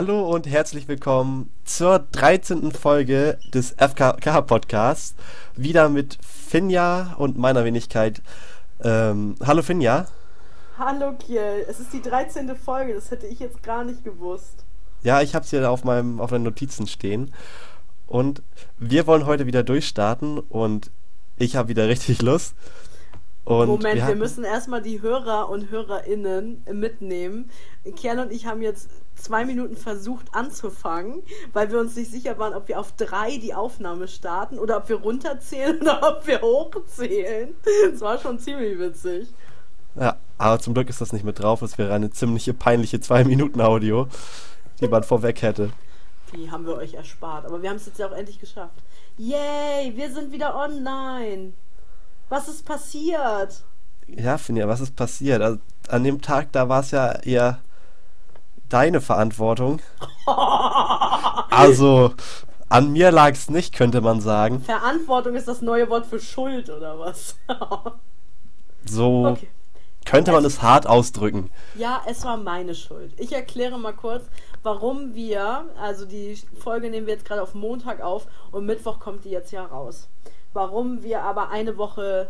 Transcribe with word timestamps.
Hallo 0.00 0.32
und 0.32 0.46
herzlich 0.46 0.86
willkommen 0.86 1.50
zur 1.64 1.98
13. 1.98 2.70
Folge 2.70 3.36
des 3.52 3.72
FKK 3.72 4.42
Podcasts. 4.42 5.16
Wieder 5.56 5.88
mit 5.88 6.18
Finja 6.22 7.16
und 7.18 7.36
meiner 7.36 7.64
Wenigkeit. 7.64 8.22
Ähm, 8.80 9.34
hallo 9.44 9.60
Finja. 9.60 10.06
Hallo 10.78 11.14
Kiel, 11.14 11.66
es 11.68 11.80
ist 11.80 11.92
die 11.92 12.00
13. 12.00 12.54
Folge, 12.54 12.94
das 12.94 13.10
hätte 13.10 13.26
ich 13.26 13.40
jetzt 13.40 13.64
gar 13.64 13.82
nicht 13.82 14.04
gewusst. 14.04 14.64
Ja, 15.02 15.20
ich 15.20 15.34
habe 15.34 15.44
es 15.44 15.50
hier 15.50 15.68
auf, 15.68 15.82
meinem, 15.82 16.20
auf 16.20 16.30
meinen 16.30 16.44
Notizen 16.44 16.86
stehen. 16.86 17.34
Und 18.06 18.40
wir 18.78 19.08
wollen 19.08 19.26
heute 19.26 19.46
wieder 19.46 19.64
durchstarten 19.64 20.38
und 20.38 20.92
ich 21.38 21.56
habe 21.56 21.70
wieder 21.70 21.88
richtig 21.88 22.22
Lust. 22.22 22.54
Und 23.48 23.66
Moment, 23.66 23.96
wir, 23.96 24.06
wir 24.06 24.14
müssen 24.14 24.44
erstmal 24.44 24.82
die 24.82 25.02
Hörer 25.02 25.48
und 25.48 25.70
Hörerinnen 25.70 26.62
mitnehmen. 26.70 27.50
Kiel 27.96 28.20
und 28.20 28.30
ich 28.30 28.46
haben 28.46 28.62
jetzt 28.62 28.90
zwei 29.18 29.44
Minuten 29.44 29.76
versucht 29.76 30.34
anzufangen, 30.34 31.22
weil 31.52 31.70
wir 31.70 31.78
uns 31.78 31.96
nicht 31.96 32.10
sicher 32.10 32.38
waren, 32.38 32.54
ob 32.54 32.68
wir 32.68 32.78
auf 32.78 32.92
drei 32.92 33.38
die 33.38 33.54
Aufnahme 33.54 34.08
starten 34.08 34.58
oder 34.58 34.78
ob 34.78 34.88
wir 34.88 34.96
runterzählen 34.96 35.78
oder 35.80 36.16
ob 36.16 36.26
wir 36.26 36.40
hochzählen. 36.40 37.54
Das 37.90 38.00
war 38.00 38.18
schon 38.18 38.38
ziemlich 38.38 38.78
witzig. 38.78 39.28
Ja, 39.94 40.16
aber 40.38 40.60
zum 40.60 40.74
Glück 40.74 40.88
ist 40.88 41.00
das 41.00 41.12
nicht 41.12 41.24
mit 41.24 41.40
drauf. 41.40 41.62
Es 41.62 41.78
wäre 41.78 41.92
eine 41.94 42.10
ziemliche 42.10 42.54
peinliche 42.54 43.00
zwei 43.00 43.24
Minuten 43.24 43.60
Audio, 43.60 44.08
die 44.80 44.88
man 44.88 45.02
vorweg 45.02 45.42
hätte. 45.42 45.70
Die 46.34 46.50
haben 46.50 46.66
wir 46.66 46.74
euch 46.74 46.94
erspart, 46.94 47.46
aber 47.46 47.62
wir 47.62 47.70
haben 47.70 47.76
es 47.76 47.86
jetzt 47.86 47.98
ja 47.98 48.06
auch 48.06 48.12
endlich 48.12 48.38
geschafft. 48.38 48.74
Yay, 49.16 49.96
wir 49.96 50.12
sind 50.12 50.30
wieder 50.30 50.54
online. 50.54 51.52
Was 52.28 52.48
ist 52.48 52.64
passiert? 52.64 53.64
Ja, 54.06 54.38
Finja, 54.38 54.68
was 54.68 54.80
ist 54.80 54.94
passiert? 54.94 55.42
Also, 55.42 55.58
an 55.88 56.04
dem 56.04 56.20
Tag, 56.20 56.52
da 56.52 56.68
war 56.68 56.80
es 56.80 56.90
ja 56.90 57.12
eher 57.12 57.60
deine 58.68 59.00
Verantwortung. 59.00 59.80
also, 61.50 62.12
an 62.68 62.92
mir 62.92 63.10
lag 63.10 63.32
es 63.32 63.50
nicht, 63.50 63.74
könnte 63.74 64.00
man 64.00 64.20
sagen. 64.20 64.60
Verantwortung 64.60 65.34
ist 65.34 65.48
das 65.48 65.62
neue 65.62 65.88
Wort 65.88 66.06
für 66.06 66.20
Schuld, 66.20 66.70
oder 66.70 66.98
was? 66.98 67.36
so 68.84 69.26
okay. 69.26 69.48
könnte 70.04 70.32
man 70.32 70.44
es, 70.44 70.54
es 70.54 70.62
hart 70.62 70.86
ausdrücken. 70.86 71.50
Ja, 71.76 72.02
es 72.06 72.24
war 72.24 72.36
meine 72.36 72.74
Schuld. 72.74 73.12
Ich 73.16 73.32
erkläre 73.32 73.78
mal 73.78 73.94
kurz, 73.94 74.24
warum 74.62 75.14
wir, 75.14 75.64
also 75.80 76.04
die 76.04 76.38
Folge 76.58 76.90
nehmen 76.90 77.06
wir 77.06 77.14
jetzt 77.14 77.24
gerade 77.24 77.42
auf 77.42 77.54
Montag 77.54 78.02
auf 78.02 78.26
und 78.52 78.66
Mittwoch 78.66 78.98
kommt 79.00 79.24
die 79.24 79.30
jetzt 79.30 79.52
ja 79.52 79.64
raus. 79.64 80.08
Warum 80.52 81.02
wir 81.02 81.22
aber 81.22 81.50
eine 81.50 81.76
Woche 81.78 82.28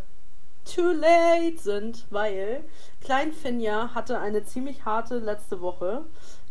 too 0.74 0.92
late 0.92 1.58
sind, 1.58 2.06
weil 2.11 2.64
Klein 3.00 3.33
Finja 3.33 3.94
hatte 3.94 4.19
eine 4.19 4.44
ziemlich 4.44 4.84
harte 4.84 5.19
letzte 5.19 5.61
Woche. 5.61 6.05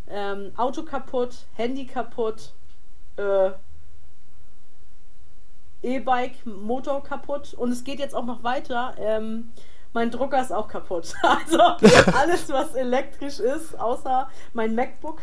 Ähm, 0.10 0.52
Auto 0.58 0.84
kaputt, 0.84 1.46
Handy 1.56 1.86
kaputt, 1.86 2.54
äh, 3.18 3.52
E-Bike, 5.84 6.46
Motor 6.46 7.04
kaputt 7.04 7.54
und 7.54 7.72
es 7.72 7.84
geht 7.84 8.00
jetzt 8.00 8.16
auch 8.16 8.26
noch 8.26 8.44
weiter. 8.44 8.96
Ähm, 8.98 9.52
mein 9.94 10.12
Drucker 10.12 10.42
ist 10.42 10.52
auch 10.52 10.68
kaputt. 10.68 11.14
Also 11.24 11.62
alles, 12.14 12.50
was 12.50 12.76
elektrisch 12.76 13.40
ist, 13.40 13.80
außer 13.80 14.30
mein 14.54 14.76
MacBook. 14.76 15.22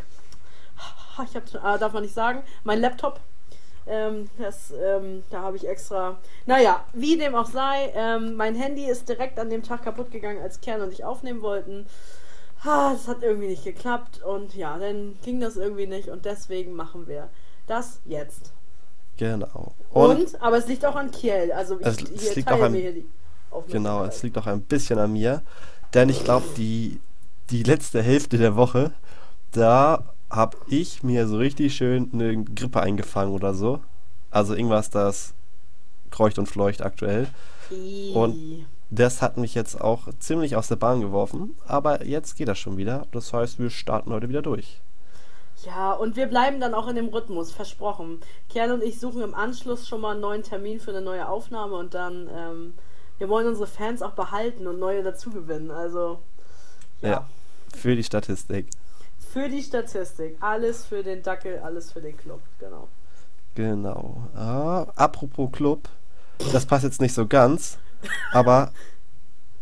Ich 1.25 1.37
hab, 1.37 1.47
äh, 1.55 1.78
darf 1.78 1.92
man 1.92 2.03
nicht 2.03 2.15
sagen. 2.15 2.42
Mein 2.65 2.81
Laptop 2.81 3.20
ähm, 3.87 4.29
das, 4.39 4.73
ähm, 4.73 5.23
da 5.31 5.43
habe 5.43 5.57
ich 5.57 5.69
extra. 5.69 6.19
Naja, 6.47 6.85
wie 6.93 7.17
dem 7.17 7.35
auch 7.35 7.47
sei, 7.47 7.93
ähm, 7.95 8.34
mein 8.34 8.55
Handy 8.55 8.87
ist 8.87 9.09
direkt 9.09 9.39
an 9.39 9.50
dem 9.50 9.62
Tag 9.62 9.84
kaputt 9.84 10.11
gegangen, 10.11 10.41
als 10.43 10.61
Kern 10.61 10.81
und 10.81 10.93
ich 10.93 11.05
aufnehmen 11.05 11.43
wollten. 11.43 11.87
Ha, 12.65 12.93
das 12.93 13.09
hat 13.09 13.23
irgendwie 13.23 13.49
nicht 13.49 13.65
geklappt 13.65 14.23
und 14.23 14.55
ja, 14.55 14.78
dann 14.78 15.19
ging 15.23 15.41
das 15.41 15.56
irgendwie 15.56 15.87
nicht 15.87 16.09
und 16.09 16.25
deswegen 16.25 16.73
machen 16.73 17.06
wir 17.06 17.28
das 17.67 18.00
jetzt. 18.06 18.53
Genau. 19.19 19.75
Und, 19.91 20.19
und 20.19 20.43
aber 20.43 20.56
es 20.56 20.67
liegt 20.67 20.84
auch 20.87 20.97
an 20.97 21.11
Kiel. 21.11 21.53
Also 21.55 21.78
ich, 21.78 21.87
es, 21.87 22.00
es 22.00 22.34
liegt 22.37 22.50
auch 22.50 22.61
an, 22.61 22.73
mir 22.73 22.93
die 22.93 23.06
Genau, 23.69 24.05
es 24.05 24.23
liegt 24.23 24.37
auch 24.39 24.47
ein 24.47 24.62
bisschen 24.62 24.99
an 24.99 25.12
mir, 25.12 25.43
denn 25.93 26.09
ich 26.09 26.25
glaube, 26.25 26.47
die, 26.56 27.00
die 27.50 27.62
letzte 27.62 28.03
Hälfte 28.03 28.37
der 28.37 28.56
Woche, 28.56 28.93
da 29.53 30.13
habe 30.34 30.56
ich 30.67 31.03
mir 31.03 31.27
so 31.28 31.37
richtig 31.37 31.75
schön 31.75 32.11
eine 32.12 32.45
Grippe 32.45 32.81
eingefangen 32.81 33.33
oder 33.33 33.55
so. 33.55 33.81
Also 34.31 34.55
irgendwas, 34.55 34.91
das 34.91 35.34
kreucht 36.11 36.39
und 36.39 36.47
fleucht 36.47 36.83
aktuell. 36.83 37.28
Und 38.15 38.67
das 38.91 39.23
hat 39.23 39.37
mich 39.37 39.55
jetzt 39.55 39.81
auch 39.81 40.09
ziemlich 40.19 40.56
aus 40.56 40.69
der 40.69 40.77
Bahn 40.77 41.00
geworfen. 41.00 41.56
Aber 41.67 42.05
jetzt 42.05 42.37
geht 42.37 42.49
das 42.49 42.59
schon 42.59 42.77
wieder. 42.77 43.06
Das 43.12 43.33
heißt, 43.33 43.59
wir 43.59 43.71
starten 43.71 44.12
heute 44.12 44.28
wieder 44.28 44.43
durch. 44.43 44.81
Ja, 45.65 45.93
und 45.93 46.17
wir 46.17 46.27
bleiben 46.27 46.61
dann 46.61 46.75
auch 46.75 46.89
in 46.89 46.97
dem 46.97 47.09
Rhythmus, 47.09 47.53
versprochen. 47.53 48.21
Kerl 48.49 48.73
und 48.73 48.83
ich 48.83 48.99
suchen 48.99 49.23
im 49.23 49.34
Anschluss 49.34 49.89
schon 49.89 50.00
mal 50.00 50.12
einen 50.12 50.21
neuen 50.21 50.43
Termin 50.43 50.81
für 50.81 50.91
eine 50.91 51.00
neue 51.00 51.28
Aufnahme 51.28 51.75
und 51.77 51.94
dann, 51.94 52.28
ähm, 52.34 52.75
wir 53.19 53.28
wollen 53.28 53.47
unsere 53.47 53.67
Fans 53.67 54.03
auch 54.03 54.12
behalten 54.12 54.67
und 54.67 54.78
neue 54.78 55.03
dazugewinnen. 55.03 55.71
Also, 55.71 56.19
ja. 57.03 57.09
ja. 57.09 57.27
Für 57.75 57.97
die 57.97 58.05
Statistik. 58.05 58.69
Für 59.34 59.49
die 59.49 59.65
Statistik. 59.65 60.37
Alles 60.39 60.87
für 60.87 61.03
den 61.03 61.21
Dackel, 61.21 61.59
alles 61.59 61.91
für 61.91 62.00
den 62.00 62.17
Club. 62.17 62.41
Genau. 62.61 62.87
Genau. 63.56 64.28
Ah, 64.37 64.87
apropos 64.95 65.50
Club. 65.50 65.89
Das 66.53 66.65
passt 66.67 66.84
jetzt 66.84 67.00
nicht 67.00 67.15
so 67.15 67.27
ganz. 67.27 67.78
Aber 68.33 68.71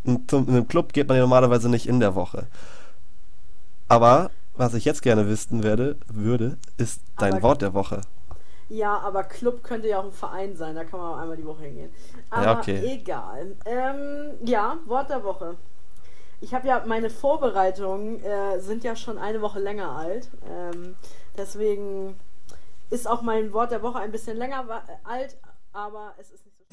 in, 0.05 0.27
in 0.31 0.49
einem 0.49 0.69
Club 0.69 0.93
geht 0.93 1.09
man 1.09 1.17
ja 1.17 1.23
normalerweise 1.23 1.71
nicht 1.71 1.87
in 1.87 2.01
der 2.01 2.15
Woche. 2.15 2.49
Aber 3.89 4.31
was 4.57 4.75
ich 4.75 4.85
jetzt 4.85 5.01
gerne 5.01 5.27
wissen 5.27 5.63
werde, 5.63 5.97
würde, 6.07 6.59
ist 6.77 7.01
dein 7.17 7.33
aber, 7.33 7.43
Wort 7.43 7.63
der 7.63 7.73
Woche. 7.73 8.03
Ja, 8.69 8.99
aber 8.99 9.25
Club 9.25 9.65
könnte 9.65 9.89
ja 9.89 10.01
auch 10.01 10.05
ein 10.05 10.13
Verein 10.13 10.55
sein, 10.55 10.75
da 10.75 10.85
kann 10.85 11.01
man 11.01 11.15
auch 11.15 11.19
einmal 11.19 11.39
die 11.39 11.47
Woche 11.47 11.63
hingehen. 11.63 11.91
Aber 12.29 12.45
ja, 12.45 12.59
okay. 12.59 13.01
egal. 13.01 13.57
Ähm, 13.65 14.35
ja, 14.45 14.77
Wort 14.85 15.09
der 15.09 15.25
Woche. 15.25 15.57
Ich 16.43 16.53
habe 16.53 16.67
ja, 16.67 16.83
meine 16.85 17.09
Vorbereitungen 17.09 18.21
äh, 18.25 18.59
sind 18.59 18.83
ja 18.83 18.97
schon 18.97 19.17
eine 19.17 19.41
Woche 19.41 19.61
länger 19.61 19.91
alt. 19.91 20.29
Ähm, 20.51 20.97
deswegen 21.37 22.19
ist 22.91 23.09
auch 23.09 23.23
mein 23.23 23.53
Wort 23.53 23.71
der 23.71 23.81
Woche 23.81 24.01
ein 24.01 24.11
bisschen 24.11 24.37
länger 24.37 24.83
alt, 25.05 25.37
aber 25.73 26.15
es 26.19 26.33
ist 26.33 26.45
nicht 26.45 26.57
so 26.59 26.65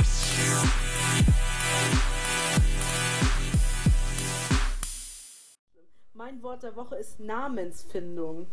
Mein 6.14 6.42
Wort 6.42 6.64
der 6.64 6.76
Woche 6.76 6.96
ist 6.96 7.20
Namensfindung. 7.20 8.48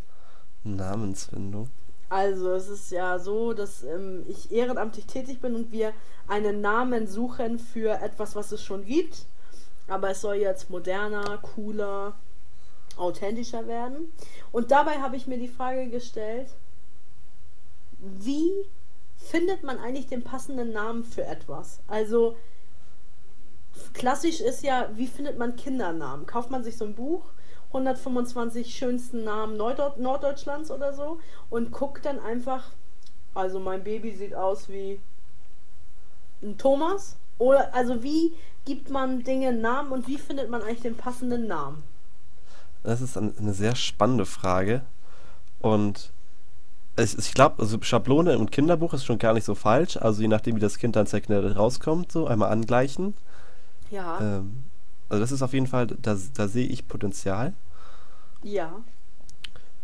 Namensfindung? 0.65 1.71
Also 2.11 2.53
es 2.53 2.69
ist 2.69 2.91
ja 2.91 3.19
so, 3.19 3.55
dass 3.55 3.85
ähm, 3.85 4.27
ich 4.29 4.53
ehrenamtlich 4.53 5.07
tätig 5.07 5.41
bin 5.41 5.55
und 5.55 5.73
wir 5.73 5.95
einen 6.29 6.61
Namen 6.61 7.07
suchen 7.07 7.59
für 7.59 8.03
etwas, 8.03 8.37
was 8.37 8.53
es 8.53 8.63
schon 8.63 8.85
gibt 8.85 9.25
aber 9.89 10.11
es 10.11 10.21
soll 10.21 10.37
jetzt 10.37 10.71
moderner, 10.71 11.39
cooler, 11.39 12.15
authentischer 12.97 13.67
werden. 13.67 14.13
Und 14.53 14.71
dabei 14.71 15.01
habe 15.01 15.17
ich 15.17 15.27
mir 15.27 15.39
die 15.39 15.49
Frage 15.49 15.89
gestellt, 15.89 16.49
wie 17.99 18.51
findet 19.17 19.63
man 19.63 19.79
eigentlich 19.79 20.07
den 20.07 20.23
passenden 20.23 20.73
Namen 20.73 21.05
für 21.05 21.25
etwas? 21.25 21.81
Also 21.89 22.37
klassisch 23.95 24.41
ist 24.41 24.63
ja, 24.63 24.91
wie 24.95 25.07
findet 25.07 25.39
man 25.39 25.57
Kindernamen? 25.57 26.27
Kauft 26.27 26.51
man 26.51 26.65
sich 26.65 26.77
so 26.77 26.85
ein 26.85 26.95
Buch, 26.95 27.25
125 27.69 28.75
schönsten 28.75 29.25
Namen 29.25 29.57
Norddeut 29.57 29.99
Norddeutschlands 29.99 30.71
oder 30.71 30.93
so 30.93 31.19
und 31.51 31.73
guckt 31.73 32.07
dann 32.07 32.19
einfach, 32.19 32.71
also 33.35 33.59
mein 33.59 33.85
Baby 33.85 34.15
sieht 34.15 34.35
aus 34.35 34.69
wie 34.69 35.01
ein 36.43 36.57
Thomas. 36.59 37.17
Oder 37.39 37.75
also 37.75 38.03
wie 38.03 38.33
gibt 38.65 38.91
man 38.91 39.23
Dinge 39.23 39.53
Namen 39.53 39.93
und 39.93 40.07
wie 40.09 40.19
findet 40.19 40.51
man 40.51 40.63
eigentlich 40.63 40.83
den 40.83 40.97
passenden 40.97 41.47
Namen? 41.47 41.83
Das 42.83 43.01
ist 43.01 43.17
eine 43.17 43.53
sehr 43.53 43.75
spannende 43.75 44.27
Frage. 44.27 44.83
Und 45.61 46.13
ich, 46.97 47.19
ich 47.19 47.35
glaube, 47.35 47.61
also 47.61 47.79
Schablone 47.81 48.33
im 48.33 48.51
Kinderbuch 48.51 48.95
ist 48.95 49.05
schon 49.05 49.19
gar 49.19 49.35
nicht 49.35 49.45
so 49.45 49.55
falsch. 49.55 49.97
Also 49.97 50.23
je 50.23 50.29
nachdem, 50.29 50.57
wie 50.57 50.61
das 50.61 50.79
Kind 50.79 50.97
dann 50.97 51.07
sehr 51.07 51.57
rauskommt, 51.57 52.13
so 52.13 52.27
einmal 52.27 52.51
angleichen. 52.51 53.15
Ja. 53.91 54.21
Ähm, 54.21 54.65
also 55.09 55.21
das 55.21 55.33
ist 55.33 55.43
auf 55.43 55.53
jeden 55.53 55.67
Fall, 55.67 55.87
da, 55.87 56.17
da 56.35 56.49
sehe 56.49 56.67
ich 56.67 56.89
Potenzial. 56.89 57.53
Ja. 58.43 58.73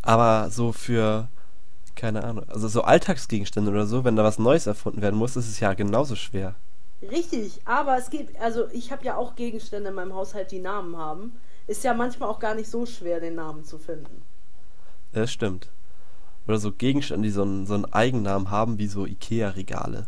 Aber 0.01 0.49
so 0.49 0.71
für, 0.71 1.27
keine 1.95 2.23
Ahnung, 2.23 2.45
also 2.49 2.67
so 2.67 2.81
Alltagsgegenstände 2.83 3.71
oder 3.71 3.85
so, 3.85 4.03
wenn 4.03 4.15
da 4.15 4.23
was 4.23 4.39
Neues 4.39 4.67
erfunden 4.67 5.01
werden 5.01 5.17
muss, 5.17 5.35
ist 5.35 5.47
es 5.47 5.59
ja 5.59 5.73
genauso 5.73 6.15
schwer. 6.15 6.55
Richtig, 7.09 7.61
aber 7.65 7.97
es 7.97 8.09
gibt, 8.09 8.39
also 8.39 8.67
ich 8.71 8.91
habe 8.91 9.03
ja 9.03 9.15
auch 9.15 9.35
Gegenstände 9.35 9.89
in 9.89 9.95
meinem 9.95 10.13
Haushalt, 10.13 10.51
die 10.51 10.59
Namen 10.59 10.97
haben. 10.97 11.33
Ist 11.67 11.83
ja 11.83 11.93
manchmal 11.93 12.29
auch 12.29 12.39
gar 12.39 12.55
nicht 12.55 12.69
so 12.69 12.85
schwer, 12.85 13.19
den 13.19 13.35
Namen 13.35 13.63
zu 13.63 13.77
finden. 13.77 14.21
Das 15.13 15.31
stimmt. 15.31 15.69
Oder 16.47 16.57
so 16.57 16.71
Gegenstände, 16.71 17.27
die 17.27 17.31
so 17.31 17.43
einen, 17.43 17.65
so 17.65 17.73
einen 17.73 17.85
Eigennamen 17.85 18.51
haben, 18.51 18.77
wie 18.77 18.87
so 18.87 19.05
Ikea-Regale. 19.05 20.07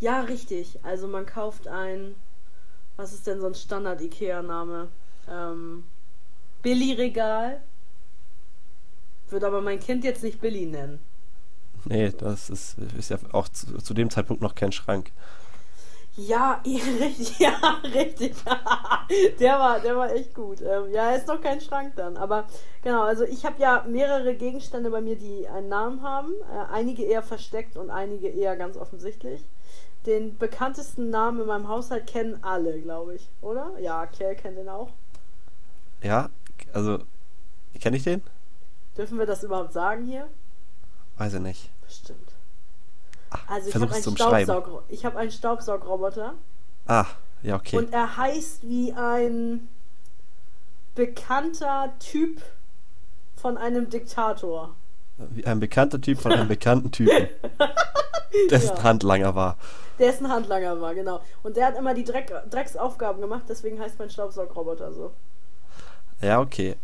Ja, 0.00 0.20
richtig. 0.20 0.78
Also 0.82 1.08
man 1.08 1.24
kauft 1.24 1.66
ein, 1.66 2.14
was 2.96 3.12
ist 3.12 3.26
denn 3.26 3.40
so 3.40 3.46
ein 3.46 3.54
Standard-Ikea-Name? 3.54 4.88
Ähm, 5.30 5.84
Billy-Regal. 6.62 7.62
Würde 9.30 9.46
aber 9.46 9.62
mein 9.62 9.80
Kind 9.80 10.04
jetzt 10.04 10.22
nicht 10.22 10.40
Billy 10.40 10.66
nennen. 10.66 11.00
Nee, 11.86 12.10
das 12.10 12.50
ist, 12.50 12.76
ist 12.98 13.10
ja 13.10 13.18
auch 13.32 13.48
zu, 13.48 13.78
zu 13.78 13.94
dem 13.94 14.10
Zeitpunkt 14.10 14.42
noch 14.42 14.54
kein 14.54 14.72
Schrank. 14.72 15.10
Ja, 16.16 16.62
richtig, 16.64 17.40
ja, 17.40 17.80
richtig. 17.82 18.36
der 19.40 19.58
war, 19.58 19.80
der 19.80 19.96
war 19.96 20.12
echt 20.12 20.32
gut. 20.32 20.60
Ähm, 20.60 20.92
ja, 20.92 21.10
er 21.10 21.16
ist 21.16 21.26
noch 21.26 21.40
kein 21.40 21.60
Schrank 21.60 21.96
dann. 21.96 22.16
Aber 22.16 22.46
genau, 22.82 23.02
also 23.02 23.24
ich 23.24 23.44
habe 23.44 23.60
ja 23.60 23.84
mehrere 23.88 24.36
Gegenstände 24.36 24.90
bei 24.90 25.00
mir, 25.00 25.16
die 25.16 25.48
einen 25.48 25.68
Namen 25.68 26.02
haben. 26.02 26.32
Äh, 26.52 26.72
einige 26.72 27.02
eher 27.02 27.22
versteckt 27.22 27.76
und 27.76 27.90
einige 27.90 28.28
eher 28.28 28.56
ganz 28.56 28.76
offensichtlich. 28.76 29.44
Den 30.06 30.38
bekanntesten 30.38 31.10
Namen 31.10 31.40
in 31.40 31.46
meinem 31.46 31.68
Haushalt 31.68 32.06
kennen 32.06 32.38
alle, 32.42 32.80
glaube 32.80 33.16
ich, 33.16 33.28
oder? 33.40 33.72
Ja, 33.80 34.06
Kerl 34.06 34.36
kennt 34.36 34.58
den 34.58 34.68
auch. 34.68 34.90
Ja, 36.02 36.28
also 36.72 36.98
kenne 37.80 37.96
ich 37.96 38.04
den? 38.04 38.22
Dürfen 38.96 39.18
wir 39.18 39.26
das 39.26 39.42
überhaupt 39.42 39.72
sagen 39.72 40.04
hier? 40.04 40.28
Weiß 41.16 41.34
ich 41.34 41.40
nicht. 41.40 41.70
Bestimmt. 41.84 42.33
Also 43.46 43.68
ich 43.68 43.74
habe 43.74 43.92
einen. 43.92 44.16
Staubsaug 44.16 44.82
ich 44.88 45.04
hab 45.04 45.16
einen 45.16 45.30
Staubsaugroboter 45.30 46.34
Ah, 46.86 47.06
ja, 47.42 47.56
okay. 47.56 47.78
und 47.78 47.92
er 47.92 48.16
heißt 48.16 48.62
wie 48.68 48.92
ein 48.92 49.68
bekannter 50.94 51.92
Typ 51.98 52.42
von 53.36 53.56
einem 53.58 53.90
Diktator. 53.90 54.74
Wie 55.30 55.46
ein 55.46 55.60
bekannter 55.60 56.00
Typ 56.00 56.20
von 56.20 56.32
einem 56.32 56.48
bekannten 56.48 56.90
Typen, 56.90 57.28
dessen 58.50 58.76
Ja. 58.76 58.82
Handlanger 58.82 59.34
war. 59.34 59.56
Der 59.98 60.10
ist 60.10 60.20
ein 60.20 60.28
Handlanger 60.28 60.80
war, 60.80 60.94
genau. 60.94 61.20
Und 61.42 61.56
der 61.56 61.66
hat 61.66 61.76
immer 61.78 61.94
die 61.94 62.04
Dreck, 62.04 62.32
Drecksaufgaben 62.50 63.20
gemacht, 63.20 63.44
deswegen 63.48 63.80
heißt 63.80 63.98
mein 63.98 64.10
Staubsaugroboter 64.10 64.92
so. 64.92 65.12
Ja, 66.20 66.40
okay. 66.40 66.76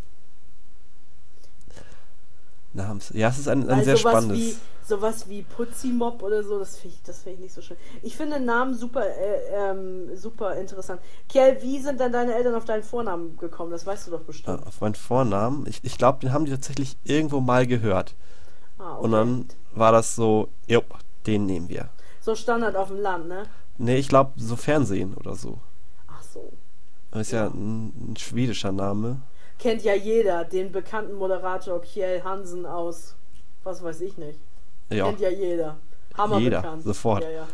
Namens. 2.73 3.11
Ja, 3.14 3.29
es 3.29 3.38
ist 3.38 3.49
ein, 3.49 3.62
ein 3.69 3.79
Weil 3.79 3.85
sehr 3.85 3.96
spannendes. 3.96 4.58
Sowas 4.90 5.28
wie 5.28 5.42
Putzimob 5.42 6.22
oder 6.22 6.42
so, 6.42 6.58
das 6.58 6.76
finde 6.76 6.96
ich, 6.96 7.02
das 7.02 7.22
find 7.22 7.37
ich 7.37 7.40
nicht 7.40 7.54
so 7.54 7.62
schön. 7.62 7.76
Ich 8.02 8.16
finde 8.16 8.38
Namen 8.40 8.75
super, 8.75 9.06
äh, 9.06 9.70
ähm, 9.70 10.14
super 10.16 10.56
interessant. 10.56 11.00
Kiel, 11.28 11.56
wie 11.62 11.78
sind 11.78 11.98
denn 12.00 12.12
deine 12.12 12.34
Eltern 12.34 12.54
auf 12.54 12.66
deinen 12.66 12.82
Vornamen 12.82 13.37
gekommen? 13.38 13.70
Das 13.70 13.87
weißt 13.87 14.06
du 14.08 14.10
doch 14.10 14.20
Äh, 14.20 14.25
bestimmt. 14.25 14.66
auf 14.66 14.81
meinen 14.82 14.94
Vornamen. 14.94 15.66
Ich, 15.66 15.81
ich 15.82 15.96
glaube, 15.96 16.19
den 16.20 16.32
haben 16.32 16.44
die 16.44 16.50
tatsächlich 16.50 16.96
irgendwo 17.04 17.40
mal 17.40 17.66
gehört. 17.66 18.14
Ah, 18.78 18.94
okay. 18.96 19.04
Und 19.04 19.12
dann 19.12 19.48
war 19.75 19.92
das 19.92 20.14
so, 20.14 20.48
jo, 20.66 20.82
den 21.26 21.46
nehmen 21.46 21.69
wir. 21.69 21.88
So 22.20 22.34
Standard 22.34 22.76
auf 22.76 22.88
dem 22.88 22.98
Land, 23.00 23.28
ne? 23.28 23.44
Nee, 23.78 23.96
ich 23.96 24.08
glaube, 24.08 24.32
so 24.36 24.56
Fernsehen 24.56 25.14
oder 25.14 25.34
so. 25.36 25.58
Ach 26.08 26.22
so. 26.22 26.52
Das 27.12 27.22
ist 27.22 27.32
ja, 27.32 27.46
ein, 27.46 28.12
ein 28.12 28.16
schwedischer 28.19 28.72
Name. 28.72 29.22
Kennt 29.58 29.82
ja 29.82 29.94
jeder 29.94 30.44
den 30.44 30.72
bekannten 30.72 31.14
Moderator 31.14 31.81
Kjell 31.81 32.22
Hansen 32.22 32.66
aus, 32.66 33.14
was 33.64 33.82
weiß 33.82 34.00
ich 34.00 34.16
nicht. 34.19 34.38
Ja. 34.90 35.06
Kennt 35.06 35.20
ja 35.20 35.31
jeder. 35.31 35.76
Hammer 36.16 36.38
Jeder, 36.38 36.60
bekannt. 36.62 36.82
sofort. 36.82 37.25
Ja, 37.25 37.31
ja. 37.31 37.46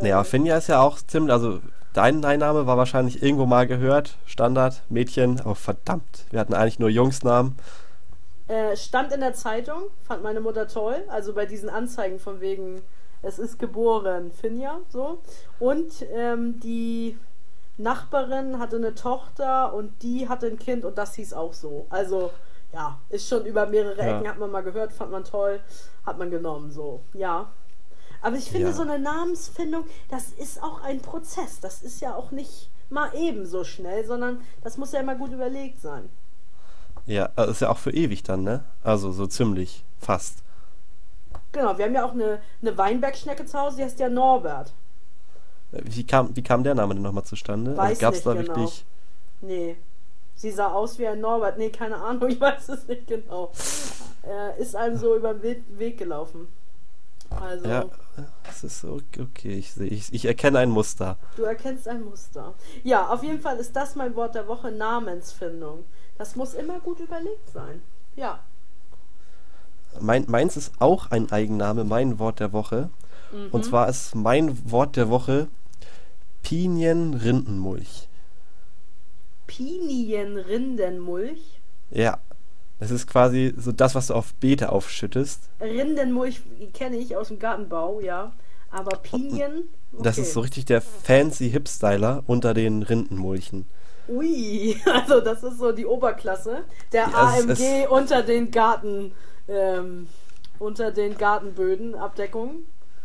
Naja, 0.00 0.24
Finja 0.24 0.56
ist 0.56 0.68
ja 0.68 0.80
auch 0.80 0.98
ziemlich, 0.98 1.32
also 1.32 1.60
dein, 1.92 2.20
Name 2.20 2.66
war 2.66 2.76
wahrscheinlich 2.76 3.22
irgendwo 3.22 3.46
mal 3.46 3.66
gehört. 3.66 4.16
Standard, 4.26 4.82
Mädchen, 4.88 5.40
aber 5.40 5.54
verdammt, 5.54 6.24
wir 6.30 6.40
hatten 6.40 6.54
eigentlich 6.54 6.78
nur 6.78 6.88
Jungsnamen. 6.88 7.56
Äh, 8.48 8.76
stand 8.76 9.12
in 9.12 9.20
der 9.20 9.34
Zeitung, 9.34 9.82
fand 10.02 10.22
meine 10.22 10.40
Mutter 10.40 10.66
toll. 10.66 10.96
Also 11.08 11.34
bei 11.34 11.46
diesen 11.46 11.68
Anzeigen 11.68 12.18
von 12.18 12.40
wegen, 12.40 12.82
es 13.22 13.38
ist 13.38 13.58
geboren, 13.58 14.32
Finja, 14.32 14.80
so. 14.88 15.20
Und 15.60 16.04
ähm, 16.12 16.58
die 16.60 17.16
Nachbarin 17.78 18.58
hatte 18.58 18.76
eine 18.76 18.94
Tochter 18.94 19.72
und 19.72 20.02
die 20.02 20.28
hatte 20.28 20.46
ein 20.46 20.58
Kind 20.58 20.84
und 20.84 20.98
das 20.98 21.14
hieß 21.14 21.32
auch 21.32 21.52
so. 21.52 21.86
Also, 21.90 22.30
ja, 22.72 22.98
ist 23.08 23.28
schon 23.28 23.44
über 23.46 23.66
mehrere 23.66 23.98
Ja. 23.98 24.16
Ecken, 24.18 24.28
hat 24.28 24.38
man 24.38 24.50
mal 24.50 24.62
gehört, 24.62 24.92
fand 24.92 25.10
man 25.10 25.24
toll, 25.24 25.60
hat 26.06 26.18
man 26.18 26.30
genommen, 26.30 26.70
so. 26.70 27.02
Ja. 27.12 27.50
Aber 28.22 28.36
ich 28.36 28.50
finde, 28.50 28.68
Ja. 28.68 28.72
so 28.74 28.82
eine 28.82 28.98
Namensfindung, 28.98 29.84
das 30.10 30.28
ist 30.28 30.62
auch 30.62 30.82
ein 30.82 31.00
Prozess. 31.00 31.60
Das 31.60 31.82
ist 31.82 32.00
ja 32.00 32.14
auch 32.14 32.30
nicht 32.32 32.70
mal 32.90 33.14
eben 33.14 33.46
so 33.46 33.64
schnell, 33.64 34.04
sondern 34.04 34.40
das 34.62 34.76
muss 34.76 34.92
ja 34.92 35.00
immer 35.00 35.14
gut 35.14 35.32
überlegt 35.32 35.80
sein. 35.80 36.10
Ja, 37.06 37.28
das 37.34 37.48
ist 37.50 37.60
ja 37.60 37.70
auch 37.70 37.78
für 37.78 37.92
ewig 37.92 38.22
dann, 38.22 38.42
ne? 38.44 38.62
Also 38.84 39.10
so 39.10 39.26
ziemlich, 39.26 39.84
fast. 39.98 40.42
Genau, 41.52 41.76
wir 41.78 41.86
haben 41.86 41.94
ja 41.94 42.04
auch 42.04 42.12
eine, 42.12 42.40
eine 42.60 42.76
Weinbergschnecke 42.76 43.46
zu 43.46 43.58
Hause, 43.58 43.78
die 43.78 43.84
heißt 43.84 43.98
ja 43.98 44.08
Norbert. 44.08 44.72
Wie 45.72 46.04
kam, 46.04 46.34
wie 46.36 46.42
kam 46.42 46.62
der 46.62 46.74
Name 46.74 46.94
denn 46.94 47.02
nochmal 47.02 47.24
zustande? 47.24 47.76
Weiß 47.76 47.98
Gab's 48.00 48.18
nicht 48.18 48.26
da 48.26 48.34
genau. 48.34 48.48
wirklich. 48.48 48.84
Nee. 49.40 49.76
Sie 50.40 50.50
sah 50.50 50.72
aus 50.72 50.98
wie 50.98 51.06
ein 51.06 51.20
Norbert. 51.20 51.58
Nee, 51.58 51.68
keine 51.68 51.96
Ahnung, 51.96 52.28
ich 52.30 52.40
weiß 52.40 52.70
es 52.70 52.88
nicht 52.88 53.06
genau. 53.06 53.52
Äh, 54.26 54.58
ist 54.58 54.74
einem 54.74 54.96
so 54.96 55.14
über 55.14 55.34
den 55.34 55.62
Weg, 55.78 55.98
gelaufen. 55.98 56.48
Also, 57.28 57.68
Ja, 57.68 57.84
das 58.44 58.64
ist 58.64 58.80
so, 58.80 59.00
okay, 59.18 59.52
ich 59.52 59.76
ich, 59.76 60.12
ich 60.14 60.24
erkenne 60.24 60.58
ein 60.60 60.70
Muster. 60.70 61.18
du 61.36 61.42
erkennst 61.42 61.86
ein 61.86 62.02
Muster. 62.02 62.54
Ja, 62.84 63.08
auf 63.08 63.22
jeden 63.22 63.40
Fall 63.40 63.58
ist 63.58 63.76
das 63.76 63.96
mein 63.96 64.16
Wort 64.16 64.34
der 64.34 64.48
Woche, 64.48 64.72
Namensfindung. 64.72 65.84
Das 66.16 66.36
muss 66.36 66.54
immer 66.54 66.80
gut 66.80 67.00
überlegt 67.00 67.50
sein. 67.52 67.82
Ja. 68.16 68.40
Mein, 70.00 70.24
meins 70.26 70.56
ist 70.56 70.72
auch 70.78 71.10
ein 71.10 71.30
Eigenname, 71.30 71.84
mein 71.84 72.18
Wort 72.18 72.40
der 72.40 72.54
Woche. 72.54 72.88
Mhm. 73.30 73.48
Und 73.52 73.66
zwar 73.66 73.88
ist 73.90 74.14
mein 74.14 74.70
Wort 74.70 74.96
der 74.96 75.10
Woche 75.10 75.48
Pinienrindenmulch. 76.42 78.08
Pinienrindenmulch. 79.50 81.40
Ja, 81.90 82.18
das 82.78 82.90
ist 82.90 83.06
quasi 83.06 83.52
so 83.56 83.72
das, 83.72 83.94
was 83.94 84.06
du 84.08 84.14
auf 84.14 84.32
Beete 84.34 84.70
aufschüttest. 84.72 85.48
Rindenmulch 85.60 86.40
kenne 86.72 86.96
ich 86.96 87.16
aus 87.16 87.28
dem 87.28 87.38
Gartenbau, 87.38 88.00
ja. 88.00 88.32
Aber 88.70 88.96
Pinien. 88.98 89.68
Okay. 89.92 90.02
Das 90.02 90.18
ist 90.18 90.32
so 90.32 90.40
richtig 90.40 90.66
der 90.66 90.80
fancy 90.80 91.50
Hip-Styler 91.50 92.22
unter 92.26 92.54
den 92.54 92.82
Rindenmulchen. 92.82 93.66
Ui, 94.08 94.76
also 94.92 95.20
das 95.20 95.42
ist 95.42 95.58
so 95.58 95.72
die 95.72 95.86
Oberklasse. 95.86 96.64
Der 96.92 97.08
Ja, 97.08 97.34
es- 97.36 97.60
AMG 97.60 97.88
unter 97.88 98.22
den 98.22 98.50
Garten, 98.50 99.12
ähm, 99.48 100.06
unter 100.60 100.92
den 100.92 101.16
Gartenböden, 101.18 101.94
Abdeckung. 101.96 102.60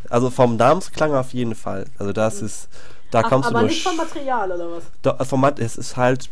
Also 0.09 0.29
vom 0.29 0.55
Namensklang 0.55 1.15
auf 1.15 1.33
jeden 1.33 1.55
Fall. 1.55 1.85
Also 1.97 2.13
das 2.13 2.43
ist, 2.43 2.69
da 3.15 3.21
Ach, 3.23 3.29
kommst 3.29 3.47
aber 3.47 3.61
du 3.61 3.67
nicht 3.67 3.85
durch. 3.85 3.95
vom 3.95 4.05
Material 4.05 4.51
oder 4.51 4.71
was? 4.71 4.83
Do- 5.01 5.23
Format, 5.23 5.57
es 5.59 5.77
ist 5.77 5.95
halt 5.95 6.29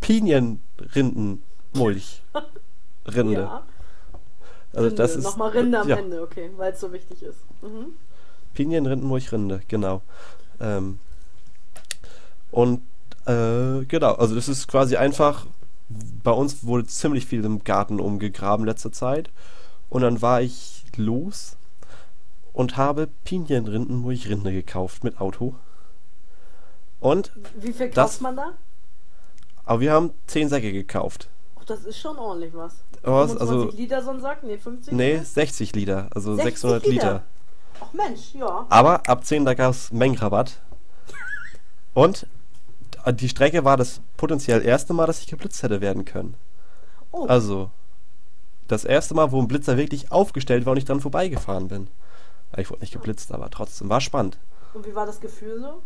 Pinienrindenmulch. 0.00 2.22
Rinde. 3.04 3.40
Ja. 3.40 3.64
Also 4.72 4.86
Rinde. 4.86 4.94
das 4.94 5.16
ist 5.16 5.24
Nochmal 5.24 5.50
Rinde 5.50 5.80
am 5.80 5.88
ja, 5.88 5.96
Ende, 5.96 6.22
okay, 6.22 6.48
weil 6.56 6.72
es 6.72 6.78
so 6.78 6.92
wichtig 6.92 7.24
ist. 7.24 7.38
Mhm. 7.62 7.94
Pinienrindenmulch 8.54 9.32
Rinde, 9.32 9.60
genau. 9.66 10.02
Ähm, 10.60 11.00
und 12.52 12.82
äh, 13.26 13.84
genau, 13.86 14.14
also 14.14 14.36
das 14.36 14.48
ist 14.48 14.68
quasi 14.68 14.96
einfach. 14.96 15.46
Bei 16.22 16.30
uns 16.30 16.64
wurde 16.64 16.86
ziemlich 16.86 17.26
viel 17.26 17.44
im 17.44 17.64
Garten 17.64 17.98
umgegraben 17.98 18.64
letzte 18.64 18.92
Zeit. 18.92 19.30
Und 19.88 20.02
dann 20.02 20.22
war 20.22 20.42
ich 20.42 20.84
los 20.96 21.56
und 22.52 22.76
habe 22.76 23.08
Pinienrindenmulch 23.24 24.28
Rinde 24.28 24.52
gekauft 24.52 25.02
mit 25.02 25.20
Auto. 25.20 25.56
Und, 27.00 27.32
Wie 27.56 27.72
viel 27.72 27.90
Das- 27.90 28.12
kauft 28.12 28.20
man 28.22 28.36
da? 28.36 28.52
aber 29.64 29.80
wir 29.80 29.92
haben 29.92 30.10
10 30.26 30.48
Säcke 30.48 30.72
gekauft. 30.72 31.28
Oh, 31.56 31.62
das 31.66 31.84
ist 31.84 31.98
schon 31.98 32.18
ordentlich 32.18 32.54
was. 32.54 32.76
25 33.02 33.40
also, 33.40 33.70
Liter 33.70 34.02
so 34.02 34.10
ein 34.10 34.20
Sack? 34.20 34.42
Nee, 34.42 34.58
50 34.58 34.92
nee, 34.92 35.12
Liter? 35.12 35.24
60 35.24 35.74
Liter, 35.74 36.08
also 36.14 36.34
60 36.34 36.44
600 36.54 36.86
Liter? 36.86 36.92
Liter. 36.92 37.22
Ach 37.80 37.92
Mensch, 37.94 38.34
ja. 38.34 38.66
Aber 38.68 39.08
ab 39.08 39.24
10 39.24 39.44
da 39.46 39.54
gab 39.54 39.70
es 39.70 39.90
Mengenrabatt. 39.90 40.60
Und 41.94 42.26
die 43.14 43.28
Strecke 43.28 43.64
war 43.64 43.76
das 43.78 44.00
potenziell 44.18 44.62
erste 44.62 44.92
Mal, 44.92 45.06
dass 45.06 45.20
ich 45.20 45.26
geblitzt 45.26 45.62
hätte 45.62 45.80
werden 45.80 46.04
können. 46.04 46.34
Oh, 47.12 47.24
Also, 47.26 47.70
das 48.68 48.84
erste 48.84 49.14
Mal, 49.14 49.32
wo 49.32 49.40
ein 49.40 49.48
Blitzer 49.48 49.76
wirklich 49.78 50.12
aufgestellt 50.12 50.66
war 50.66 50.72
und 50.72 50.76
ich 50.76 50.84
dran 50.84 51.00
vorbeigefahren 51.00 51.68
bin. 51.68 51.88
Ich 52.56 52.70
wurde 52.70 52.80
nicht 52.80 52.92
geblitzt, 52.92 53.32
aber 53.32 53.48
trotzdem 53.50 53.88
war 53.88 54.00
spannend. 54.00 54.38
und 54.74 54.86
wie 54.86 54.94
war 54.94 55.06
das 55.06 55.20
Gefühl 55.20 55.58
so? 55.60 55.82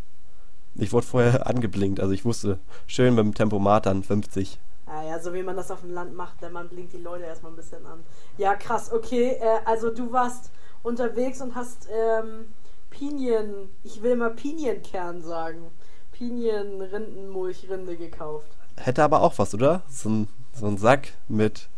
Ich 0.77 0.93
wurde 0.93 1.07
vorher 1.07 1.47
angeblinkt, 1.47 2.01
also 2.01 2.13
ich 2.13 2.25
wusste, 2.25 2.59
schön 2.87 3.15
mit 3.15 3.25
dem 3.25 3.35
Tempomat 3.35 3.87
dann 3.87 4.03
50. 4.03 4.59
Ja, 4.87 5.03
ja, 5.03 5.19
so 5.19 5.33
wie 5.33 5.43
man 5.43 5.57
das 5.57 5.71
auf 5.71 5.81
dem 5.81 5.93
Land 5.93 6.15
macht, 6.15 6.43
denn 6.43 6.53
man 6.53 6.69
blinkt 6.69 6.93
die 6.93 6.99
Leute 6.99 7.25
erstmal 7.25 7.53
ein 7.53 7.57
bisschen 7.57 7.85
an. 7.87 8.05
Ja, 8.39 8.55
krass, 8.55 8.93
okay. 8.93 9.39
Äh, 9.41 9.61
also 9.65 9.91
du 9.91 10.13
warst 10.13 10.51
unterwegs 10.83 11.41
und 11.41 11.55
hast 11.55 11.89
ähm, 11.91 12.47
Pinien, 12.91 13.71
ich 13.83 14.03
will 14.03 14.17
mal 14.17 14.31
Pinienkern 14.31 15.23
sagen. 15.23 15.71
Pinien-Rindenmulch-Rinde 16.13 17.97
gekauft. 17.97 18.47
Hätte 18.77 19.03
aber 19.03 19.23
auch 19.23 19.39
was, 19.39 19.55
oder? 19.55 19.83
So 19.89 20.09
ein, 20.09 20.29
so 20.53 20.67
ein 20.67 20.79
Sack 20.79 21.09
mit 21.29 21.69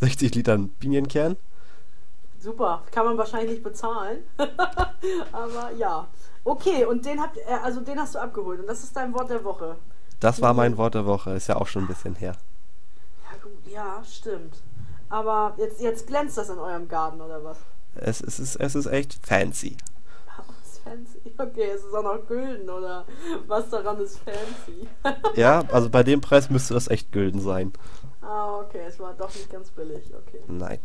60 0.00 0.34
Litern 0.34 0.70
Pinienkern. 0.80 1.36
Super, 2.38 2.82
kann 2.90 3.06
man 3.06 3.18
wahrscheinlich 3.18 3.52
nicht 3.52 3.62
bezahlen. 3.62 4.18
Aber 5.32 5.72
ja. 5.72 6.06
Okay, 6.46 6.84
und 6.84 7.04
den 7.04 7.20
habt 7.20 7.36
äh, 7.38 7.42
also 7.64 7.80
den 7.80 7.98
hast 7.98 8.14
du 8.14 8.20
abgeholt 8.20 8.60
und 8.60 8.68
das 8.68 8.84
ist 8.84 8.94
dein 8.96 9.12
Wort 9.12 9.28
der 9.30 9.42
Woche. 9.42 9.76
Das 10.20 10.40
war 10.40 10.54
mein 10.54 10.76
Wort 10.76 10.94
der 10.94 11.04
Woche, 11.04 11.32
ist 11.32 11.48
ja 11.48 11.56
auch 11.56 11.66
schon 11.66 11.82
ein 11.82 11.88
bisschen 11.88 12.14
her. 12.14 12.36
Ja 13.28 13.36
gut. 13.42 13.66
Ja, 13.66 14.02
stimmt. 14.04 14.62
Aber 15.08 15.54
jetzt, 15.56 15.80
jetzt 15.80 16.06
glänzt 16.06 16.38
das 16.38 16.48
in 16.48 16.58
eurem 16.58 16.86
Garten, 16.88 17.20
oder 17.20 17.42
was? 17.42 17.58
Es, 17.96 18.20
es, 18.20 18.38
ist, 18.38 18.56
es 18.56 18.74
ist 18.76 18.86
echt 18.86 19.18
fancy. 19.26 19.76
Was 20.36 20.72
ist 20.72 20.78
fancy? 20.84 21.34
Okay, 21.36 21.70
es 21.74 21.82
ist 21.84 21.92
auch 21.92 22.02
noch 22.04 22.26
gülden, 22.28 22.70
oder 22.70 23.04
was 23.48 23.68
daran 23.68 23.98
ist 24.00 24.18
fancy? 24.20 24.86
ja, 25.34 25.64
also 25.72 25.90
bei 25.90 26.04
dem 26.04 26.20
Preis 26.20 26.48
müsste 26.48 26.74
das 26.74 26.86
echt 26.88 27.10
gülden 27.10 27.40
sein. 27.40 27.72
Ah, 28.22 28.60
okay, 28.60 28.82
es 28.86 29.00
war 29.00 29.14
doch 29.14 29.34
nicht 29.34 29.50
ganz 29.50 29.70
billig, 29.70 30.12
okay. 30.14 30.40
Nein. 30.46 30.78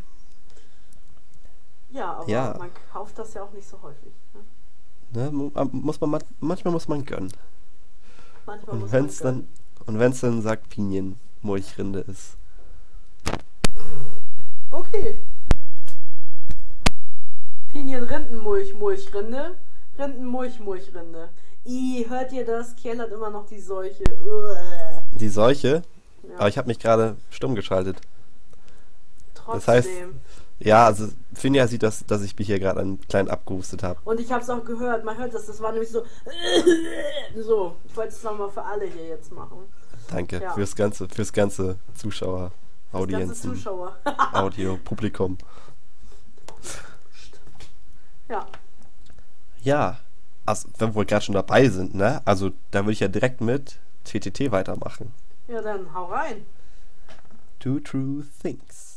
Ja, 1.92 2.14
aber 2.14 2.28
Ja. 2.30 2.56
man 2.58 2.72
kauft 2.92 3.20
das 3.20 3.34
ja 3.36 3.44
auch 3.44 3.52
nicht 3.52 3.68
so 3.68 3.80
häufig. 3.82 4.14
Ne? 4.34 4.42
Ne, 5.14 5.30
mu- 5.32 5.52
muss 5.72 6.00
man, 6.00 6.10
man- 6.10 6.24
manchmal 6.40 6.74
muss 6.74 6.88
man 6.88 7.04
gönnen. 7.06 7.32
Manchmal 8.46 8.76
Und 8.78 8.92
wenn 8.92 9.06
es 9.06 9.18
dann, 9.20 9.48
und 9.86 10.00
wenn's 10.00 10.22
dann 10.22 10.42
sagt 10.42 10.70
Pinienmulchrinde 10.70 12.00
ist. 12.02 12.38
Okay. 14.72 15.22
Pinien 17.70 18.04
Rindenmulch, 18.04 18.74
Mulchrinde. 18.74 19.58
Rindenmulch, 19.98 20.60
Mulchrinde. 20.60 21.30
I, 21.66 22.06
hört 22.10 22.32
ihr 22.32 22.46
das? 22.46 22.76
Kiel 22.76 23.00
hat 23.00 23.12
immer 23.12 23.30
noch 23.30 23.46
die 23.46 23.60
Seuche. 23.60 24.04
Uah. 24.26 25.04
Die 25.12 25.30
Seuche, 25.30 25.84
Ja, 26.28 26.36
aber 26.40 26.48
ich 26.50 26.58
habe 26.58 26.68
mich 26.68 26.80
gerade 26.80 27.18
stumm 27.30 27.54
geschaltet. 27.56 27.98
trotzdem. 29.36 29.54
das 29.54 29.68
heißt- 29.68 29.90
Ja, 30.64 30.86
also 30.86 31.08
Finja 31.34 31.68
sieht, 31.68 31.84
dass, 31.84 32.06
dass 32.06 32.22
ich 32.22 32.38
mich 32.38 32.48
hier 32.48 32.60
gerade 32.60 32.80
einen 32.82 33.00
kleinen 33.08 33.30
abgehustet 33.30 33.84
habe. 33.84 34.00
Und 34.06 34.20
ich 34.20 34.32
habe 34.32 34.44
es 34.44 34.50
auch 34.50 34.64
gehört, 34.64 35.04
man 35.04 35.18
hört 35.18 35.34
das, 35.34 35.46
das 35.48 35.60
war 35.62 35.72
nämlich 35.72 35.90
so. 35.90 36.04
So, 37.36 37.76
ich 37.86 37.96
wollte 37.96 38.10
es 38.14 38.24
nochmal 38.24 38.50
für 38.52 38.64
alle 38.64 38.86
hier 38.86 39.08
jetzt 39.08 39.32
machen. 39.32 39.58
Danke 40.10 40.42
Ja. 40.42 40.54
fürs 40.54 40.76
ganze, 40.76 41.08
fürs 41.10 41.32
ganze 41.32 41.78
Zuschauer, 41.96 42.52
Das 42.92 43.02
Audienzen, 43.02 43.54
Zuschauer. 43.54 43.96
Audio, 44.34 44.78
Publikum. 44.84 45.38
ja. 48.30 48.46
Ja, 49.64 50.00
also, 50.46 50.68
wenn 50.80 50.96
wir 50.96 51.06
gerade 51.06 51.24
schon 51.24 51.36
dabei 51.36 51.70
sind, 51.70 51.94
ne? 51.96 52.22
Also 52.26 52.52
da 52.72 52.80
würde 52.82 52.94
ich 52.94 53.00
ja 53.00 53.08
direkt 53.08 53.42
mit 53.42 53.78
TTT 54.06 54.52
weitermachen. 54.52 55.14
Ja, 55.48 55.62
dann 55.62 55.94
hau 55.94 56.06
rein. 56.06 56.46
Two 57.60 57.80
True 57.80 58.26
Things. 58.42 58.91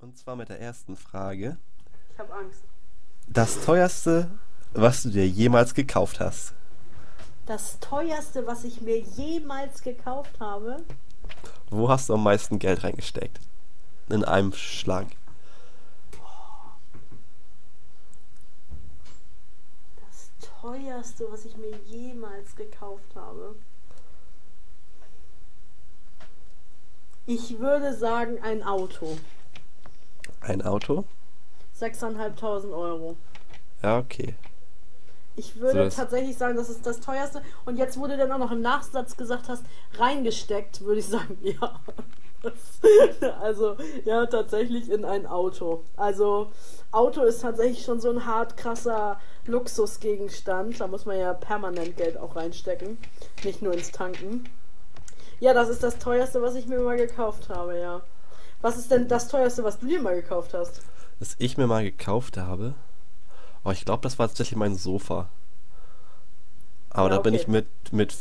Und 0.00 0.18
zwar 0.18 0.36
mit 0.36 0.48
der 0.48 0.60
ersten 0.60 0.96
Frage. 0.96 1.56
Ich 2.12 2.18
habe 2.18 2.34
Angst. 2.34 2.64
Das 3.28 3.64
teuerste, 3.64 4.30
was 4.74 5.04
du 5.04 5.10
dir 5.10 5.26
jemals 5.26 5.74
gekauft 5.74 6.20
hast. 6.20 6.54
Das 7.46 7.80
teuerste, 7.80 8.46
was 8.46 8.64
ich 8.64 8.80
mir 8.80 8.98
jemals 8.98 9.82
gekauft 9.82 10.38
habe. 10.38 10.84
Wo 11.70 11.88
hast 11.88 12.08
du 12.08 12.14
am 12.14 12.22
meisten 12.22 12.58
Geld 12.58 12.84
reingesteckt? 12.84 13.40
In 14.08 14.24
einem 14.24 14.52
Schlag. 14.52 15.06
Das 19.96 20.30
teuerste, 20.60 21.26
was 21.30 21.46
ich 21.46 21.56
mir 21.56 21.76
jemals 21.86 22.54
gekauft 22.54 23.16
habe. 23.16 23.56
Ich 27.26 27.58
würde 27.60 27.94
sagen, 27.94 28.38
ein 28.42 28.62
Auto. 28.62 29.16
Ein 30.40 30.62
Auto? 30.62 31.04
6.500 31.78 32.72
Euro. 32.72 33.16
Ja, 33.82 33.98
okay. 33.98 34.34
Ich 35.36 35.58
würde 35.58 35.90
So, 35.90 35.96
tatsächlich 35.96 36.36
sagen, 36.36 36.56
das 36.56 36.68
ist 36.68 36.84
das 36.86 37.00
teuerste. 37.00 37.42
Und 37.64 37.76
jetzt, 37.78 37.98
wo 37.98 38.06
du 38.06 38.16
dann 38.16 38.30
auch 38.32 38.38
noch 38.38 38.50
im 38.50 38.60
Nachsatz 38.60 39.16
gesagt 39.16 39.48
hast, 39.48 39.64
reingesteckt, 39.94 40.82
würde 40.82 41.00
ich 41.00 41.06
sagen, 41.06 41.38
ja. 41.42 41.80
Also, 43.40 43.76
ja, 44.04 44.26
tatsächlich 44.26 44.90
in 44.90 45.04
ein 45.04 45.26
Auto. 45.26 45.84
Also, 45.96 46.50
Auto 46.90 47.22
ist 47.22 47.40
tatsächlich 47.42 47.84
schon 47.84 48.00
so 48.00 48.10
ein 48.10 48.26
hart 48.26 48.56
krasser 48.56 49.20
Luxusgegenstand. 49.46 50.80
Da 50.80 50.88
muss 50.88 51.06
man 51.06 51.18
ja 51.18 51.32
permanent 51.34 51.96
Geld 51.96 52.18
auch 52.18 52.34
reinstecken. 52.34 52.98
Nicht 53.44 53.62
nur 53.62 53.72
ins 53.72 53.92
Tanken. 53.92 54.44
Ja, 55.42 55.54
das 55.54 55.68
ist 55.68 55.82
das 55.82 55.98
teuerste, 55.98 56.40
was 56.40 56.54
ich 56.54 56.66
mir 56.68 56.78
mal 56.78 56.96
gekauft 56.96 57.48
habe, 57.48 57.76
ja. 57.76 58.00
Was 58.60 58.76
ist 58.76 58.92
denn 58.92 59.08
das 59.08 59.26
teuerste, 59.26 59.64
was 59.64 59.80
du 59.80 59.86
dir 59.88 60.00
mal 60.00 60.14
gekauft 60.14 60.54
hast? 60.54 60.82
Was 61.18 61.34
ich 61.38 61.56
mir 61.56 61.66
mal 61.66 61.82
gekauft 61.82 62.36
habe. 62.36 62.74
Oh, 63.64 63.72
ich 63.72 63.84
glaube, 63.84 64.02
das 64.02 64.20
war 64.20 64.28
tatsächlich 64.28 64.56
mein 64.56 64.76
Sofa. 64.76 65.30
Aber 66.90 67.08
Ja, 67.08 67.10
da 67.10 67.18
bin 67.18 67.34
okay. 67.34 67.42
ich 67.42 67.48
mit, 67.48 67.66
mit 67.90 68.14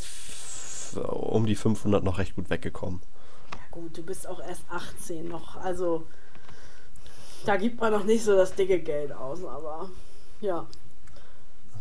um 0.95 1.45
die 1.45 1.55
500 1.55 2.03
noch 2.03 2.17
recht 2.17 2.35
gut 2.35 2.49
weggekommen. 2.49 3.01
Ja 3.53 3.59
gut, 3.69 3.97
du 3.97 4.03
bist 4.03 4.27
auch 4.27 4.39
erst 4.41 4.63
18 4.69 5.27
noch, 5.27 5.57
also 5.57 6.07
da 7.45 7.57
gibt 7.57 7.79
man 7.79 7.91
noch 7.91 8.03
nicht 8.03 8.23
so 8.23 8.35
das 8.35 8.53
dicke 8.55 8.79
Geld 8.79 9.11
aus, 9.11 9.43
aber 9.45 9.89
ja. 10.41 10.65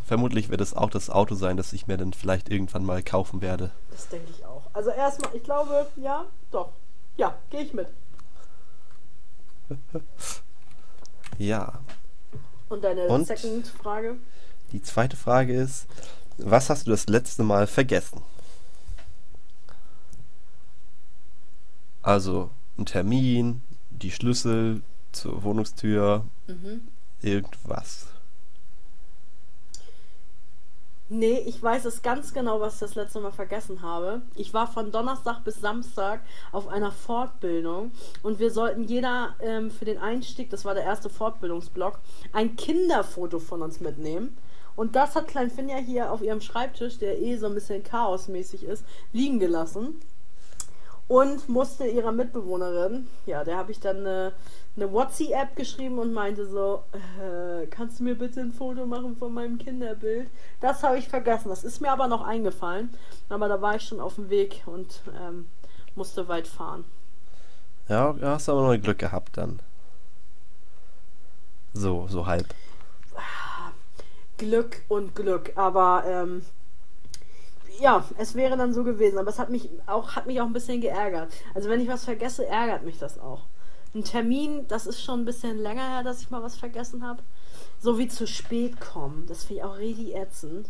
Vermutlich 0.04 0.50
wird 0.50 0.60
es 0.60 0.74
auch 0.74 0.90
das 0.90 1.08
Auto 1.08 1.34
sein, 1.34 1.56
das 1.56 1.72
ich 1.72 1.86
mir 1.86 1.96
dann 1.96 2.12
vielleicht 2.12 2.50
irgendwann 2.50 2.84
mal 2.84 3.02
kaufen 3.02 3.40
werde. 3.40 3.70
Das 3.90 4.08
denke 4.08 4.30
ich 4.30 4.44
auch. 4.44 4.49
Also 4.72 4.90
erstmal, 4.90 5.34
ich 5.34 5.42
glaube, 5.42 5.86
ja, 5.96 6.26
doch. 6.50 6.72
Ja, 7.16 7.36
gehe 7.50 7.62
ich 7.62 7.74
mit. 7.74 7.88
Ja. 11.38 11.80
Und 12.68 12.84
deine 12.84 13.06
Und? 13.06 13.26
Second-Frage? 13.26 14.16
Die 14.72 14.82
zweite 14.82 15.16
Frage 15.16 15.54
ist, 15.58 15.86
was 16.36 16.68
hast 16.68 16.86
du 16.86 16.90
das 16.90 17.06
letzte 17.06 17.42
Mal 17.44 17.66
vergessen? 17.66 18.20
Also 22.02 22.50
ein 22.78 22.84
Termin, 22.86 23.62
die 23.90 24.10
Schlüssel 24.10 24.82
zur 25.12 25.42
Wohnungstür, 25.42 26.26
Mhm. 26.46 26.88
irgendwas. 27.22 28.06
Nee, 31.12 31.42
ich 31.44 31.60
weiß 31.60 31.86
es 31.86 32.02
ganz 32.02 32.32
genau, 32.32 32.60
was 32.60 32.74
ich 32.74 32.80
das 32.80 32.94
letzte 32.94 33.18
Mal 33.18 33.32
vergessen 33.32 33.82
habe. 33.82 34.22
Ich 34.36 34.54
war 34.54 34.68
von 34.68 34.92
Donnerstag 34.92 35.42
bis 35.42 35.60
Samstag 35.60 36.20
auf 36.52 36.68
einer 36.68 36.92
Fortbildung 36.92 37.90
und 38.22 38.38
wir 38.38 38.52
sollten 38.52 38.84
jeder 38.84 39.34
ähm, 39.40 39.72
für 39.72 39.84
den 39.84 39.98
Einstieg, 39.98 40.50
das 40.50 40.64
war 40.64 40.74
der 40.74 40.84
erste 40.84 41.10
Fortbildungsblock, 41.10 41.98
ein 42.32 42.54
Kinderfoto 42.54 43.40
von 43.40 43.60
uns 43.60 43.80
mitnehmen. 43.80 44.36
Und 44.76 44.94
das 44.94 45.16
hat 45.16 45.26
Klein 45.26 45.50
Finja 45.50 45.78
hier 45.78 46.12
auf 46.12 46.22
ihrem 46.22 46.40
Schreibtisch, 46.40 46.98
der 46.98 47.20
eh 47.20 47.36
so 47.38 47.46
ein 47.46 47.54
bisschen 47.54 47.82
chaosmäßig 47.82 48.62
ist, 48.62 48.84
liegen 49.12 49.40
gelassen. 49.40 50.00
Und 51.08 51.48
musste 51.48 51.88
ihrer 51.88 52.12
Mitbewohnerin, 52.12 53.08
ja, 53.26 53.42
der 53.42 53.56
habe 53.56 53.72
ich 53.72 53.80
dann 53.80 53.96
eine, 53.96 54.32
eine 54.80 54.92
WhatsApp 54.92 55.56
geschrieben 55.56 55.98
und 55.98 56.12
meinte 56.12 56.46
so, 56.46 56.84
äh, 57.20 57.66
kannst 57.66 58.00
du 58.00 58.04
mir 58.04 58.14
bitte 58.14 58.40
ein 58.40 58.52
Foto 58.52 58.86
machen 58.86 59.16
von 59.16 59.34
meinem 59.34 59.58
Kinderbild? 59.58 60.28
Das 60.60 60.82
habe 60.82 60.98
ich 60.98 61.08
vergessen. 61.08 61.48
Das 61.48 61.64
ist 61.64 61.80
mir 61.80 61.90
aber 61.90 62.08
noch 62.08 62.22
eingefallen. 62.22 62.90
Aber 63.28 63.48
da 63.48 63.60
war 63.60 63.76
ich 63.76 63.82
schon 63.82 64.00
auf 64.00 64.14
dem 64.14 64.30
Weg 64.30 64.62
und 64.66 65.02
ähm, 65.20 65.46
musste 65.94 66.28
weit 66.28 66.48
fahren. 66.48 66.84
Ja, 67.88 68.14
hast 68.22 68.48
aber 68.48 68.62
noch 68.62 68.82
Glück 68.82 68.98
gehabt 68.98 69.36
dann. 69.36 69.60
So, 71.72 72.06
so 72.08 72.26
halb. 72.26 72.46
Glück 74.38 74.82
und 74.88 75.14
Glück. 75.14 75.52
Aber 75.56 76.04
ähm, 76.06 76.42
ja, 77.80 78.04
es 78.16 78.34
wäre 78.34 78.56
dann 78.56 78.72
so 78.72 78.84
gewesen. 78.84 79.18
Aber 79.18 79.28
es 79.28 79.38
hat 79.38 79.50
mich 79.50 79.68
auch, 79.86 80.16
hat 80.16 80.26
mich 80.26 80.40
auch 80.40 80.46
ein 80.46 80.52
bisschen 80.52 80.80
geärgert. 80.80 81.32
Also 81.54 81.68
wenn 81.68 81.80
ich 81.80 81.88
was 81.88 82.04
vergesse, 82.04 82.46
ärgert 82.46 82.84
mich 82.84 82.98
das 82.98 83.18
auch. 83.18 83.42
Ein 83.94 84.04
Termin, 84.04 84.66
das 84.68 84.86
ist 84.86 85.02
schon 85.02 85.20
ein 85.20 85.24
bisschen 85.24 85.58
länger 85.58 85.88
her, 85.88 86.02
dass 86.02 86.20
ich 86.20 86.30
mal 86.30 86.42
was 86.42 86.56
vergessen 86.56 87.04
habe. 87.04 87.22
So 87.80 87.98
wie 87.98 88.08
zu 88.08 88.26
spät 88.26 88.80
kommen. 88.80 89.26
Das 89.26 89.44
finde 89.44 89.62
ich 89.62 89.64
auch 89.64 89.78
richtig 89.78 90.14
ätzend. 90.14 90.68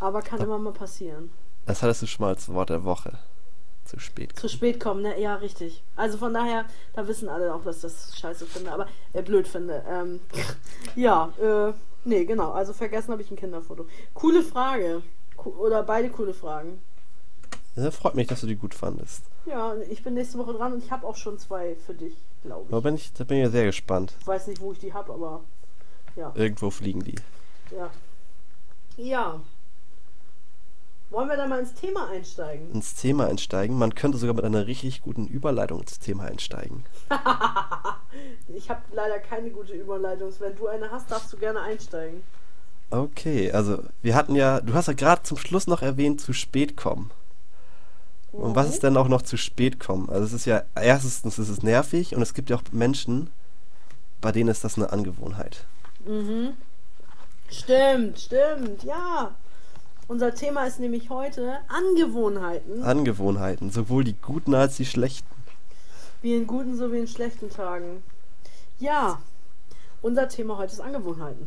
Aber 0.00 0.20
kann 0.20 0.40
immer 0.40 0.58
mal 0.58 0.72
passieren. 0.72 1.30
Das 1.64 1.82
hattest 1.82 2.02
du 2.02 2.06
schon 2.06 2.24
mal 2.24 2.34
als 2.34 2.52
Wort 2.52 2.70
der 2.70 2.84
Woche. 2.84 3.18
Zu 3.86 4.00
spät. 4.00 4.38
Zu 4.38 4.48
spät 4.48 4.80
kommen, 4.80 5.02
ne? 5.02 5.18
Ja, 5.20 5.36
richtig. 5.36 5.82
Also 5.94 6.18
von 6.18 6.34
daher, 6.34 6.66
da 6.92 7.06
wissen 7.06 7.28
alle 7.28 7.54
auch, 7.54 7.62
dass 7.62 7.76
ich 7.76 7.82
das 7.82 8.18
scheiße 8.18 8.44
finde, 8.46 8.72
aber 8.72 8.88
äh, 9.12 9.22
blöd 9.22 9.46
finde. 9.46 9.84
Ähm, 9.88 10.20
ja, 10.96 11.32
äh, 11.40 11.72
nee, 12.04 12.24
genau. 12.24 12.50
Also 12.50 12.72
vergessen 12.72 13.12
habe 13.12 13.22
ich 13.22 13.30
ein 13.30 13.36
Kinderfoto. 13.36 13.86
Coole 14.12 14.42
Frage. 14.42 15.02
Co 15.36 15.50
oder 15.50 15.82
beide 15.84 16.10
coole 16.10 16.34
Fragen. 16.34 16.82
Ja, 17.76 17.90
freut 17.90 18.14
mich, 18.14 18.26
dass 18.26 18.40
du 18.40 18.46
die 18.46 18.56
gut 18.56 18.74
fandest. 18.74 19.22
Ja, 19.44 19.74
ich 19.90 20.02
bin 20.02 20.14
nächste 20.14 20.38
Woche 20.38 20.54
dran 20.54 20.72
und 20.72 20.82
ich 20.82 20.90
habe 20.90 21.06
auch 21.06 21.16
schon 21.16 21.38
zwei 21.38 21.76
für 21.86 21.94
dich, 21.94 22.14
glaube 22.42 22.66
Da 22.70 22.78
ich. 22.78 22.82
bin 22.82 22.94
ich, 22.94 23.12
da 23.12 23.24
bin 23.24 23.38
ich 23.44 23.50
sehr 23.50 23.66
gespannt. 23.66 24.14
Ich 24.20 24.26
weiß 24.26 24.46
nicht, 24.48 24.60
wo 24.60 24.72
ich 24.72 24.78
die 24.78 24.92
habe, 24.94 25.12
aber 25.12 25.40
ja, 26.16 26.32
Irgendwo 26.34 26.70
fliegen 26.70 27.04
die. 27.04 27.16
ja. 27.70 27.90
Ja. 28.96 29.40
Wollen 31.10 31.28
wir 31.28 31.36
dann 31.36 31.50
mal 31.50 31.60
ins 31.60 31.74
Thema 31.74 32.08
einsteigen? 32.08 32.72
Ins 32.72 32.94
Thema 32.94 33.26
einsteigen. 33.28 33.78
Man 33.78 33.94
könnte 33.94 34.16
sogar 34.18 34.34
mit 34.34 34.44
einer 34.44 34.66
richtig 34.66 35.02
guten 35.02 35.26
Überleitung 35.26 35.80
ins 35.80 35.98
Thema 35.98 36.24
einsteigen. 36.24 36.84
Ich 38.48 38.70
habe 38.70 38.80
leider 38.92 39.18
keine 39.18 39.50
gute 39.50 39.74
Überleitung. 39.74 40.32
Wenn 40.38 40.56
du 40.56 40.66
eine 40.68 40.90
hast, 40.90 41.10
darfst 41.10 41.30
du 41.32 41.36
gerne 41.36 41.60
einsteigen. 41.60 42.22
Okay, 42.90 43.52
also 43.52 43.82
wir 44.02 44.14
hatten 44.14 44.34
ja, 44.34 44.60
du 44.60 44.72
hast 44.72 44.86
ja 44.88 44.94
gerade 44.94 45.22
zum 45.22 45.36
Schluss 45.36 45.66
noch 45.66 45.82
erwähnt, 45.82 46.20
zu 46.22 46.32
spät 46.32 46.76
kommen. 46.76 47.10
Und 48.36 48.54
was 48.54 48.68
ist 48.68 48.82
denn 48.82 48.96
auch 48.96 49.08
noch 49.08 49.22
zu 49.22 49.36
spät 49.36 49.80
kommen? 49.80 50.08
Also 50.10 50.24
es 50.24 50.32
ist 50.32 50.44
ja, 50.44 50.62
erstens 50.74 51.24
ist 51.24 51.48
es 51.48 51.62
nervig 51.62 52.14
und 52.14 52.22
es 52.22 52.34
gibt 52.34 52.50
ja 52.50 52.56
auch 52.56 52.62
Menschen, 52.70 53.30
bei 54.20 54.32
denen 54.32 54.50
ist 54.50 54.64
das 54.64 54.76
eine 54.76 54.92
Angewohnheit. 54.92 55.64
Mhm. 56.06 56.54
Stimmt, 57.48 58.20
stimmt, 58.20 58.82
ja. 58.82 59.34
Unser 60.08 60.34
Thema 60.34 60.66
ist 60.66 60.78
nämlich 60.78 61.10
heute 61.10 61.58
Angewohnheiten. 61.68 62.82
Angewohnheiten, 62.82 63.70
sowohl 63.70 64.04
die 64.04 64.14
guten 64.14 64.54
als 64.54 64.76
die 64.76 64.86
schlechten. 64.86 65.26
Wie 66.22 66.36
in 66.36 66.46
guten 66.46 66.76
sowie 66.76 66.98
in 66.98 67.08
schlechten 67.08 67.50
Tagen. 67.50 68.02
Ja, 68.78 69.20
unser 70.02 70.28
Thema 70.28 70.58
heute 70.58 70.72
ist 70.72 70.80
Angewohnheiten. 70.80 71.46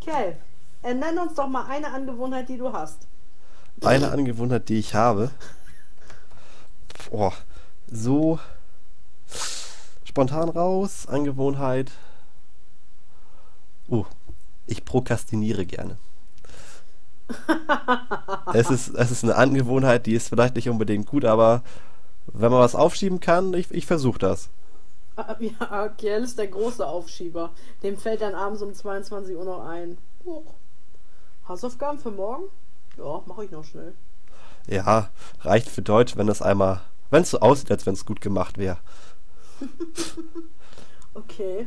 Okay, 0.00 0.36
nenn 0.82 1.18
uns 1.18 1.34
doch 1.34 1.48
mal 1.48 1.66
eine 1.66 1.92
Angewohnheit, 1.92 2.48
die 2.48 2.58
du 2.58 2.72
hast. 2.72 3.06
Eine 3.82 4.10
Angewohnheit, 4.10 4.68
die 4.68 4.78
ich 4.78 4.94
habe. 4.94 5.30
Boah, 7.10 7.32
so 7.90 8.38
spontan 10.04 10.48
raus, 10.48 11.06
Angewohnheit. 11.06 11.90
Oh, 13.88 14.06
ich 14.66 14.84
prokrastiniere 14.84 15.66
gerne. 15.66 15.98
es, 18.52 18.70
ist, 18.70 18.88
es 18.88 19.10
ist 19.10 19.24
eine 19.24 19.36
Angewohnheit, 19.36 20.06
die 20.06 20.14
ist 20.14 20.28
vielleicht 20.28 20.54
nicht 20.54 20.68
unbedingt 20.68 21.06
gut, 21.06 21.24
aber 21.24 21.62
wenn 22.26 22.50
man 22.50 22.60
was 22.60 22.74
aufschieben 22.74 23.20
kann, 23.20 23.54
ich, 23.54 23.70
ich 23.70 23.86
versuche 23.86 24.18
das. 24.18 24.48
Ja, 25.38 25.88
Kiel 25.88 26.22
ist 26.22 26.38
der 26.38 26.48
große 26.48 26.86
Aufschieber. 26.86 27.50
Dem 27.82 27.96
fällt 27.96 28.22
dann 28.22 28.34
abends 28.34 28.62
um 28.62 28.72
22 28.72 29.36
Uhr 29.36 29.44
noch 29.44 29.66
ein. 29.66 29.98
Oh. 30.24 30.42
Hausaufgaben 31.48 31.98
für 31.98 32.10
morgen? 32.10 32.44
Ja, 32.96 33.22
mache 33.26 33.44
ich 33.44 33.50
noch 33.50 33.64
schnell. 33.64 33.94
Ja, 34.66 35.10
reicht 35.40 35.68
für 35.68 35.82
Deutsch, 35.82 36.16
wenn 36.16 36.28
es 36.28 36.42
einmal, 36.42 36.80
wenn 37.10 37.22
es 37.22 37.30
so 37.30 37.40
aussieht, 37.40 37.70
als 37.70 37.86
wenn 37.86 37.94
es 37.94 38.06
gut 38.06 38.20
gemacht 38.20 38.58
wäre. 38.58 38.78
okay. 41.14 41.66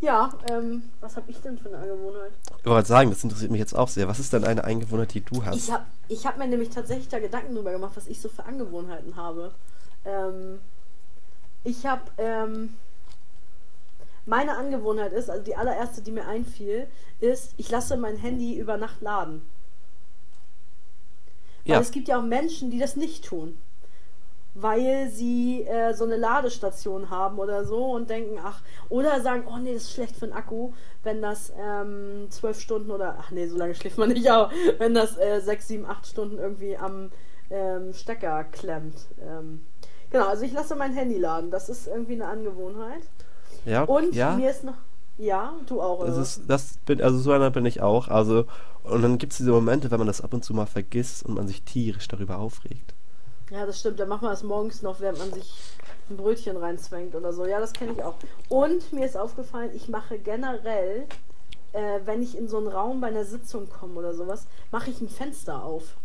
Ja, 0.00 0.32
ähm, 0.50 0.82
was 1.00 1.16
habe 1.16 1.30
ich 1.30 1.40
denn 1.40 1.56
für 1.56 1.68
eine 1.68 1.78
Angewohnheit? 1.78 2.32
Ich 2.58 2.66
wollte 2.66 2.88
sagen, 2.88 3.10
das 3.10 3.22
interessiert 3.22 3.52
mich 3.52 3.60
jetzt 3.60 3.74
auch 3.74 3.86
sehr. 3.86 4.08
Was 4.08 4.18
ist 4.18 4.32
denn 4.32 4.44
eine 4.44 4.64
Angewohnheit, 4.64 5.14
die 5.14 5.20
du 5.20 5.44
hast? 5.44 5.56
Ich 5.56 5.70
habe 5.70 5.84
ich 6.08 6.26
hab 6.26 6.38
mir 6.38 6.48
nämlich 6.48 6.70
tatsächlich 6.70 7.08
da 7.08 7.20
Gedanken 7.20 7.54
drüber 7.54 7.70
gemacht, 7.70 7.92
was 7.94 8.08
ich 8.08 8.20
so 8.20 8.28
für 8.28 8.44
Angewohnheiten 8.44 9.14
habe. 9.14 9.52
Ähm, 10.04 10.58
ich 11.62 11.86
habe, 11.86 12.02
ähm, 12.18 12.74
meine 14.26 14.56
Angewohnheit 14.56 15.12
ist, 15.12 15.30
also 15.30 15.44
die 15.44 15.54
allererste, 15.54 16.02
die 16.02 16.10
mir 16.10 16.26
einfiel, 16.26 16.88
ist, 17.20 17.54
ich 17.56 17.70
lasse 17.70 17.96
mein 17.96 18.16
Handy 18.16 18.58
über 18.58 18.76
Nacht 18.76 19.00
laden. 19.02 19.42
Ja. 21.64 21.76
Weil 21.76 21.82
es 21.82 21.90
gibt 21.90 22.08
ja 22.08 22.18
auch 22.18 22.24
Menschen, 22.24 22.70
die 22.70 22.78
das 22.78 22.96
nicht 22.96 23.24
tun 23.24 23.56
weil 24.54 25.08
sie 25.08 25.62
äh, 25.62 25.94
so 25.94 26.04
eine 26.04 26.16
Ladestation 26.16 27.08
haben 27.10 27.38
oder 27.38 27.64
so 27.64 27.86
und 27.86 28.10
denken, 28.10 28.38
ach, 28.42 28.60
oder 28.88 29.20
sagen, 29.20 29.44
oh 29.46 29.56
nee, 29.56 29.72
das 29.72 29.84
ist 29.84 29.92
schlecht 29.94 30.16
für 30.16 30.26
den 30.26 30.34
Akku, 30.34 30.72
wenn 31.02 31.22
das 31.22 31.52
ähm, 31.58 32.26
zwölf 32.28 32.60
Stunden 32.60 32.90
oder, 32.90 33.16
ach 33.18 33.30
nee, 33.30 33.46
so 33.46 33.56
lange 33.56 33.74
schläft 33.74 33.98
man 33.98 34.10
nicht, 34.10 34.30
aber 34.30 34.50
wenn 34.78 34.94
das 34.94 35.16
äh, 35.16 35.40
sechs, 35.40 35.68
sieben, 35.68 35.86
acht 35.86 36.06
Stunden 36.06 36.38
irgendwie 36.38 36.76
am 36.76 37.10
ähm, 37.50 37.94
Stecker 37.94 38.44
klemmt. 38.44 39.06
Ähm, 39.20 39.64
genau, 40.10 40.26
also 40.26 40.44
ich 40.44 40.52
lasse 40.52 40.76
mein 40.76 40.92
Handy 40.92 41.18
laden, 41.18 41.50
das 41.50 41.68
ist 41.68 41.86
irgendwie 41.86 42.14
eine 42.14 42.26
Angewohnheit. 42.26 43.02
Ja, 43.64 43.84
und 43.84 44.14
ja. 44.14 44.36
mir 44.36 44.50
ist 44.50 44.64
noch, 44.64 44.76
ja, 45.18 45.54
du 45.66 45.80
auch? 45.80 46.04
Das 46.04 46.16
ist, 46.16 46.42
das 46.48 46.78
bin, 46.86 47.02
also 47.02 47.18
so 47.18 47.32
einer 47.32 47.50
bin 47.50 47.66
ich 47.66 47.80
auch, 47.80 48.08
also, 48.08 48.46
und 48.84 49.02
dann 49.02 49.18
gibt 49.18 49.32
es 49.32 49.38
diese 49.38 49.50
Momente, 49.50 49.90
wenn 49.90 49.98
man 49.98 50.06
das 50.06 50.20
ab 50.20 50.34
und 50.34 50.44
zu 50.44 50.54
mal 50.54 50.66
vergisst 50.66 51.24
und 51.24 51.34
man 51.34 51.46
sich 51.46 51.62
tierisch 51.62 52.08
darüber 52.08 52.38
aufregt. 52.38 52.94
Ja, 53.50 53.66
das 53.66 53.80
stimmt. 53.80 54.00
Dann 54.00 54.08
macht 54.08 54.22
man 54.22 54.30
das 54.30 54.42
morgens 54.42 54.80
noch, 54.80 55.00
während 55.00 55.18
man 55.18 55.32
sich 55.32 55.52
ein 56.08 56.16
Brötchen 56.16 56.56
reinzwängt 56.56 57.14
oder 57.14 57.34
so. 57.34 57.44
Ja, 57.46 57.60
das 57.60 57.74
kenne 57.74 57.92
ich 57.92 58.02
auch. 58.02 58.14
Und 58.48 58.92
mir 58.94 59.04
ist 59.04 59.16
aufgefallen, 59.16 59.70
ich 59.74 59.88
mache 59.88 60.18
generell, 60.18 61.06
äh, 61.72 62.00
wenn 62.06 62.22
ich 62.22 62.36
in 62.36 62.48
so 62.48 62.56
einen 62.56 62.68
Raum 62.68 63.02
bei 63.02 63.08
einer 63.08 63.26
Sitzung 63.26 63.68
komme 63.68 63.98
oder 63.98 64.14
sowas, 64.14 64.46
mache 64.70 64.90
ich 64.90 65.00
ein 65.02 65.08
Fenster 65.10 65.62
auf. 65.62 65.96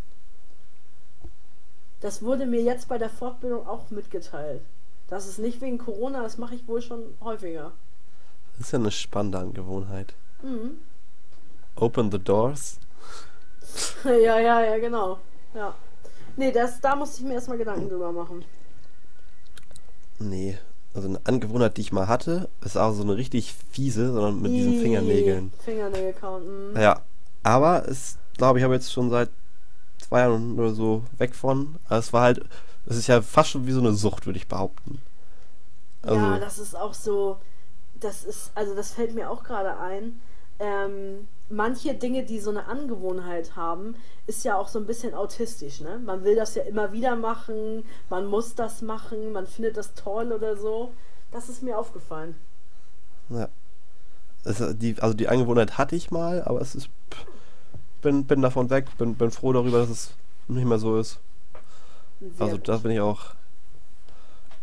Das 2.00 2.22
wurde 2.22 2.44
mir 2.44 2.62
jetzt 2.62 2.86
bei 2.86 2.98
der 2.98 3.10
Fortbildung 3.10 3.66
auch 3.66 3.90
mitgeteilt. 3.90 4.60
Das 5.08 5.26
ist 5.26 5.38
nicht 5.38 5.62
wegen 5.62 5.78
Corona, 5.78 6.22
das 6.22 6.36
mache 6.36 6.54
ich 6.54 6.68
wohl 6.68 6.82
schon 6.82 7.02
häufiger. 7.22 7.72
Das 8.58 8.68
ist 8.68 8.72
ja 8.72 8.78
eine 8.78 8.90
spannende 8.90 9.38
Angewohnheit. 9.38 10.14
Mhm. 10.42 10.78
Open 11.76 12.10
the 12.10 12.18
doors. 12.18 12.78
ja, 14.04 14.38
ja, 14.38 14.60
ja, 14.60 14.78
genau. 14.78 15.18
Ja. 15.54 15.74
Nee, 16.36 16.52
das, 16.52 16.80
da 16.80 16.96
musste 16.96 17.20
ich 17.20 17.26
mir 17.26 17.34
erstmal 17.34 17.58
Gedanken 17.58 17.88
drüber 17.88 18.12
machen. 18.12 18.44
Nee, 20.18 20.58
also 20.94 21.08
eine 21.08 21.20
Angewohnheit, 21.24 21.76
die 21.76 21.82
ich 21.82 21.92
mal 21.92 22.08
hatte, 22.08 22.48
ist 22.64 22.76
auch 22.76 22.92
so 22.92 23.02
eine 23.02 23.16
richtig 23.16 23.54
fiese, 23.70 24.12
sondern 24.12 24.42
mit 24.42 24.52
diesen 24.52 24.80
Fingernägeln. 24.80 25.52
Fingernägel 25.64 26.12
counten. 26.12 26.80
Ja, 26.80 27.02
aber 27.44 27.88
es, 27.88 28.18
glaube 28.36 28.58
ich, 28.58 28.64
habe 28.64 28.74
jetzt 28.74 28.92
schon 28.92 29.10
seit 29.10 29.30
zwei 30.00 30.20
Jahren 30.20 30.58
oder 30.58 30.72
so 30.72 31.04
weg 31.18 31.34
von. 31.34 31.76
Also 31.88 32.00
es 32.00 32.12
war 32.12 32.22
halt, 32.22 32.44
es 32.86 32.96
ist 32.96 33.06
ja 33.06 33.22
fast 33.22 33.50
schon 33.50 33.66
wie 33.66 33.72
so 33.72 33.80
eine 33.80 33.92
Sucht, 33.92 34.26
würde 34.26 34.38
ich 34.38 34.48
behaupten. 34.48 35.00
Also, 36.02 36.16
ja, 36.16 36.38
das 36.38 36.58
ist 36.58 36.74
auch 36.74 36.94
so, 36.94 37.38
das 38.00 38.24
ist, 38.24 38.50
also 38.54 38.74
das 38.74 38.92
fällt 38.92 39.14
mir 39.14 39.30
auch 39.30 39.42
gerade 39.42 39.78
ein. 39.78 40.20
Ähm, 40.60 41.28
manche 41.48 41.94
Dinge, 41.94 42.24
die 42.24 42.40
so 42.40 42.50
eine 42.50 42.66
Angewohnheit 42.66 43.56
haben, 43.56 43.94
ist 44.26 44.44
ja 44.44 44.56
auch 44.56 44.68
so 44.68 44.78
ein 44.78 44.86
bisschen 44.86 45.14
autistisch, 45.14 45.80
ne? 45.80 46.00
Man 46.04 46.24
will 46.24 46.34
das 46.34 46.54
ja 46.54 46.64
immer 46.64 46.92
wieder 46.92 47.16
machen, 47.16 47.84
man 48.10 48.26
muss 48.26 48.54
das 48.54 48.82
machen, 48.82 49.32
man 49.32 49.46
findet 49.46 49.76
das 49.76 49.94
toll 49.94 50.32
oder 50.32 50.56
so. 50.56 50.92
Das 51.30 51.48
ist 51.48 51.62
mir 51.62 51.78
aufgefallen. 51.78 52.34
Ja. 53.28 53.48
Also 54.44 54.72
die, 54.72 54.96
also 55.00 55.14
die 55.14 55.28
Angewohnheit 55.28 55.78
hatte 55.78 55.96
ich 55.96 56.10
mal, 56.10 56.42
aber 56.42 56.60
es 56.60 56.74
ist. 56.74 56.88
Bin, 58.00 58.26
bin 58.26 58.42
davon 58.42 58.70
weg, 58.70 58.86
bin, 58.96 59.16
bin 59.16 59.32
froh 59.32 59.52
darüber, 59.52 59.78
dass 59.78 59.90
es 59.90 60.10
nicht 60.46 60.64
mehr 60.64 60.78
so 60.78 60.98
ist. 60.98 61.18
Sehr 62.20 62.46
also 62.46 62.56
da 62.58 62.76
bin 62.76 62.92
ich 62.92 63.00
auch 63.00 63.34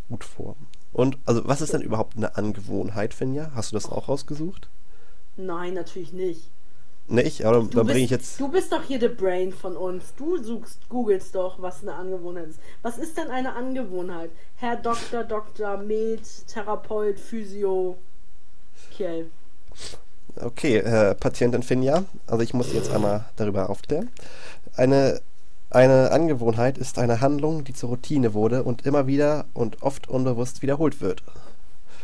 gut 0.10 0.24
vor. 0.24 0.56
Und 0.96 1.18
also 1.26 1.46
was 1.46 1.60
ist 1.60 1.74
denn 1.74 1.82
überhaupt 1.82 2.16
eine 2.16 2.38
Angewohnheit, 2.38 3.14
Finja? 3.14 3.52
Hast 3.54 3.74
du 3.74 3.76
das 3.76 3.92
auch 3.92 4.08
rausgesucht? 4.08 4.70
Nein, 5.36 5.74
natürlich 5.74 6.14
nicht. 6.14 6.50
Nicht, 7.10 7.44
aber 7.44 7.68
dann 7.70 7.86
bringe 7.86 8.06
ich 8.06 8.12
jetzt. 8.12 8.40
Du 8.40 8.48
bist 8.48 8.72
doch 8.72 8.82
hier 8.82 8.98
der 8.98 9.10
Brain 9.10 9.52
von 9.52 9.76
uns. 9.76 10.14
Du 10.16 10.42
suchst, 10.42 10.88
googelst 10.88 11.36
doch, 11.36 11.62
was 11.62 11.82
eine 11.82 11.96
Angewohnheit 11.96 12.48
ist. 12.48 12.60
Was 12.82 12.98
ist 12.98 13.18
denn 13.18 13.30
eine 13.30 13.58
Angewohnheit? 13.58 14.32
Herr 14.56 14.78
Doktor, 14.78 15.26
Doktor, 15.26 15.78
Med, 15.78 16.22
Therapeut, 16.48 17.20
Physio, 17.20 17.98
Kiel. 18.96 19.30
Okay, 20.38 20.78
äh, 20.78 21.14
Patientin 21.14 21.62
Finja, 21.62 22.06
also 22.26 22.42
ich 22.42 22.54
muss 22.54 22.72
jetzt 22.72 22.90
einmal 22.90 23.26
darüber 23.36 23.70
aufklären. 23.70 24.10
Eine, 24.78 25.20
eine 25.70 26.12
Angewohnheit 26.12 26.78
ist 26.78 27.00
eine 27.00 27.22
Handlung, 27.22 27.64
die 27.64 27.74
zur 27.74 27.90
Routine 27.90 28.34
wurde 28.34 28.64
und 28.64 28.86
immer 28.86 29.08
wieder 29.08 29.46
und 29.54 29.82
oft 29.82 30.08
unbewusst 30.08 30.62
wiederholt 30.62 31.02
wird. 31.02 31.24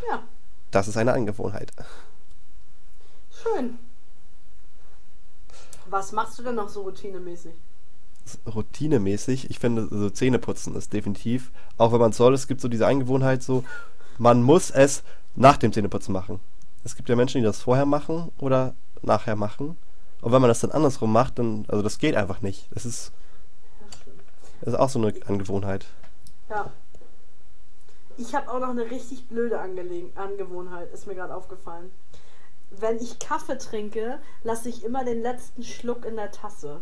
Ja. 0.10 0.24
Das 0.72 0.88
ist 0.88 0.98
eine 0.98 1.14
Angewohnheit. 1.14 1.72
Schön. 3.32 3.78
Was 5.90 6.12
machst 6.12 6.40
du 6.40 6.44
denn 6.44 6.56
noch 6.56 6.70
so 6.70 6.84
routinemäßig? 6.84 7.54
Routinemäßig, 8.46 9.50
ich 9.50 9.60
finde, 9.60 9.88
so 9.90 10.10
Zähneputzen 10.10 10.76
ist 10.76 10.94
definitiv, 10.94 11.52
auch 11.78 11.92
wenn 11.92 12.00
man 12.00 12.14
soll, 12.14 12.34
es 12.34 12.48
gibt 12.48 12.62
so 12.62 12.68
diese 12.68 12.88
Angewohnheit, 12.88 13.44
so, 13.44 13.64
man 14.18 14.42
muss 14.44 14.70
es 14.70 15.04
nach 15.36 15.58
dem 15.58 15.74
Zähneputzen 15.74 16.14
machen. 16.14 16.40
Es 16.84 16.96
gibt 16.96 17.10
ja 17.10 17.16
Menschen, 17.16 17.40
die 17.40 17.46
das 17.46 17.62
vorher 17.62 17.86
machen 17.86 18.32
oder 18.38 18.74
nachher 19.02 19.36
machen. 19.36 19.78
Und 20.22 20.32
wenn 20.32 20.42
man 20.42 20.50
das 20.50 20.60
dann 20.60 20.72
andersrum 20.72 21.12
macht, 21.12 21.40
dann, 21.40 21.66
also 21.68 21.82
das 21.82 21.98
geht 21.98 22.16
einfach 22.16 22.42
nicht. 22.42 22.68
Das 22.72 22.86
ist, 22.86 23.12
das 24.62 24.74
ist 24.74 24.80
auch 24.80 24.90
so 24.90 25.00
eine 25.00 25.14
Angewohnheit. 25.28 25.86
Ja. 26.50 26.72
Ich 28.18 28.36
habe 28.36 28.52
auch 28.52 28.60
noch 28.60 28.70
eine 28.70 28.90
richtig 28.90 29.28
blöde 29.28 29.60
Ange 29.60 29.84
Angewohnheit, 30.16 30.92
ist 30.94 31.08
mir 31.08 31.16
gerade 31.16 31.36
aufgefallen 31.36 31.92
wenn 32.72 32.98
ich 32.98 33.20
Kaffee 33.20 33.58
trinke, 33.58 34.20
lasse 34.44 34.70
ich 34.70 34.84
immer 34.84 35.04
den 35.04 35.22
letzten 35.22 35.64
Schluck 35.64 36.06
in 36.06 36.16
der 36.16 36.32
Tasse. 36.32 36.82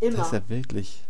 Immer. 0.00 0.18
Das 0.18 0.26
ist 0.26 0.32
ja 0.32 0.48
wirklich. 0.48 1.04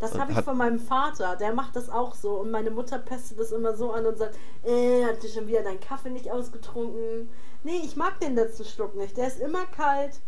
Das 0.00 0.18
habe 0.18 0.32
ich 0.32 0.40
von 0.40 0.58
meinem 0.58 0.80
Vater, 0.80 1.36
der 1.36 1.54
macht 1.54 1.76
das 1.76 1.88
auch 1.88 2.14
so. 2.14 2.40
Und 2.40 2.50
meine 2.50 2.70
Mutter 2.70 2.98
pestet 2.98 3.38
das 3.38 3.52
immer 3.52 3.74
so 3.74 3.92
an 3.92 4.04
und 4.04 4.18
sagt, 4.18 4.36
äh, 4.64 5.04
hat 5.04 5.22
dir 5.22 5.28
schon 5.30 5.46
wieder 5.46 5.62
deinen 5.62 5.80
Kaffee 5.80 6.10
nicht 6.10 6.30
ausgetrunken? 6.30 7.30
Nee, 7.62 7.80
ich 7.82 7.96
mag 7.96 8.20
den 8.20 8.34
letzten 8.34 8.64
Schluck 8.64 8.94
nicht. 8.96 9.16
Der 9.16 9.28
ist 9.28 9.40
immer 9.40 9.64
kalt. 9.66 10.20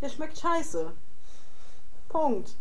Der 0.00 0.08
schmeckt 0.08 0.38
scheiße. 0.38 0.92
Punkt. 2.08 2.54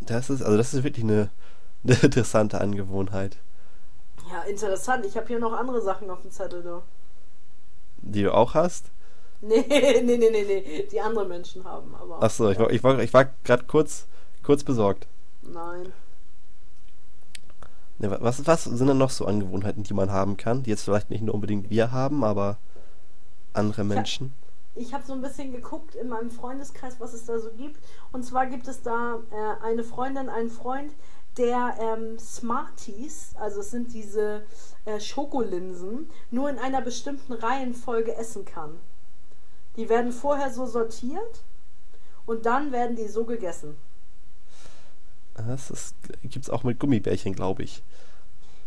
Das 0.00 0.30
ist, 0.30 0.42
also 0.42 0.56
das 0.56 0.74
ist 0.74 0.82
wirklich 0.84 1.04
eine, 1.04 1.30
eine 1.84 1.96
interessante 1.96 2.60
Angewohnheit. 2.60 3.36
Ja, 4.30 4.42
interessant. 4.42 5.04
Ich 5.06 5.16
habe 5.16 5.26
hier 5.26 5.38
noch 5.40 5.52
andere 5.52 5.80
Sachen 5.82 6.10
auf 6.10 6.22
dem 6.22 6.30
Zettel, 6.30 6.62
du 6.62 6.82
die 8.02 8.22
du 8.22 8.34
auch 8.34 8.54
hast? 8.54 8.90
Nee, 9.42 9.64
nee, 10.02 10.18
nee, 10.18 10.28
nee, 10.30 10.44
nee. 10.44 10.86
Die 10.92 11.00
andere 11.00 11.24
Menschen 11.24 11.64
haben, 11.64 11.94
aber. 11.94 12.22
Achso, 12.22 12.50
ich 12.50 12.58
war, 12.58 12.70
ich 12.70 12.84
war, 12.84 12.98
ich 12.98 13.14
war 13.14 13.24
gerade 13.42 13.64
kurz, 13.64 14.06
kurz 14.42 14.62
besorgt. 14.62 15.06
Nein. 15.40 15.94
Nee, 17.98 18.10
was, 18.20 18.46
was 18.46 18.64
sind 18.64 18.86
denn 18.86 18.98
noch 18.98 19.08
so 19.08 19.24
Angewohnheiten, 19.24 19.82
die 19.82 19.94
man 19.94 20.12
haben 20.12 20.36
kann, 20.36 20.62
die 20.62 20.68
jetzt 20.68 20.82
vielleicht 20.82 21.08
nicht 21.08 21.22
nur 21.22 21.34
unbedingt 21.34 21.70
wir 21.70 21.90
haben, 21.90 22.22
aber 22.22 22.58
andere 23.54 23.82
Menschen? 23.82 24.34
Ich 24.74 24.92
habe 24.92 25.02
hab 25.02 25.06
so 25.06 25.12
ein 25.12 25.20
bisschen 25.20 25.52
geguckt 25.52 25.94
in 25.94 26.08
meinem 26.08 26.30
Freundeskreis, 26.30 27.00
was 27.00 27.12
es 27.12 27.26
da 27.26 27.38
so 27.38 27.50
gibt. 27.50 27.80
Und 28.12 28.24
zwar 28.24 28.46
gibt 28.46 28.68
es 28.68 28.82
da 28.82 29.18
äh, 29.30 29.64
eine 29.64 29.84
Freundin, 29.84 30.28
einen 30.28 30.50
Freund, 30.50 30.92
der 31.36 31.76
ähm, 31.80 32.18
Smarties, 32.18 33.34
also 33.36 33.60
es 33.60 33.70
sind 33.70 33.92
diese 33.92 34.42
äh, 34.84 35.00
Schokolinsen, 35.00 36.10
nur 36.30 36.50
in 36.50 36.58
einer 36.58 36.82
bestimmten 36.82 37.32
Reihenfolge 37.32 38.14
essen 38.16 38.44
kann. 38.44 38.78
Die 39.76 39.88
werden 39.88 40.12
vorher 40.12 40.52
so 40.52 40.66
sortiert 40.66 41.42
und 42.26 42.46
dann 42.46 42.72
werden 42.72 42.96
die 42.96 43.08
so 43.08 43.24
gegessen. 43.24 43.76
Das 45.34 45.94
gibt 46.22 46.44
es 46.44 46.50
auch 46.50 46.64
mit 46.64 46.78
Gummibärchen, 46.78 47.32
glaube 47.32 47.62
ich. 47.62 47.82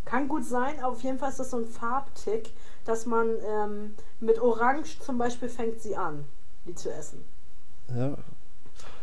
Kann 0.06 0.28
gut 0.28 0.46
sein, 0.46 0.84
auf 0.84 1.02
jeden 1.02 1.18
Fall 1.18 1.30
ist 1.30 1.40
das 1.40 1.52
so 1.52 1.58
ein 1.58 1.68
Farbtick, 1.68 2.52
dass 2.86 3.06
man 3.06 3.30
ähm, 3.46 3.96
mit 4.20 4.40
Orange 4.40 5.00
zum 5.00 5.18
Beispiel 5.18 5.50
fängt 5.50 5.82
sie 5.82 5.96
an, 5.96 6.26
die 6.66 6.76
zu 6.76 6.92
essen. 6.92 7.24
Ja. 7.96 8.18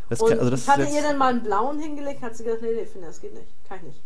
Das 0.08 0.18
kann, 0.18 0.38
also 0.38 0.50
das 0.50 0.62
ich 0.62 0.68
hatte 0.68 0.84
ihr 0.84 1.02
dann 1.02 1.18
mal 1.18 1.28
einen 1.28 1.42
blauen 1.42 1.78
hingelegt, 1.78 2.20
hat 2.20 2.36
sie 2.36 2.44
gesagt, 2.44 2.62
nee, 2.62 2.74
nee, 2.74 2.84
finde, 2.84 3.06
das 3.06 3.20
geht 3.20 3.32
nicht. 3.32 3.46
Kann 3.68 3.78
ich 3.78 3.84
nicht. 3.84 4.02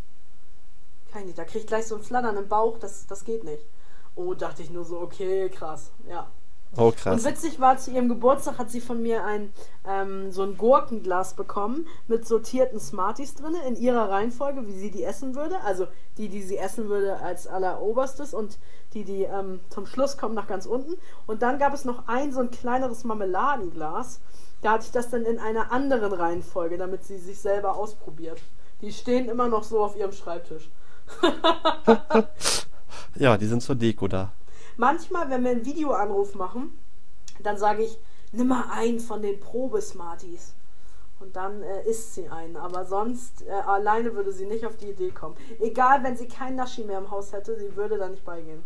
Kann 1.11 1.22
ich 1.22 1.26
nicht. 1.28 1.38
Da 1.38 1.44
kriege 1.44 1.61
ich 1.61 1.66
gleich 1.66 1.87
so 1.87 1.96
ein 1.96 2.02
Flattern 2.02 2.37
im 2.37 2.46
Bauch, 2.46 2.78
das, 2.78 3.07
das 3.07 3.24
geht 3.24 3.42
nicht. 3.42 3.64
Oh, 4.14 4.35
dachte 4.35 4.62
ich 4.62 4.70
nur 4.70 4.85
so, 4.85 5.00
okay, 5.00 5.48
krass, 5.48 5.90
ja. 6.09 6.30
Oh, 6.77 6.93
krass. 6.93 7.25
Und 7.25 7.31
witzig 7.31 7.61
war, 7.61 7.77
zu 7.79 7.91
ihrem 7.91 8.09
Geburtstag 8.09 8.59
hat 8.59 8.71
sie 8.71 8.81
von 8.81 9.01
mir 9.03 9.25
ein 9.25 9.53
ähm, 9.87 10.33
so 10.33 10.43
ein 10.43 10.57
Gurkenglas 10.57 11.35
bekommen 11.35 11.87
mit 12.09 12.27
sortierten 12.27 12.81
Smarties 12.81 13.35
drin, 13.35 13.55
in 13.69 13.77
ihrer 13.77 14.11
Reihenfolge, 14.11 14.67
wie 14.67 14.73
sie 14.73 14.91
die 14.91 15.05
essen 15.05 15.35
würde. 15.35 15.61
Also 15.65 15.87
die, 16.17 16.29
die 16.29 16.43
sie 16.43 16.57
essen 16.57 16.89
würde 16.89 17.19
als 17.19 17.47
alleroberstes 17.47 18.35
und 18.35 18.59
die, 18.95 19.05
die 19.05 19.23
ähm, 19.23 19.61
zum 19.71 19.87
Schluss 19.87 20.17
kommen 20.17 20.35
nach 20.35 20.47
ganz 20.47 20.67
unten. 20.67 20.95
Und 21.27 21.43
dann 21.43 21.59
gab 21.59 21.75
es 21.75 21.85
noch 21.85 22.09
ein 22.09 22.33
so 22.33 22.41
ein 22.41 22.51
kleineres 22.51 23.05
Marmeladenglas. 23.05 24.21
Da 24.63 24.73
hatte 24.73 24.87
ich 24.87 24.93
das 24.93 25.11
dann 25.11 25.25
in 25.25 25.39
einer 25.39 25.73
anderen 25.73 26.13
Reihenfolge, 26.13 26.79
damit 26.79 27.05
sie 27.05 27.19
sich 27.19 27.39
selber 27.41 27.77
ausprobiert. 27.77 28.41
Die 28.81 28.93
stehen 28.93 29.29
immer 29.29 29.49
noch 29.49 29.63
so 29.63 29.85
auf 29.85 29.97
ihrem 29.97 30.13
Schreibtisch. 30.13 30.71
ja, 33.15 33.37
die 33.37 33.47
sind 33.47 33.63
zur 33.63 33.75
Deko 33.75 34.09
da. 34.09 34.33
Manchmal, 34.77 35.31
wenn 35.31 35.45
wir 35.45 35.53
einen 35.53 35.65
Videoanruf 35.65 36.35
machen, 36.35 36.77
dann 37.43 37.57
sage 37.59 37.83
ich, 37.83 37.99
nimm 38.33 38.49
mal 38.49 38.65
einen 38.71 39.01
von 39.01 39.23
den 39.23 39.41
Probe-Smarties. 39.41 40.55
Und 41.21 41.37
dann 41.37 41.63
äh, 41.63 41.85
isst 41.89 42.15
sie 42.15 42.29
einen. 42.29 42.57
Aber 42.57 42.85
sonst 42.85 43.43
äh, 43.47 43.51
alleine 43.51 44.15
würde 44.15 44.33
sie 44.33 44.47
nicht 44.47 44.67
auf 44.67 44.77
die 44.77 44.91
Idee 44.91 45.11
kommen. 45.11 45.37
Egal, 45.61 46.03
wenn 46.03 46.17
sie 46.17 46.27
kein 46.27 46.57
Naschi 46.57 46.85
mehr 46.85 46.99
im 46.99 47.11
Haus 47.11 47.33
hätte, 47.33 47.57
sie 47.59 47.77
würde 47.77 47.99
da 47.99 48.09
nicht 48.09 48.25
beigehen. 48.25 48.63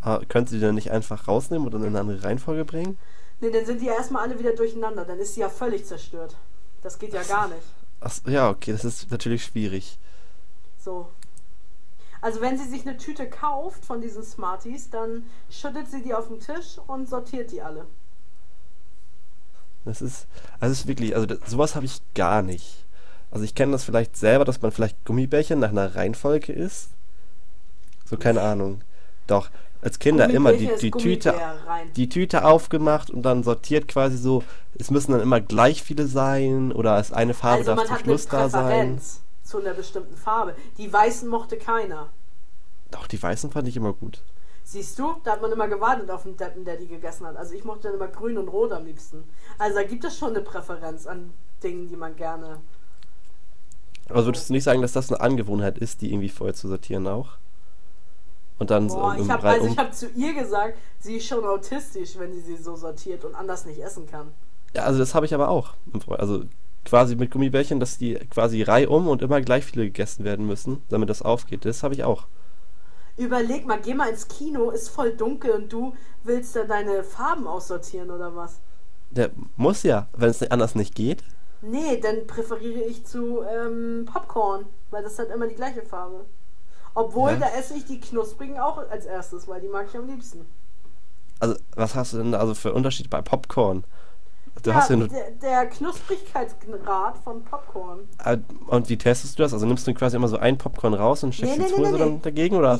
Aber 0.00 0.24
könnte 0.26 0.50
sie 0.50 0.58
die 0.58 0.64
dann 0.64 0.74
nicht 0.74 0.90
einfach 0.90 1.26
rausnehmen 1.26 1.66
und 1.66 1.72
dann 1.72 1.82
in 1.82 1.88
eine 1.88 2.00
andere 2.00 2.22
Reihenfolge 2.22 2.64
bringen? 2.64 2.98
Nee, 3.40 3.50
dann 3.50 3.64
sind 3.64 3.80
die 3.80 3.86
ja 3.86 3.94
erstmal 3.94 4.22
alle 4.22 4.38
wieder 4.38 4.52
durcheinander. 4.52 5.04
Dann 5.04 5.18
ist 5.18 5.34
sie 5.34 5.40
ja 5.40 5.48
völlig 5.48 5.86
zerstört. 5.86 6.36
Das 6.82 6.98
geht 6.98 7.12
ja 7.12 7.22
gar 7.22 7.48
nicht. 7.48 7.62
Ach, 8.00 8.12
ja, 8.26 8.50
okay, 8.50 8.72
das 8.72 8.84
ist 8.84 9.10
natürlich 9.10 9.44
schwierig. 9.44 9.98
So, 10.78 11.08
also 12.20 12.40
wenn 12.40 12.58
sie 12.58 12.68
sich 12.68 12.86
eine 12.86 12.96
Tüte 12.96 13.28
kauft 13.28 13.84
von 13.84 14.00
diesen 14.00 14.22
Smarties, 14.22 14.90
dann 14.90 15.24
schüttet 15.50 15.90
sie 15.90 16.02
die 16.02 16.14
auf 16.14 16.28
den 16.28 16.40
Tisch 16.40 16.78
und 16.86 17.08
sortiert 17.08 17.50
die 17.50 17.62
alle. 17.62 17.86
Das 19.84 20.02
ist, 20.02 20.26
also 20.58 20.72
ist 20.72 20.86
wirklich, 20.86 21.14
also 21.14 21.26
das, 21.26 21.38
sowas 21.46 21.74
habe 21.74 21.86
ich 21.86 22.02
gar 22.14 22.42
nicht. 22.42 22.84
Also 23.30 23.44
ich 23.44 23.54
kenne 23.54 23.72
das 23.72 23.84
vielleicht 23.84 24.16
selber, 24.16 24.44
dass 24.44 24.60
man 24.60 24.72
vielleicht 24.72 25.04
Gummibärchen 25.04 25.60
nach 25.60 25.70
einer 25.70 25.94
Reihenfolge 25.94 26.52
isst. 26.52 26.90
So 28.04 28.16
keine 28.16 28.42
Ahnung. 28.42 28.82
Doch, 29.26 29.50
als 29.80 29.98
Kinder 29.98 30.28
immer 30.28 30.52
die, 30.52 30.68
die 30.80 30.90
Tüte, 30.90 31.34
die 31.96 32.08
Tüte 32.08 32.44
aufgemacht 32.44 33.10
und 33.10 33.22
dann 33.22 33.42
sortiert 33.42 33.88
quasi 33.88 34.18
so, 34.18 34.42
es 34.78 34.90
müssen 34.90 35.12
dann 35.12 35.20
immer 35.20 35.40
gleich 35.40 35.82
viele 35.82 36.06
sein 36.06 36.72
oder 36.72 37.00
ist 37.00 37.14
eine 37.14 37.34
Farbe 37.34 37.60
also 37.60 37.76
darf 37.76 37.86
zum 37.86 37.98
Schluss 37.98 38.26
da 38.26 38.48
sein 38.48 39.00
zu 39.50 39.58
einer 39.58 39.74
bestimmten 39.74 40.16
Farbe. 40.16 40.54
Die 40.78 40.90
weißen 40.90 41.28
mochte 41.28 41.58
keiner. 41.58 42.08
Doch, 42.90 43.06
die 43.06 43.22
weißen 43.22 43.50
fand 43.50 43.68
ich 43.68 43.76
immer 43.76 43.92
gut. 43.92 44.22
Siehst 44.64 44.98
du, 44.98 45.16
da 45.24 45.32
hat 45.32 45.42
man 45.42 45.50
immer 45.50 45.68
gewartet 45.68 46.10
auf 46.10 46.22
den 46.22 46.36
Deppen, 46.36 46.64
der 46.64 46.76
die 46.76 46.86
gegessen 46.86 47.26
hat. 47.26 47.36
Also 47.36 47.54
ich 47.54 47.64
mochte 47.64 47.88
dann 47.88 47.94
immer 47.94 48.08
grün 48.08 48.38
und 48.38 48.48
rot 48.48 48.72
am 48.72 48.84
liebsten. 48.84 49.24
Also 49.58 49.76
da 49.76 49.82
gibt 49.82 50.04
es 50.04 50.16
schon 50.16 50.30
eine 50.30 50.40
Präferenz 50.40 51.06
an 51.06 51.32
Dingen, 51.62 51.88
die 51.88 51.96
man 51.96 52.14
gerne. 52.16 52.60
Also 54.08 54.26
würdest 54.26 54.48
du 54.48 54.52
nicht 54.52 54.64
sagen, 54.64 54.82
dass 54.82 54.92
das 54.92 55.10
eine 55.10 55.20
Angewohnheit 55.20 55.78
ist, 55.78 56.00
die 56.00 56.12
irgendwie 56.12 56.28
vorher 56.28 56.54
zu 56.54 56.68
sortieren 56.68 57.06
auch? 57.06 57.38
Und 58.58 58.70
dann 58.70 58.88
Boah, 58.88 59.16
so 59.16 59.24
ich 59.24 59.30
habe 59.30 59.48
also 59.48 59.76
hab 59.76 59.94
zu 59.94 60.08
ihr 60.10 60.34
gesagt, 60.34 60.78
sie 60.98 61.16
ist 61.16 61.26
schon 61.26 61.44
autistisch, 61.44 62.18
wenn 62.18 62.32
sie 62.32 62.40
sie 62.40 62.56
so 62.56 62.76
sortiert 62.76 63.24
und 63.24 63.34
anders 63.34 63.64
nicht 63.64 63.80
essen 63.80 64.06
kann. 64.06 64.32
Ja, 64.74 64.82
also 64.82 64.98
das 64.98 65.14
habe 65.14 65.26
ich 65.26 65.34
aber 65.34 65.48
auch. 65.48 65.74
Also 66.08 66.44
quasi 66.84 67.16
mit 67.16 67.30
Gummibärchen, 67.30 67.80
dass 67.80 67.98
die 67.98 68.14
quasi 68.30 68.62
reihum 68.62 69.08
und 69.08 69.22
immer 69.22 69.40
gleich 69.40 69.64
viele 69.64 69.84
gegessen 69.84 70.24
werden 70.24 70.46
müssen, 70.46 70.82
damit 70.88 71.10
das 71.10 71.22
aufgeht. 71.22 71.64
Das 71.64 71.82
habe 71.82 71.94
ich 71.94 72.04
auch. 72.04 72.26
Überleg 73.16 73.66
mal, 73.66 73.80
geh 73.80 73.94
mal 73.94 74.08
ins 74.08 74.28
Kino, 74.28 74.70
ist 74.70 74.88
voll 74.88 75.14
dunkel 75.16 75.52
und 75.52 75.72
du 75.72 75.94
willst 76.24 76.56
da 76.56 76.64
deine 76.64 77.04
Farben 77.04 77.46
aussortieren 77.46 78.10
oder 78.10 78.34
was? 78.34 78.60
Der 79.10 79.30
muss 79.56 79.82
ja, 79.82 80.08
wenn 80.16 80.30
es 80.30 80.42
anders 80.50 80.74
nicht 80.74 80.94
geht. 80.94 81.24
Nee, 81.62 82.00
dann 82.00 82.26
präferiere 82.26 82.84
ich 82.84 83.04
zu 83.04 83.42
ähm, 83.42 84.06
Popcorn, 84.10 84.64
weil 84.90 85.02
das 85.02 85.18
hat 85.18 85.28
immer 85.28 85.46
die 85.46 85.54
gleiche 85.54 85.82
Farbe. 85.82 86.24
Obwohl, 86.94 87.32
ja. 87.32 87.36
da 87.36 87.48
esse 87.50 87.74
ich 87.74 87.84
die 87.84 88.00
knusprigen 88.00 88.58
auch 88.58 88.78
als 88.78 89.04
erstes, 89.04 89.46
weil 89.46 89.60
die 89.60 89.68
mag 89.68 89.86
ich 89.88 89.96
am 89.96 90.06
liebsten. 90.06 90.46
Also, 91.38 91.56
was 91.74 91.94
hast 91.94 92.12
du 92.12 92.18
denn 92.18 92.32
da 92.32 92.38
also 92.38 92.54
für 92.54 92.72
Unterschied 92.72 93.10
bei 93.10 93.22
Popcorn? 93.22 93.84
Du 94.62 94.70
ja, 94.70 94.76
hast 94.76 94.90
ja 94.90 94.96
nur 94.96 95.08
der, 95.08 95.30
der 95.30 95.66
Knusprigkeitsgrad 95.66 97.16
von 97.18 97.42
Popcorn. 97.44 98.00
Ah, 98.18 98.36
und 98.66 98.88
wie 98.88 98.98
testest 98.98 99.38
du 99.38 99.42
das? 99.42 99.54
Also 99.54 99.66
nimmst 99.66 99.86
du 99.86 99.94
quasi 99.94 100.16
immer 100.16 100.28
so 100.28 100.36
ein 100.36 100.58
Popcorn 100.58 100.94
raus 100.94 101.22
und 101.24 101.34
steckst 101.34 101.58
nee, 101.58 101.64
die 101.64 101.70
nee, 101.70 101.76
Zunge 101.76 101.92
nee, 101.92 101.98
dann 101.98 102.22
dagegen 102.22 102.56
oder? 102.56 102.78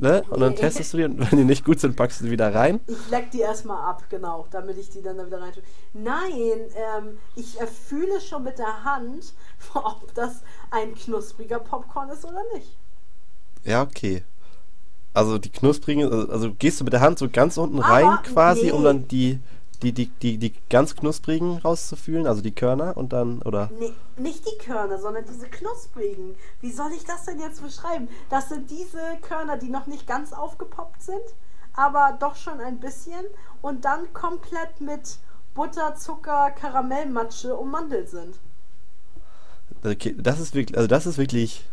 Ne? 0.00 0.22
Und 0.30 0.38
dann 0.38 0.54
testest 0.54 0.92
du 0.92 0.98
die 0.98 1.04
und 1.04 1.18
wenn 1.18 1.38
die 1.38 1.44
nicht 1.44 1.64
gut 1.64 1.80
sind, 1.80 1.96
packst 1.96 2.20
du 2.20 2.24
sie 2.24 2.30
wieder 2.30 2.54
rein. 2.54 2.78
Ich 2.86 3.10
leck 3.10 3.32
die 3.32 3.40
erstmal 3.40 3.84
ab, 3.84 4.04
genau, 4.08 4.46
damit 4.52 4.78
ich 4.78 4.90
die 4.90 5.02
dann 5.02 5.16
da 5.18 5.26
wieder 5.26 5.40
rein 5.40 5.52
tue. 5.52 5.62
Nein, 5.92 6.60
ähm, 6.76 7.18
ich 7.34 7.56
fühle 7.56 8.20
schon 8.20 8.44
mit 8.44 8.60
der 8.60 8.84
Hand, 8.84 9.32
ob 9.74 10.14
das 10.14 10.42
ein 10.70 10.94
knuspriger 10.94 11.58
Popcorn 11.58 12.10
ist 12.10 12.24
oder 12.24 12.42
nicht. 12.54 12.76
Ja, 13.64 13.82
okay. 13.82 14.22
Also 15.14 15.38
die 15.38 15.50
knusprigen, 15.50 16.04
also, 16.04 16.30
also 16.30 16.54
gehst 16.54 16.80
du 16.80 16.84
mit 16.84 16.92
der 16.92 17.00
Hand 17.00 17.18
so 17.18 17.28
ganz 17.28 17.56
unten 17.56 17.80
Aber 17.80 17.92
rein 17.92 18.18
quasi, 18.22 18.70
um 18.70 18.84
dann 18.84 19.08
die 19.08 19.40
die, 19.82 19.92
die, 19.92 20.08
die, 20.08 20.38
die 20.38 20.54
ganz 20.68 20.96
knusprigen 20.96 21.58
rauszufühlen, 21.58 22.26
also 22.26 22.42
die 22.42 22.54
Körner 22.54 22.96
und 22.96 23.12
dann, 23.12 23.42
oder? 23.42 23.70
Nee, 23.78 23.92
nicht 24.16 24.44
die 24.46 24.58
Körner, 24.58 24.98
sondern 24.98 25.24
diese 25.24 25.48
knusprigen. 25.48 26.34
Wie 26.60 26.72
soll 26.72 26.90
ich 26.92 27.04
das 27.04 27.24
denn 27.24 27.38
jetzt 27.38 27.62
beschreiben? 27.62 28.08
Das 28.28 28.48
sind 28.48 28.70
diese 28.70 29.00
Körner, 29.22 29.56
die 29.56 29.68
noch 29.68 29.86
nicht 29.86 30.06
ganz 30.06 30.32
aufgepoppt 30.32 31.02
sind, 31.02 31.22
aber 31.74 32.16
doch 32.18 32.34
schon 32.34 32.60
ein 32.60 32.80
bisschen 32.80 33.24
und 33.62 33.84
dann 33.84 34.12
komplett 34.12 34.80
mit 34.80 35.18
Butter, 35.54 35.94
Zucker, 35.94 36.50
Karamellmatsche 36.50 37.54
ummantelt 37.54 38.08
sind. 38.08 38.38
Okay, 39.84 40.14
das 40.18 40.40
ist 40.40 40.54
wirklich, 40.54 40.76
also 40.76 40.88
das 40.88 41.06
ist 41.06 41.18
wirklich, 41.18 41.64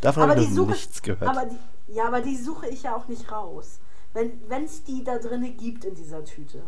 davon 0.00 0.28
habe 0.28 0.42
ich 0.42 0.50
noch 0.50 0.66
nichts 0.66 1.00
gehört. 1.02 1.28
Aber 1.28 1.46
die, 1.46 1.58
ja, 1.94 2.06
aber 2.06 2.20
die 2.20 2.36
suche 2.36 2.68
ich 2.68 2.82
ja 2.82 2.96
auch 2.96 3.06
nicht 3.06 3.30
raus. 3.30 3.78
Wenn 4.14 4.64
es 4.64 4.82
die 4.84 5.04
da 5.04 5.18
drinne 5.18 5.50
gibt 5.50 5.84
in 5.84 5.94
dieser 5.94 6.24
Tüte 6.24 6.62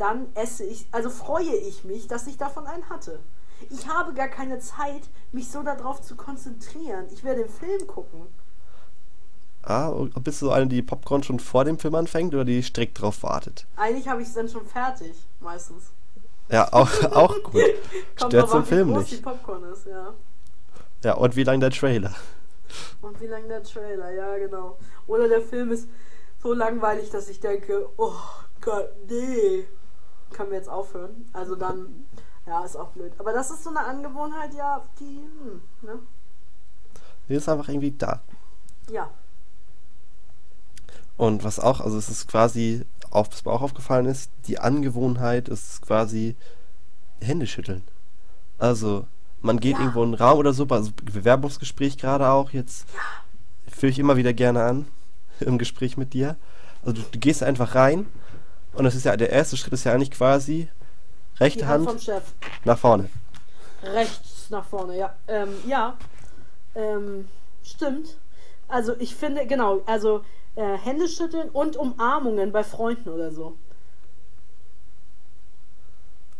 dann 0.00 0.34
esse 0.34 0.64
ich, 0.64 0.86
also 0.92 1.10
freue 1.10 1.54
ich 1.54 1.84
mich, 1.84 2.08
dass 2.08 2.26
ich 2.26 2.38
davon 2.38 2.66
einen 2.66 2.88
hatte. 2.88 3.20
Ich 3.68 3.86
habe 3.86 4.14
gar 4.14 4.28
keine 4.28 4.58
Zeit, 4.58 5.02
mich 5.32 5.50
so 5.50 5.62
darauf 5.62 6.00
zu 6.00 6.16
konzentrieren. 6.16 7.06
Ich 7.12 7.22
werde 7.22 7.42
den 7.42 7.50
Film 7.50 7.86
gucken. 7.86 8.26
Ah, 9.62 9.90
bist 10.22 10.40
du 10.40 10.46
so 10.46 10.52
eine, 10.52 10.68
die 10.68 10.80
Popcorn 10.80 11.22
schon 11.22 11.38
vor 11.38 11.66
dem 11.66 11.78
Film 11.78 11.94
anfängt 11.94 12.32
oder 12.34 12.46
die 12.46 12.62
strikt 12.62 13.00
drauf 13.00 13.22
wartet? 13.22 13.66
Eigentlich 13.76 14.08
habe 14.08 14.22
ich 14.22 14.28
es 14.28 14.34
dann 14.34 14.48
schon 14.48 14.64
fertig, 14.64 15.12
meistens. 15.38 15.92
Ja, 16.48 16.72
auch, 16.72 16.90
auch 17.12 17.42
gut. 17.42 17.60
Stört 18.16 18.48
zum 18.48 18.64
Film 18.64 18.94
nicht. 18.94 19.10
Die 19.10 19.16
Popcorn 19.16 19.64
ist, 19.64 19.86
ja. 19.86 20.14
Ja, 21.04 21.14
und 21.14 21.36
wie 21.36 21.44
lang 21.44 21.60
der 21.60 21.70
Trailer? 21.70 22.14
Und 23.02 23.20
wie 23.20 23.26
lang 23.26 23.46
der 23.48 23.62
Trailer, 23.62 24.10
ja, 24.12 24.38
genau. 24.38 24.78
Oder 25.06 25.28
der 25.28 25.42
Film 25.42 25.72
ist 25.72 25.88
so 26.42 26.54
langweilig, 26.54 27.10
dass 27.10 27.28
ich 27.28 27.40
denke, 27.40 27.86
oh 27.98 28.14
Gott, 28.62 28.88
nee 29.06 29.66
können 30.32 30.50
wir 30.50 30.58
jetzt 30.58 30.68
aufhören. 30.68 31.28
Also 31.32 31.56
dann, 31.56 32.06
ja, 32.46 32.64
ist 32.64 32.76
auch 32.76 32.88
blöd. 32.88 33.12
Aber 33.18 33.32
das 33.32 33.50
ist 33.50 33.64
so 33.64 33.70
eine 33.70 33.80
Angewohnheit, 33.80 34.54
ja, 34.54 34.82
die, 34.98 35.20
hm, 35.42 35.60
ne? 35.82 35.98
Die 37.28 37.34
ist 37.34 37.48
einfach 37.48 37.68
irgendwie 37.68 37.92
da. 37.92 38.20
Ja. 38.90 39.10
Und 41.16 41.44
was 41.44 41.60
auch, 41.60 41.80
also 41.80 41.96
es 41.96 42.08
ist 42.08 42.26
quasi 42.28 42.84
auf, 43.10 43.28
was 43.30 43.44
mir 43.44 43.52
auch 43.52 43.62
aufgefallen 43.62 44.06
ist, 44.06 44.30
die 44.46 44.58
Angewohnheit 44.58 45.48
ist 45.48 45.82
quasi 45.82 46.36
Hände 47.20 47.46
schütteln. 47.46 47.82
Also, 48.58 49.06
man 49.40 49.60
geht 49.60 49.74
ja. 49.74 49.80
irgendwo 49.80 50.02
in 50.02 50.10
einen 50.10 50.14
Raum 50.14 50.38
oder 50.38 50.52
so, 50.52 50.66
also 50.66 50.90
Bewerbungsgespräch 51.04 51.98
gerade 51.98 52.28
auch 52.28 52.50
jetzt, 52.50 52.86
ja. 52.94 53.72
führe 53.72 53.90
ich 53.90 53.98
immer 53.98 54.16
wieder 54.16 54.32
gerne 54.32 54.64
an 54.64 54.86
im 55.40 55.58
Gespräch 55.58 55.96
mit 55.96 56.12
dir. 56.12 56.36
Also 56.82 57.02
du, 57.02 57.08
du, 57.12 57.18
gehst 57.18 57.42
einfach 57.42 57.74
rein 57.74 58.06
und 58.72 58.84
das 58.84 58.94
ist 58.94 59.04
ja, 59.04 59.16
der 59.16 59.30
erste 59.30 59.56
Schritt 59.56 59.72
ist 59.72 59.84
ja 59.84 59.92
eigentlich 59.92 60.10
quasi 60.10 60.68
rechte 61.38 61.66
Hand, 61.66 61.88
Hand 61.88 62.22
nach 62.64 62.78
vorne. 62.78 63.08
Rechts 63.82 64.50
nach 64.50 64.64
vorne, 64.64 64.96
ja. 64.96 65.14
Ähm, 65.26 65.54
ja, 65.66 65.96
ähm, 66.74 67.28
stimmt. 67.62 68.16
Also 68.68 68.94
ich 68.98 69.14
finde, 69.14 69.46
genau, 69.46 69.80
also 69.86 70.22
äh, 70.54 70.76
Hände 70.76 71.08
schütteln 71.08 71.48
und 71.50 71.76
Umarmungen 71.76 72.52
bei 72.52 72.62
Freunden 72.62 73.08
oder 73.08 73.32
so. 73.32 73.56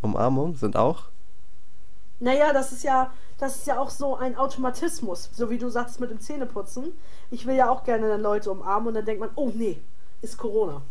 Umarmungen 0.03 0.55
sind 0.55 0.77
auch? 0.77 1.05
Naja, 2.21 2.53
das 2.53 2.73
ist 2.73 2.85
ja, 2.85 3.11
das 3.38 3.57
ist 3.57 3.66
ja 3.66 3.79
auch 3.79 3.90
so 3.90 4.16
ein 4.16 4.37
Automatismus, 4.37 5.31
so 5.33 5.51
wie 5.51 5.59
du 5.59 5.71
sagst 5.71 6.01
mit 6.01 6.11
dem 6.11 6.21
Zähneputzen. 6.21 6.93
Ich 7.31 7.47
will 7.47 7.57
ja 7.57 7.71
auch 7.71 7.85
gerne 7.85 8.09
dann 8.09 8.21
Leute 8.21 8.51
umarmen 8.51 8.88
und 8.88 8.95
dann 8.95 9.05
denkt 9.05 9.21
man, 9.21 9.31
oh 9.35 9.51
nee, 9.55 9.81
ist 10.21 10.37
Corona. 10.37 10.83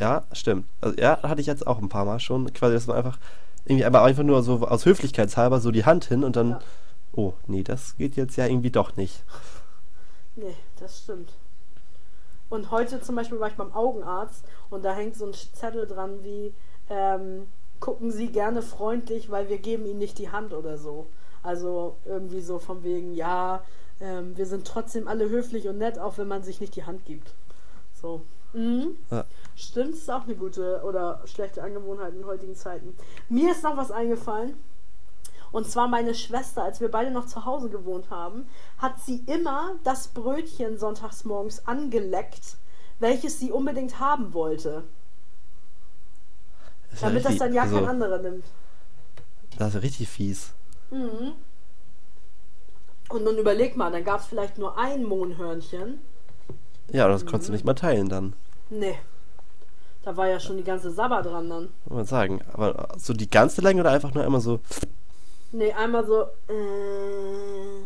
Ja, 0.00 0.24
stimmt. 0.32 0.66
Also, 0.80 0.98
ja, 0.98 1.22
hatte 1.22 1.40
ich 1.40 1.46
jetzt 1.46 1.66
auch 1.66 1.78
ein 1.78 1.88
paar 1.88 2.04
Mal 2.04 2.18
schon. 2.20 2.52
Quasi, 2.52 2.74
dass 2.74 2.86
man 2.86 2.96
einfach 2.96 3.18
irgendwie 3.66 3.84
aber 3.84 4.02
einfach 4.02 4.22
nur 4.22 4.42
so 4.42 4.66
aus 4.66 4.86
Höflichkeitshalber 4.86 5.60
so 5.60 5.70
die 5.70 5.84
Hand 5.84 6.06
hin 6.06 6.24
und 6.24 6.36
dann, 6.36 6.50
ja. 6.50 6.60
oh, 7.12 7.34
nee, 7.46 7.62
das 7.62 7.96
geht 7.96 8.16
jetzt 8.16 8.36
ja 8.36 8.46
irgendwie 8.46 8.70
doch 8.70 8.96
nicht. 8.96 9.22
Nee, 10.36 10.56
das 10.78 11.00
stimmt. 11.00 11.32
Und 12.48 12.70
heute 12.70 13.00
zum 13.00 13.14
Beispiel 13.14 13.38
war 13.38 13.48
ich 13.48 13.54
beim 13.54 13.72
Augenarzt 13.72 14.44
und 14.70 14.84
da 14.84 14.94
hängt 14.94 15.16
so 15.16 15.26
ein 15.26 15.34
Zettel 15.34 15.86
dran 15.86 16.24
wie, 16.24 16.52
ähm, 16.88 17.46
gucken 17.78 18.10
Sie 18.10 18.28
gerne 18.28 18.62
freundlich, 18.62 19.30
weil 19.30 19.48
wir 19.48 19.58
geben 19.58 19.86
Ihnen 19.86 19.98
nicht 19.98 20.18
die 20.18 20.30
Hand 20.30 20.52
oder 20.52 20.78
so. 20.78 21.06
Also 21.42 21.96
irgendwie 22.04 22.40
so 22.40 22.58
von 22.58 22.82
wegen, 22.82 23.14
ja, 23.14 23.62
ähm, 24.00 24.36
wir 24.36 24.46
sind 24.46 24.66
trotzdem 24.66 25.06
alle 25.06 25.28
höflich 25.28 25.68
und 25.68 25.78
nett, 25.78 25.98
auch 25.98 26.18
wenn 26.18 26.28
man 26.28 26.42
sich 26.42 26.60
nicht 26.60 26.74
die 26.74 26.84
Hand 26.84 27.04
gibt. 27.04 27.34
So. 28.00 28.22
Mhm. 28.52 28.96
Ja. 29.10 29.24
Stimmt, 29.60 29.92
ist 29.94 30.10
auch 30.10 30.24
eine 30.24 30.34
gute 30.36 30.80
oder 30.84 31.20
schlechte 31.26 31.62
Angewohnheit 31.62 32.14
in 32.14 32.24
heutigen 32.24 32.56
Zeiten. 32.56 32.96
Mir 33.28 33.52
ist 33.52 33.62
noch 33.62 33.76
was 33.76 33.90
eingefallen. 33.90 34.54
Und 35.52 35.68
zwar 35.68 35.86
meine 35.86 36.14
Schwester, 36.14 36.62
als 36.62 36.80
wir 36.80 36.90
beide 36.90 37.10
noch 37.10 37.26
zu 37.26 37.44
Hause 37.44 37.68
gewohnt 37.68 38.08
haben, 38.08 38.46
hat 38.78 39.00
sie 39.00 39.22
immer 39.26 39.74
das 39.84 40.08
Brötchen 40.08 40.78
sonntags 40.78 41.26
morgens 41.26 41.66
angeleckt, 41.66 42.56
welches 43.00 43.38
sie 43.38 43.52
unbedingt 43.52 44.00
haben 44.00 44.32
wollte. 44.32 44.84
Das 46.90 47.00
damit 47.00 47.16
richtig, 47.16 47.38
das 47.38 47.46
dann 47.46 47.52
ja 47.52 47.62
also, 47.62 47.76
kein 47.76 47.88
anderer 47.88 48.18
nimmt. 48.18 48.46
Das 49.58 49.74
ist 49.74 49.82
richtig 49.82 50.08
fies. 50.08 50.52
Mhm. 50.90 51.32
Und 53.10 53.24
nun 53.24 53.36
überleg 53.36 53.76
mal, 53.76 53.92
dann 53.92 54.04
gab 54.04 54.20
es 54.20 54.26
vielleicht 54.26 54.56
nur 54.56 54.78
ein 54.78 55.04
Mohnhörnchen. 55.04 56.00
Ja, 56.92 57.08
das 57.08 57.24
mhm. 57.24 57.28
konntest 57.28 57.48
du 57.50 57.52
nicht 57.52 57.66
mal 57.66 57.74
teilen 57.74 58.08
dann. 58.08 58.32
Nee. 58.70 58.96
Da 60.02 60.16
war 60.16 60.28
ja 60.28 60.40
schon 60.40 60.56
die 60.56 60.64
ganze 60.64 60.90
Sabber 60.90 61.22
dran 61.22 61.50
dann. 61.50 61.68
Muss 61.84 61.96
man 61.96 62.06
sagen. 62.06 62.40
Aber 62.52 62.88
so 62.96 63.12
die 63.12 63.28
ganze 63.28 63.60
Länge 63.60 63.82
oder 63.82 63.90
einfach 63.90 64.14
nur 64.14 64.24
einmal 64.24 64.40
so. 64.40 64.60
Nee, 65.52 65.72
einmal 65.72 66.06
so. 66.06 66.22
Äh... 66.48 67.84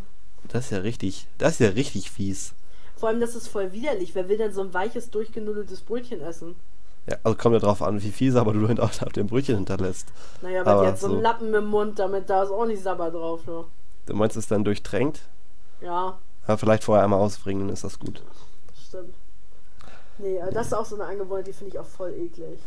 Das 0.48 0.66
ist 0.66 0.70
ja 0.70 0.78
richtig. 0.78 1.26
Das 1.38 1.54
ist 1.54 1.60
ja 1.60 1.70
richtig 1.70 2.10
fies. 2.10 2.52
Vor 2.96 3.08
allem, 3.08 3.20
das 3.20 3.34
ist 3.34 3.48
voll 3.48 3.72
widerlich. 3.72 4.14
Wer 4.14 4.28
will 4.28 4.38
denn 4.38 4.52
so 4.52 4.60
ein 4.60 4.72
weiches, 4.72 5.10
durchgenudeltes 5.10 5.80
Brötchen 5.80 6.20
essen? 6.20 6.54
Ja, 7.06 7.16
also 7.22 7.36
kommt 7.36 7.54
ja 7.54 7.58
drauf 7.58 7.82
an, 7.82 8.02
wie 8.02 8.12
viel 8.12 8.32
Sabber 8.32 8.52
du 8.52 8.66
auf 8.80 8.98
dem 9.14 9.26
Brötchen 9.26 9.56
hinterlässt. 9.56 10.08
Naja, 10.40 10.60
aber, 10.62 10.70
aber 10.70 10.82
die 10.82 10.88
hat 10.88 11.00
so 11.00 11.08
einen 11.08 11.20
Lappen 11.20 11.52
im 11.52 11.66
Mund, 11.66 11.98
damit 11.98 12.30
da 12.30 12.44
ist 12.44 12.50
auch 12.50 12.64
nicht 12.64 12.82
Sabber 12.82 13.10
drauf. 13.10 13.46
Ne? 13.46 13.64
Du 14.06 14.14
meinst, 14.14 14.36
es 14.36 14.46
dann 14.46 14.64
durchtränkt? 14.64 15.20
Ja. 15.80 16.18
Ja, 16.46 16.56
vielleicht 16.56 16.84
vorher 16.84 17.04
einmal 17.04 17.20
ausbringen, 17.20 17.66
dann 17.66 17.74
ist 17.74 17.84
das 17.84 17.98
gut. 17.98 18.22
Stimmt. 18.88 19.14
Nee, 20.18 20.40
das 20.52 20.68
ist 20.68 20.72
auch 20.72 20.86
so 20.86 20.94
eine 20.94 21.04
Angewohnheit, 21.04 21.46
die 21.46 21.52
finde 21.52 21.72
ich 21.72 21.78
auch 21.78 21.86
voll 21.86 22.12
eklig. 22.12 22.60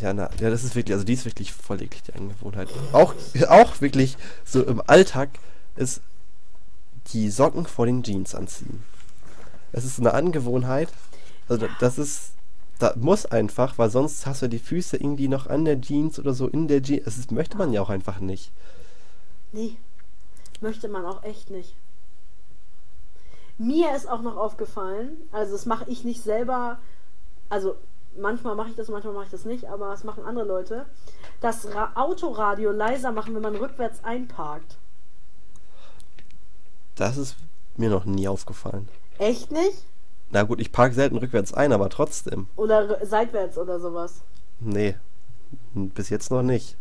Ja, 0.00 0.12
na, 0.12 0.28
ja, 0.40 0.50
das 0.50 0.64
ist 0.64 0.74
wirklich, 0.74 0.94
also 0.94 1.04
die 1.04 1.14
ist 1.14 1.24
wirklich 1.24 1.52
voll 1.52 1.80
eklig, 1.80 2.02
die 2.02 2.14
Angewohnheit. 2.14 2.68
Auch, 2.92 3.14
auch 3.48 3.80
wirklich 3.80 4.16
so 4.44 4.62
im 4.62 4.82
Alltag 4.86 5.30
ist 5.76 6.00
die 7.12 7.30
Socken 7.30 7.66
vor 7.66 7.86
den 7.86 8.02
Jeans 8.02 8.34
anziehen. 8.34 8.82
Es 9.72 9.84
ist 9.84 9.98
eine 9.98 10.14
Angewohnheit, 10.14 10.88
also 11.48 11.66
ja. 11.66 11.76
das 11.80 11.98
ist, 11.98 12.32
da 12.78 12.94
muss 12.96 13.26
einfach, 13.26 13.78
weil 13.78 13.90
sonst 13.90 14.26
hast 14.26 14.42
du 14.42 14.48
die 14.48 14.58
Füße 14.58 14.96
irgendwie 14.96 15.28
noch 15.28 15.46
an 15.46 15.64
der 15.64 15.80
Jeans 15.80 16.18
oder 16.18 16.34
so 16.34 16.48
in 16.48 16.68
der 16.68 16.82
Jeans. 16.82 17.04
Das 17.04 17.30
möchte 17.30 17.56
man 17.56 17.72
ja 17.72 17.80
auch 17.80 17.90
einfach 17.90 18.20
nicht. 18.20 18.52
Nee, 19.52 19.76
möchte 20.60 20.88
man 20.88 21.04
auch 21.04 21.22
echt 21.22 21.50
nicht. 21.50 21.76
Mir 23.58 23.94
ist 23.94 24.08
auch 24.08 24.22
noch 24.22 24.36
aufgefallen, 24.36 25.16
also 25.30 25.52
das 25.52 25.66
mache 25.66 25.88
ich 25.88 26.04
nicht 26.04 26.22
selber, 26.22 26.78
also 27.48 27.76
manchmal 28.16 28.56
mache 28.56 28.70
ich 28.70 28.76
das, 28.76 28.88
manchmal 28.88 29.14
mache 29.14 29.26
ich 29.26 29.30
das 29.30 29.44
nicht, 29.44 29.68
aber 29.68 29.90
das 29.90 30.02
machen 30.02 30.24
andere 30.24 30.44
Leute, 30.44 30.86
das 31.40 31.72
Ra 31.72 31.92
Autoradio 31.94 32.72
leiser 32.72 33.12
machen, 33.12 33.34
wenn 33.34 33.42
man 33.42 33.54
rückwärts 33.54 34.02
einparkt. 34.02 34.76
Das 36.96 37.16
ist 37.16 37.36
mir 37.76 37.90
noch 37.90 38.04
nie 38.04 38.28
aufgefallen. 38.28 38.88
Echt 39.18 39.50
nicht? 39.52 39.84
Na 40.30 40.42
gut, 40.42 40.60
ich 40.60 40.72
parke 40.72 40.94
selten 40.94 41.16
rückwärts 41.16 41.54
ein, 41.54 41.72
aber 41.72 41.88
trotzdem. 41.90 42.48
Oder 42.56 43.04
seitwärts 43.06 43.56
oder 43.58 43.78
sowas. 43.78 44.22
Nee, 44.58 44.96
bis 45.74 46.08
jetzt 46.08 46.30
noch 46.30 46.42
nicht. 46.42 46.76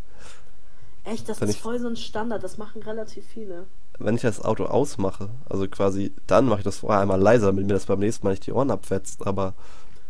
Echt, 1.05 1.27
das 1.27 1.41
wenn 1.41 1.49
ist 1.49 1.59
voll 1.59 1.79
so 1.79 1.87
ein 1.87 1.95
Standard, 1.95 2.43
das 2.43 2.57
machen 2.57 2.81
relativ 2.81 3.25
viele. 3.25 3.65
Wenn 3.99 4.15
ich 4.15 4.21
das 4.21 4.43
Auto 4.43 4.65
ausmache, 4.65 5.29
also 5.49 5.67
quasi, 5.67 6.13
dann 6.27 6.45
mache 6.47 6.59
ich 6.59 6.63
das 6.63 6.79
vorher 6.79 7.01
einmal 7.01 7.19
leiser, 7.19 7.47
damit 7.47 7.65
mir 7.65 7.73
das 7.73 7.85
beim 7.85 7.99
nächsten 7.99 8.25
Mal 8.25 8.31
nicht 8.31 8.47
die 8.47 8.53
Ohren 8.53 8.71
abfetzt, 8.71 9.27
aber. 9.27 9.53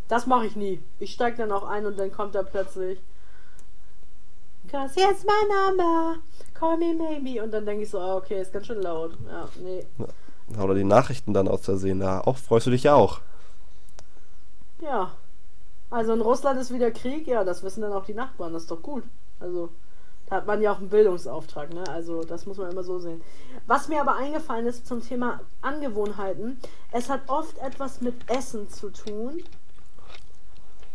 Das 0.08 0.26
mache 0.26 0.46
ich 0.46 0.56
nie. 0.56 0.80
Ich 1.00 1.12
steige 1.12 1.36
dann 1.36 1.52
auch 1.52 1.64
ein 1.64 1.84
und 1.86 1.98
dann 1.98 2.12
kommt 2.12 2.34
er 2.34 2.44
plötzlich. 2.44 3.00
Cause 4.70 4.98
yes, 4.98 5.24
my 5.24 5.32
number. 5.48 6.16
Call 6.54 6.78
me 6.78 6.94
maybe. 6.94 7.42
Und 7.42 7.52
dann 7.52 7.66
denke 7.66 7.82
ich 7.82 7.90
so, 7.90 7.98
ah, 7.98 8.16
okay, 8.16 8.40
ist 8.40 8.52
ganz 8.52 8.66
schön 8.66 8.80
laut. 8.80 9.12
Ja, 9.26 9.48
nee. 9.62 9.84
Oder 10.62 10.74
die 10.74 10.84
Nachrichten 10.84 11.34
dann 11.34 11.48
aus 11.48 11.64
Versehen. 11.64 12.00
Da 12.00 12.20
auch 12.20 12.36
freust 12.36 12.66
du 12.66 12.70
dich 12.70 12.84
ja 12.84 12.94
auch. 12.94 13.20
Ja. 14.80 15.12
Also 15.90 16.12
in 16.12 16.20
Russland 16.20 16.60
ist 16.60 16.72
wieder 16.72 16.90
Krieg, 16.90 17.26
ja, 17.26 17.44
das 17.44 17.62
wissen 17.62 17.82
dann 17.82 17.92
auch 17.92 18.04
die 18.04 18.14
Nachbarn, 18.14 18.52
das 18.52 18.62
ist 18.62 18.70
doch 18.70 18.82
gut. 18.82 19.04
Also, 19.38 19.68
da 20.26 20.36
hat 20.36 20.46
man 20.46 20.62
ja 20.62 20.72
auch 20.72 20.78
einen 20.78 20.88
Bildungsauftrag, 20.88 21.72
ne? 21.74 21.84
Also, 21.88 22.24
das 22.24 22.46
muss 22.46 22.56
man 22.56 22.70
immer 22.70 22.82
so 22.82 22.98
sehen. 22.98 23.20
Was 23.66 23.88
mir 23.88 24.00
aber 24.00 24.16
eingefallen 24.16 24.66
ist 24.66 24.86
zum 24.86 25.06
Thema 25.06 25.40
Angewohnheiten, 25.60 26.58
es 26.92 27.10
hat 27.10 27.20
oft 27.28 27.58
etwas 27.58 28.00
mit 28.00 28.14
Essen 28.30 28.70
zu 28.70 28.90
tun. 28.90 29.42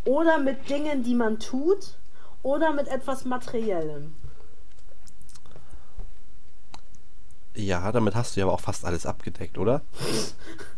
Oder 0.06 0.40
mit 0.40 0.70
Dingen, 0.70 1.04
die 1.04 1.16
man 1.16 1.40
tut. 1.40 1.96
Oder 2.42 2.74
mit 2.74 2.88
etwas 2.88 3.26
Materiellem. 3.26 4.16
Ja, 7.56 7.92
damit 7.92 8.16
hast 8.16 8.36
du 8.36 8.40
ja 8.40 8.46
aber 8.46 8.54
auch 8.54 8.62
fast 8.62 8.86
alles 8.86 9.06
abgedeckt, 9.06 9.58
oder? 9.58 9.82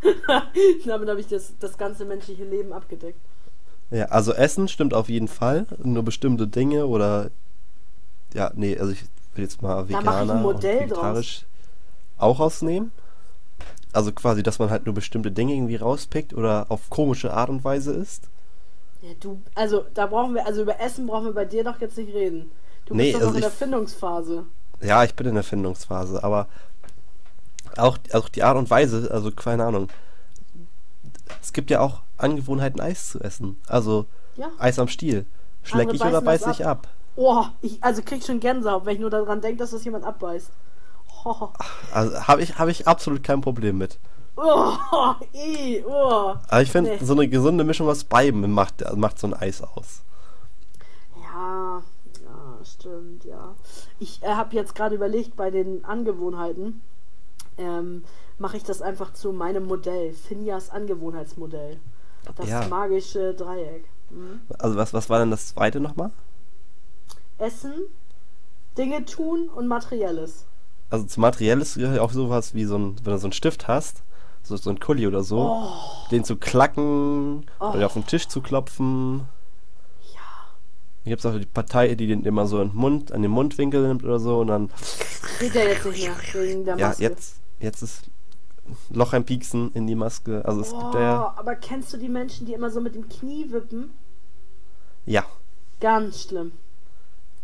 damit 0.84 1.08
habe 1.08 1.20
ich 1.20 1.28
das, 1.28 1.52
das 1.60 1.78
ganze 1.78 2.04
menschliche 2.04 2.44
Leben 2.44 2.72
abgedeckt. 2.72 3.20
Ja, 3.90 4.06
also 4.06 4.32
Essen 4.32 4.68
stimmt 4.68 4.94
auf 4.94 5.08
jeden 5.08 5.28
Fall. 5.28 5.66
Nur 5.82 6.02
bestimmte 6.02 6.48
Dinge 6.48 6.86
oder. 6.86 7.30
Ja, 8.34 8.50
nee, 8.54 8.78
also 8.78 8.92
ich 8.92 9.04
will 9.34 9.44
jetzt 9.44 9.62
mal 9.62 9.88
Veganer 9.88 10.44
und 10.44 10.62
vegetarisch 10.62 11.40
draus. 11.40 11.46
auch 12.18 12.40
ausnehmen. 12.40 12.92
Also 13.92 14.12
quasi, 14.12 14.42
dass 14.42 14.58
man 14.58 14.70
halt 14.70 14.86
nur 14.86 14.94
bestimmte 14.94 15.30
Dinge 15.30 15.54
irgendwie 15.54 15.76
rauspickt 15.76 16.32
oder 16.32 16.66
auf 16.70 16.88
komische 16.88 17.32
Art 17.32 17.50
und 17.50 17.62
Weise 17.62 17.92
isst. 17.92 18.28
Ja, 19.02 19.10
du, 19.20 19.42
also 19.54 19.84
da 19.94 20.06
brauchen 20.06 20.34
wir, 20.34 20.46
also 20.46 20.62
über 20.62 20.80
Essen 20.80 21.06
brauchen 21.06 21.26
wir 21.26 21.34
bei 21.34 21.44
dir 21.44 21.64
doch 21.64 21.80
jetzt 21.80 21.98
nicht 21.98 22.14
reden. 22.14 22.50
Du 22.86 22.94
bist 22.94 23.06
nee, 23.06 23.12
doch 23.12 23.20
also 23.20 23.30
noch 23.30 23.36
in 23.36 23.40
der 23.42 23.50
Findungsphase. 23.50 24.44
Ja, 24.80 25.04
ich 25.04 25.14
bin 25.14 25.26
in 25.26 25.34
der 25.34 25.44
Findungsphase, 25.44 26.24
aber 26.24 26.48
auch, 27.76 27.98
auch 28.12 28.28
die 28.28 28.42
Art 28.42 28.56
und 28.56 28.70
Weise, 28.70 29.10
also 29.10 29.30
keine 29.30 29.64
Ahnung. 29.64 29.88
Es 31.40 31.52
gibt 31.52 31.70
ja 31.70 31.80
auch 31.80 32.00
Angewohnheiten, 32.16 32.80
Eis 32.80 33.10
zu 33.10 33.20
essen. 33.20 33.60
Also 33.66 34.06
ja. 34.36 34.50
Eis 34.58 34.78
am 34.78 34.88
Stiel. 34.88 35.26
Schleck 35.62 35.92
ich 35.92 36.02
oder 36.02 36.20
beiß 36.22 36.46
ich 36.48 36.64
ab? 36.64 36.86
ab? 36.86 36.88
Oh, 37.16 37.44
ich, 37.60 37.82
also 37.82 38.02
krieg 38.02 38.24
schon 38.24 38.40
Gänsehaut, 38.40 38.86
wenn 38.86 38.94
ich 38.94 39.00
nur 39.00 39.10
daran 39.10 39.40
denke, 39.40 39.58
dass 39.58 39.70
das 39.70 39.84
jemand 39.84 40.04
abbeißt. 40.04 40.50
Oh. 41.24 41.48
Also 41.92 42.26
habe 42.26 42.42
ich, 42.42 42.58
hab 42.58 42.68
ich 42.68 42.88
absolut 42.88 43.22
kein 43.22 43.40
Problem 43.40 43.78
mit. 43.78 43.98
Oh, 44.36 44.72
ey, 45.32 45.84
oh. 45.86 46.34
Aber 46.48 46.62
ich 46.62 46.72
finde, 46.72 46.90
nee. 46.90 47.04
so 47.04 47.12
eine 47.12 47.28
gesunde 47.28 47.64
Mischung 47.64 47.88
aus 47.88 48.04
beiden 48.04 48.50
macht, 48.50 48.82
macht 48.96 49.18
so 49.18 49.26
ein 49.26 49.34
Eis 49.34 49.62
aus. 49.62 50.02
Ja, 51.22 51.82
ja, 52.24 52.64
stimmt, 52.64 53.24
ja. 53.24 53.54
Ich 53.98 54.22
äh, 54.22 54.28
habe 54.28 54.56
jetzt 54.56 54.74
gerade 54.74 54.94
überlegt 54.94 55.36
bei 55.36 55.50
den 55.50 55.84
Angewohnheiten 55.84 56.80
ähm, 57.58 58.04
mache 58.38 58.56
ich 58.56 58.64
das 58.64 58.82
einfach 58.82 59.12
zu 59.12 59.32
meinem 59.32 59.66
Modell, 59.66 60.12
Finjas 60.12 60.70
Angewohnheitsmodell. 60.70 61.78
Das 62.36 62.48
ja. 62.48 62.66
magische 62.68 63.34
Dreieck. 63.34 63.84
Mhm. 64.10 64.40
Also 64.58 64.76
was, 64.76 64.94
was 64.94 65.10
war 65.10 65.18
denn 65.18 65.30
das 65.30 65.48
zweite 65.48 65.80
nochmal? 65.80 66.10
Essen, 67.42 67.72
Dinge 68.78 69.04
tun 69.04 69.48
und 69.48 69.66
Materielles. 69.68 70.46
Also 70.90 71.04
zu 71.06 71.20
Materielles 71.20 71.74
gehört 71.74 71.96
ja 71.96 72.02
auch 72.02 72.12
sowas 72.12 72.54
wie 72.54 72.64
so 72.64 72.76
ein, 72.78 72.96
wenn 73.04 73.12
du 73.12 73.18
so 73.18 73.26
einen 73.26 73.32
Stift 73.32 73.66
hast, 73.68 74.02
so, 74.42 74.56
so 74.56 74.70
ein 74.70 74.78
Kuli 74.80 75.06
oder 75.06 75.22
so, 75.22 75.38
Oh, 75.50 76.08
den 76.10 76.24
zu 76.24 76.36
klacken 76.36 77.46
Oh. 77.60 77.70
oder 77.72 77.86
auf 77.86 77.94
den 77.94 78.06
Tisch 78.06 78.28
zu 78.28 78.40
klopfen. 78.40 79.20
ja. 80.14 80.20
Hier 81.04 81.10
gibt 81.10 81.24
es 81.24 81.26
auch 81.26 81.38
die 81.38 81.46
Partei, 81.46 81.94
die 81.94 82.06
den 82.06 82.24
immer 82.24 82.46
so 82.46 82.60
in 82.60 82.68
den 82.70 82.76
Mund, 82.76 83.12
an 83.12 83.22
den 83.22 83.30
Mundwinkel 83.30 83.86
nimmt 83.88 84.04
oder 84.04 84.18
so 84.20 84.40
und 84.40 84.48
dann, 84.48 84.70
Geht 85.40 85.54
ja 85.54 85.62
jetzt 85.62 85.84
nicht 85.86 86.06
mehr 86.06 86.42
wegen 86.42 86.64
der 86.64 86.76
ja, 86.76 86.88
Maske. 86.88 87.02
jetzt, 87.02 87.36
jetzt 87.60 87.82
ist 87.82 88.02
Loch 88.90 89.12
einpieksen 89.12 89.72
in 89.74 89.86
die 89.86 89.94
Maske. 89.96 90.44
Also 90.44 90.60
es 90.60 90.72
oh, 90.72 90.78
gibt 90.80 90.94
ja, 90.94 91.34
aber 91.36 91.56
kennst 91.56 91.92
du 91.92 91.96
die 91.96 92.08
Menschen, 92.08 92.46
die 92.46 92.52
immer 92.52 92.70
so 92.70 92.80
mit 92.80 92.94
dem 92.94 93.08
Knie 93.08 93.50
wippen? 93.50 93.90
ja, 95.04 95.24
Ganz 95.80 96.22
schlimm. 96.22 96.52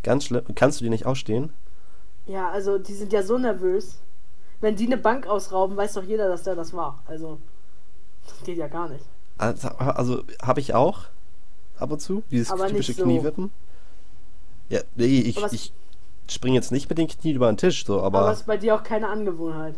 Ganz 0.03 0.25
schlimm. 0.25 0.43
Kannst 0.55 0.79
du 0.79 0.83
die 0.83 0.89
nicht 0.89 1.05
ausstehen? 1.05 1.51
Ja, 2.25 2.49
also 2.49 2.77
die 2.77 2.93
sind 2.93 3.11
ja 3.13 3.23
so 3.23 3.37
nervös. 3.37 3.99
Wenn 4.61 4.75
die 4.75 4.85
eine 4.85 4.97
Bank 4.97 5.25
ausrauben, 5.27 5.77
weiß 5.77 5.93
doch 5.93 6.03
jeder, 6.03 6.27
dass 6.27 6.43
der 6.43 6.55
das 6.55 6.73
war. 6.73 7.01
Also, 7.07 7.39
das 8.27 8.43
geht 8.43 8.57
ja 8.57 8.67
gar 8.67 8.89
nicht. 8.89 9.05
Also, 9.37 9.69
also 9.69 10.23
habe 10.41 10.59
ich 10.59 10.73
auch 10.75 11.05
ab 11.77 11.91
und 11.91 11.99
zu, 12.01 12.23
dieses 12.29 12.51
Aber 12.51 12.67
typische 12.67 12.93
so. 12.93 13.03
Kniewippen. 13.03 13.51
Ja, 14.67 14.81
nee, 14.95 15.21
ich, 15.21 15.71
springe 16.27 16.55
jetzt 16.55 16.71
nicht 16.71 16.89
mit 16.89 16.97
den 16.97 17.07
Knien 17.07 17.35
über 17.37 17.47
den 17.51 17.57
Tisch, 17.57 17.85
so, 17.85 18.01
aber, 18.01 18.19
Aber 18.19 18.33
ist 18.33 18.45
bei 18.45 18.57
dir 18.57 18.75
auch 18.75 18.83
keine 18.83 19.07
Angewohnheit. 19.07 19.75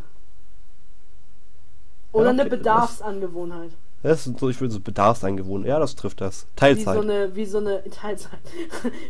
Oder 2.11 2.25
Ja, 2.25 2.29
eine 2.31 2.41
okay, 2.41 2.49
das- 2.49 2.59
Bedarfsangewohnheit. 2.59 3.71
Das 4.09 4.25
ist 4.25 4.39
so, 4.39 4.49
ich 4.49 4.59
würde 4.59 4.73
so 4.73 4.79
Bedarfseingewohnt. 4.79 5.65
Ja, 5.65 5.79
das 5.79 5.95
trifft 5.95 6.21
das. 6.21 6.43
Wie 6.43 6.55
Teilzeit. 6.55 6.95
so 6.95 7.01
eine, 7.01 7.35
wie 7.35 7.45
so 7.45 7.59
eine 7.59 7.83
Teilzeit. 7.91 8.39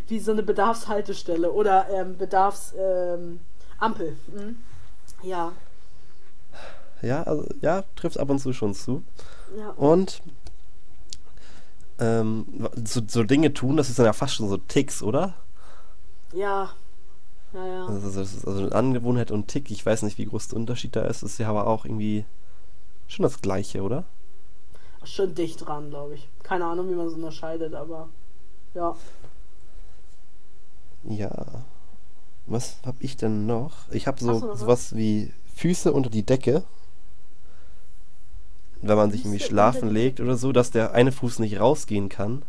wie 0.07 0.19
so 0.19 0.31
eine 0.31 0.43
Bedarfshaltestelle 0.43 1.51
oder 1.51 1.87
ähm, 1.89 2.17
Bedarfs 2.17 2.73
ähm. 2.77 3.39
Mhm. 3.81 4.57
Ja. 5.23 5.53
Ja, 7.01 7.23
also, 7.23 7.47
ja, 7.61 7.83
trifft 7.95 8.19
ab 8.19 8.29
und 8.29 8.39
zu 8.39 8.53
schon 8.53 8.75
zu. 8.75 9.03
Ja. 9.57 9.69
Und 9.71 10.21
ähm, 11.99 12.69
so, 12.85 13.01
so 13.07 13.23
Dinge 13.23 13.53
tun, 13.53 13.77
das 13.77 13.89
ist 13.89 13.97
dann 13.97 14.05
ja 14.05 14.13
fast 14.13 14.35
schon 14.35 14.49
so 14.49 14.57
Ticks, 14.57 15.01
oder? 15.01 15.33
Ja. 16.33 16.71
Ja, 17.53 17.67
ja. 17.67 17.85
Also, 17.85 18.19
das 18.19 18.33
ist 18.33 18.47
also 18.47 18.61
eine 18.61 18.75
Angewohnheit 18.75 19.31
und 19.31 19.47
Tick. 19.47 19.71
Ich 19.71 19.85
weiß 19.85 20.03
nicht, 20.03 20.17
wie 20.17 20.25
groß 20.25 20.49
der 20.49 20.57
Unterschied 20.57 20.95
da 20.95 21.01
ist. 21.01 21.23
Ist 21.23 21.37
ja 21.37 21.49
aber 21.49 21.67
auch 21.67 21.85
irgendwie 21.85 22.25
schon 23.07 23.23
das 23.23 23.41
Gleiche, 23.41 23.81
oder? 23.81 24.05
Schon 25.03 25.33
dicht 25.33 25.65
dran, 25.65 25.89
glaube 25.89 26.15
ich. 26.15 26.29
Keine 26.43 26.65
Ahnung, 26.65 26.89
wie 26.89 26.95
man 26.95 27.07
es 27.07 27.13
unterscheidet, 27.13 27.73
aber 27.73 28.09
ja. 28.73 28.95
Ja. 31.03 31.65
Was 32.45 32.77
hab 32.85 32.95
ich 32.99 33.17
denn 33.17 33.45
noch? 33.45 33.89
Ich 33.91 34.07
habe 34.07 34.19
so 34.19 34.41
was? 34.41 34.59
sowas 34.59 34.95
wie 34.95 35.33
Füße 35.55 35.91
unter 35.91 36.09
die 36.09 36.23
Decke. 36.23 36.63
Wenn 38.81 38.97
man 38.97 39.11
sich 39.11 39.21
irgendwie 39.21 39.39
Füße 39.39 39.49
schlafen 39.49 39.89
legt 39.89 40.19
oder 40.19 40.35
so, 40.37 40.51
dass 40.51 40.71
der 40.71 40.93
eine 40.93 41.11
Fuß 41.11 41.39
nicht 41.39 41.59
rausgehen 41.59 42.09
kann, 42.09 42.43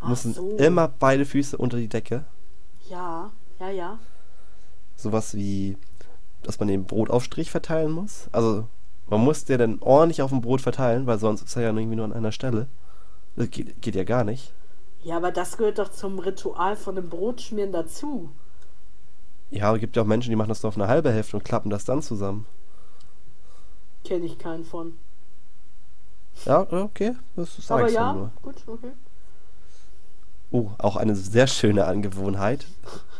Ach 0.00 0.08
müssen 0.08 0.34
so. 0.34 0.56
immer 0.56 0.88
beide 0.88 1.24
Füße 1.24 1.56
unter 1.56 1.76
die 1.76 1.88
Decke. 1.88 2.24
Ja, 2.88 3.32
ja, 3.58 3.70
ja. 3.70 3.98
Sowas 4.96 5.34
wie, 5.34 5.76
dass 6.42 6.58
man 6.58 6.68
den 6.68 6.84
Brotaufstrich 6.84 7.50
verteilen 7.50 7.90
muss. 7.90 8.28
Also, 8.32 8.66
man 9.08 9.20
muss 9.20 9.44
der 9.44 9.58
dann 9.58 9.78
ordentlich 9.80 10.22
auf 10.22 10.30
dem 10.30 10.40
Brot 10.40 10.60
verteilen, 10.60 11.06
weil 11.06 11.18
sonst 11.18 11.42
ist 11.42 11.56
er 11.56 11.62
ja 11.62 11.68
irgendwie 11.68 11.96
nur 11.96 12.04
an 12.04 12.12
einer 12.12 12.32
Stelle. 12.32 12.66
Das 13.36 13.50
geht, 13.50 13.80
geht 13.80 13.94
ja 13.94 14.04
gar 14.04 14.24
nicht. 14.24 14.52
Ja, 15.02 15.16
aber 15.16 15.30
das 15.30 15.56
gehört 15.56 15.78
doch 15.78 15.90
zum 15.90 16.18
Ritual 16.18 16.76
von 16.76 16.96
dem 16.96 17.08
Brotschmieren 17.08 17.72
dazu. 17.72 18.30
Ja, 19.50 19.68
aber 19.68 19.78
gibt 19.78 19.96
ja 19.96 20.02
auch 20.02 20.06
Menschen, 20.06 20.30
die 20.30 20.36
machen 20.36 20.48
das 20.48 20.62
nur 20.62 20.68
auf 20.68 20.76
eine 20.76 20.88
halbe 20.88 21.10
Hälfte 21.10 21.36
und 21.36 21.44
klappen 21.44 21.70
das 21.70 21.84
dann 21.84 22.02
zusammen. 22.02 22.46
Kenne 24.04 24.26
ich 24.26 24.38
keinen 24.38 24.64
von. 24.64 24.98
Ja, 26.44 26.60
okay, 26.70 27.16
das 27.36 27.56
sag 27.56 27.80
aber 27.80 27.90
ja, 27.90 28.12
nur. 28.12 28.30
gut, 28.42 28.56
okay. 28.66 28.92
Oh, 30.50 30.70
auch 30.78 30.96
eine 30.96 31.14
sehr 31.14 31.46
schöne 31.46 31.86
Angewohnheit, 31.86 32.66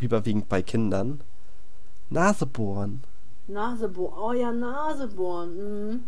überwiegend 0.01 0.49
bei 0.49 0.63
Kindern. 0.63 1.21
Nase 2.11 2.47
bohren. 2.47 3.03
Nasebohren. 3.49 4.19
Oh 4.23 4.33
ja, 4.33 4.53
Nasebohren. 4.53 5.91
Mhm. 5.91 6.03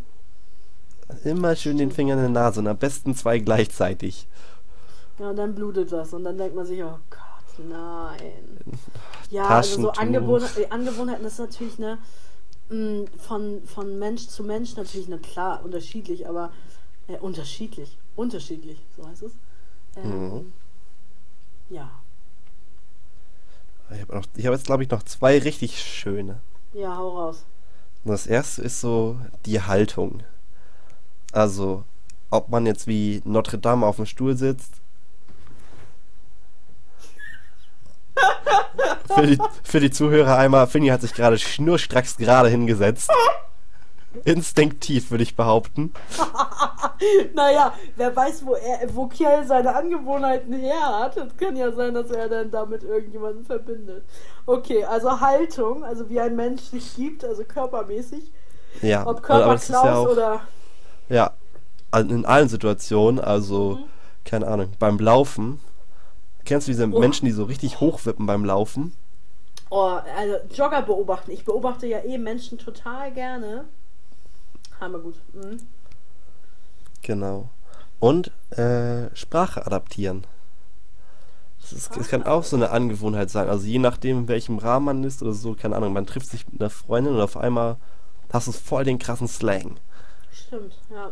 Immer 1.24 1.56
schön 1.56 1.78
den 1.78 1.90
Finger 1.90 2.14
in 2.14 2.26
die 2.26 2.32
Nase 2.32 2.60
und 2.60 2.68
am 2.68 2.78
besten 2.78 3.14
zwei 3.14 3.38
gleichzeitig. 3.40 4.28
Ja, 5.18 5.30
und 5.30 5.36
dann 5.36 5.54
blutet 5.54 5.90
das. 5.92 6.12
Und 6.14 6.24
dann 6.24 6.38
denkt 6.38 6.54
man 6.54 6.64
sich, 6.66 6.82
oh 6.82 6.98
Gott, 7.10 7.66
nein. 7.68 8.58
Ja, 9.30 9.46
also 9.46 9.82
so. 9.82 9.90
Angewohnheiten, 9.92 10.62
äh, 10.64 10.66
Angewohnheiten 10.70 11.24
ist 11.24 11.38
natürlich 11.38 11.78
eine 11.78 11.98
mh, 12.68 13.06
von, 13.16 13.62
von 13.64 13.96
Mensch 13.96 14.26
zu 14.26 14.42
Mensch 14.42 14.74
natürlich 14.74 15.06
eine 15.06 15.18
klar 15.18 15.64
unterschiedlich, 15.64 16.28
aber 16.28 16.50
äh, 17.06 17.16
unterschiedlich. 17.16 17.96
Unterschiedlich, 18.16 18.82
so 18.96 19.06
heißt 19.06 19.22
es. 19.22 19.32
Ähm, 19.96 20.28
Mhm. 20.30 20.52
Ja. 21.70 21.90
Ich 23.92 24.00
habe 24.00 24.16
hab 24.18 24.36
jetzt, 24.36 24.66
glaube 24.66 24.82
ich, 24.82 24.90
noch 24.90 25.04
zwei 25.04 25.38
richtig 25.38 25.80
schöne. 25.80 26.40
Ja, 26.72 26.96
hau 26.96 27.18
raus. 27.18 27.44
Und 28.04 28.12
das 28.12 28.26
erste 28.26 28.62
ist 28.62 28.80
so 28.80 29.18
die 29.44 29.60
Haltung. 29.60 30.22
Also, 31.32 31.84
ob 32.30 32.48
man 32.48 32.66
jetzt 32.66 32.86
wie 32.86 33.22
Notre 33.24 33.58
Dame 33.58 33.86
auf 33.86 33.96
dem 33.96 34.06
Stuhl 34.06 34.36
sitzt. 34.36 34.74
für, 39.14 39.26
die, 39.26 39.38
für 39.62 39.80
die 39.80 39.90
Zuhörer 39.90 40.36
einmal, 40.36 40.66
Finny 40.66 40.88
hat 40.88 41.00
sich 41.00 41.14
gerade 41.14 41.38
schnurstracks 41.38 42.16
gerade 42.16 42.48
hingesetzt. 42.48 43.10
Instinktiv, 44.24 45.10
würde 45.10 45.22
ich 45.22 45.36
behaupten. 45.36 45.92
Naja, 47.34 47.72
wer 47.96 48.14
weiß, 48.14 48.44
wo 48.44 48.54
er, 48.54 48.94
wo 48.94 49.06
Kiel 49.06 49.44
seine 49.46 49.74
Angewohnheiten 49.74 50.52
her 50.52 50.98
hat. 51.00 51.16
Es 51.16 51.36
kann 51.36 51.56
ja 51.56 51.72
sein, 51.72 51.94
dass 51.94 52.10
er 52.10 52.28
dann 52.28 52.50
damit 52.50 52.82
irgendjemanden 52.82 53.44
verbindet. 53.44 54.04
Okay, 54.46 54.84
also 54.84 55.20
Haltung, 55.20 55.84
also 55.84 56.08
wie 56.10 56.20
ein 56.20 56.36
Mensch 56.36 56.62
sich 56.62 56.94
gibt, 56.94 57.24
also 57.24 57.44
körpermäßig. 57.44 58.30
Ja, 58.82 59.06
Ob 59.06 59.22
Körperklaus 59.22 59.68
ja 59.68 59.94
auch, 59.96 60.08
oder. 60.08 60.40
ja, 61.08 61.32
in 61.96 62.24
allen 62.24 62.48
Situationen, 62.48 63.18
also, 63.18 63.78
Mhm. 63.80 63.84
keine 64.24 64.46
Ahnung, 64.46 64.68
beim 64.78 64.98
Laufen. 64.98 65.60
Kennst 66.44 66.68
du 66.68 66.72
diese 66.72 66.84
Oh. 66.84 66.98
Menschen, 66.98 67.26
die 67.26 67.32
so 67.32 67.44
richtig 67.44 67.80
hochwippen 67.80 68.26
beim 68.26 68.44
Laufen? 68.44 68.92
Oh, 69.70 69.98
also 70.16 70.36
Jogger 70.52 70.82
beobachten. 70.82 71.30
Ich 71.30 71.44
beobachte 71.44 71.86
ja 71.86 71.98
eh 72.00 72.18
Menschen 72.18 72.58
total 72.58 73.12
gerne. 73.12 73.64
Hammer 74.80 74.98
gut. 74.98 75.14
Mhm. 75.32 75.58
Genau. 77.02 77.50
Und 77.98 78.30
äh, 78.50 79.14
Sprache 79.14 79.66
adaptieren. 79.66 80.26
Das, 81.60 81.72
ist, 81.72 81.96
das 81.96 82.08
kann 82.08 82.24
auch 82.24 82.42
so 82.44 82.56
eine 82.56 82.70
Angewohnheit 82.70 83.30
sein. 83.30 83.48
Also 83.48 83.66
je 83.66 83.78
nachdem, 83.78 84.20
in 84.20 84.28
welchem 84.28 84.58
Rahmen 84.58 84.86
man 84.86 85.04
ist 85.04 85.22
oder 85.22 85.32
so, 85.32 85.54
keine 85.54 85.76
Ahnung, 85.76 85.92
man 85.92 86.06
trifft 86.06 86.28
sich 86.28 86.46
mit 86.48 86.60
einer 86.60 86.70
Freundin 86.70 87.14
und 87.14 87.20
auf 87.20 87.36
einmal 87.36 87.76
hast 88.32 88.48
du 88.48 88.52
voll 88.52 88.84
den 88.84 88.98
krassen 88.98 89.28
Slang. 89.28 89.76
Stimmt, 90.32 90.74
ja. 90.90 91.10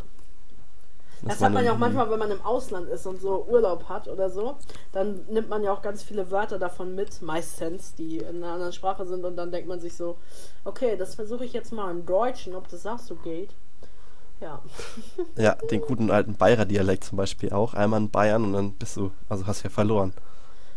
Dass 1.22 1.38
Das 1.38 1.42
hat 1.46 1.52
man 1.52 1.64
ja 1.64 1.72
auch 1.72 1.78
manchmal, 1.78 2.08
wenn 2.10 2.18
man 2.18 2.30
im 2.30 2.40
Ausland 2.42 2.88
ist 2.88 3.04
und 3.06 3.20
so 3.20 3.44
Urlaub 3.48 3.88
hat 3.88 4.06
oder 4.06 4.30
so. 4.30 4.56
Dann 4.92 5.24
nimmt 5.28 5.48
man 5.48 5.64
ja 5.64 5.72
auch 5.72 5.82
ganz 5.82 6.02
viele 6.02 6.30
Wörter 6.30 6.58
davon 6.58 6.94
mit, 6.94 7.20
meistens, 7.22 7.94
die 7.94 8.18
in 8.18 8.42
einer 8.42 8.52
anderen 8.52 8.72
Sprache 8.72 9.04
sind. 9.04 9.24
Und 9.24 9.36
dann 9.36 9.50
denkt 9.50 9.68
man 9.68 9.80
sich 9.80 9.96
so, 9.96 10.16
okay, 10.64 10.96
das 10.96 11.16
versuche 11.16 11.44
ich 11.44 11.52
jetzt 11.52 11.72
mal 11.72 11.90
im 11.90 12.06
Deutschen, 12.06 12.54
ob 12.54 12.68
das 12.68 12.86
auch 12.86 13.00
so 13.00 13.16
geht. 13.16 13.50
Ja. 14.40 14.62
Ja, 15.36 15.54
den 15.70 15.80
guten 15.80 16.10
alten 16.10 16.34
Bayer-Dialekt 16.34 17.04
zum 17.04 17.18
Beispiel 17.18 17.52
auch. 17.52 17.74
Einmal 17.74 18.00
in 18.00 18.10
Bayern 18.10 18.44
und 18.44 18.52
dann 18.52 18.72
bist 18.72 18.96
du, 18.96 19.10
also 19.28 19.46
hast 19.46 19.62
ja 19.62 19.70
verloren. 19.70 20.12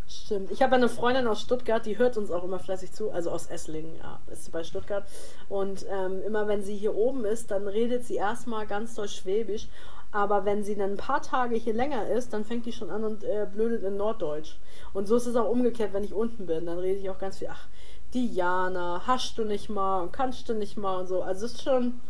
Stimmt. 0.07 0.51
Ich 0.51 0.62
habe 0.62 0.76
eine 0.76 0.89
Freundin 0.89 1.26
aus 1.28 1.41
Stuttgart, 1.41 1.86
die 1.86 1.97
hört 1.97 2.18
uns 2.18 2.32
auch 2.32 2.43
immer 2.43 2.59
fleißig 2.59 2.91
zu, 2.91 3.12
also 3.12 3.32
aus 3.32 3.47
Esslingen, 3.47 3.95
ja, 3.97 4.20
ist 4.32 4.45
sie 4.45 4.51
bei 4.51 4.64
Stuttgart. 4.64 5.05
Und 5.47 5.86
ähm, 5.89 6.22
immer 6.26 6.47
wenn 6.47 6.64
sie 6.64 6.76
hier 6.76 6.95
oben 6.95 7.24
ist, 7.24 7.49
dann 7.49 7.68
redet 7.68 8.05
sie 8.05 8.16
erstmal 8.16 8.68
ganz 8.68 8.95
doll 8.95 9.07
Schwäbisch. 9.07 9.68
Aber 10.12 10.43
wenn 10.43 10.66
sie 10.66 10.76
dann 10.76 10.91
ein 10.91 10.97
paar 10.97 11.22
Tage 11.22 11.55
hier 11.55 11.74
länger 11.74 12.09
ist, 12.09 12.34
dann 12.34 12.43
fängt 12.43 12.66
die 12.66 12.74
schon 12.74 12.89
an 12.89 13.05
und 13.05 13.24
äh, 13.24 13.47
blödet 13.51 13.84
in 13.84 13.95
Norddeutsch. 13.95 14.57
Und 14.93 15.07
so 15.07 15.16
ist 15.16 15.26
es 15.26 15.38
auch 15.38 15.49
umgekehrt, 15.49 15.93
wenn 15.93 16.03
ich 16.03 16.14
unten 16.14 16.45
bin. 16.45 16.66
Dann 16.66 16.80
rede 16.80 16.99
ich 16.99 17.09
auch 17.09 17.20
ganz 17.20 17.38
viel, 17.38 17.47
ach, 17.49 17.68
Diana, 18.14 19.03
hast 19.07 19.38
du 19.38 19.45
nicht 19.45 19.70
mal 19.70 20.01
und 20.01 20.12
kannst 20.12 20.49
du 20.49 20.53
nicht 20.53 20.76
mal 20.76 20.99
und 20.99 21.07
so. 21.07 21.22
Also 21.22 21.45
ist 21.45 21.64
schon, 21.64 22.01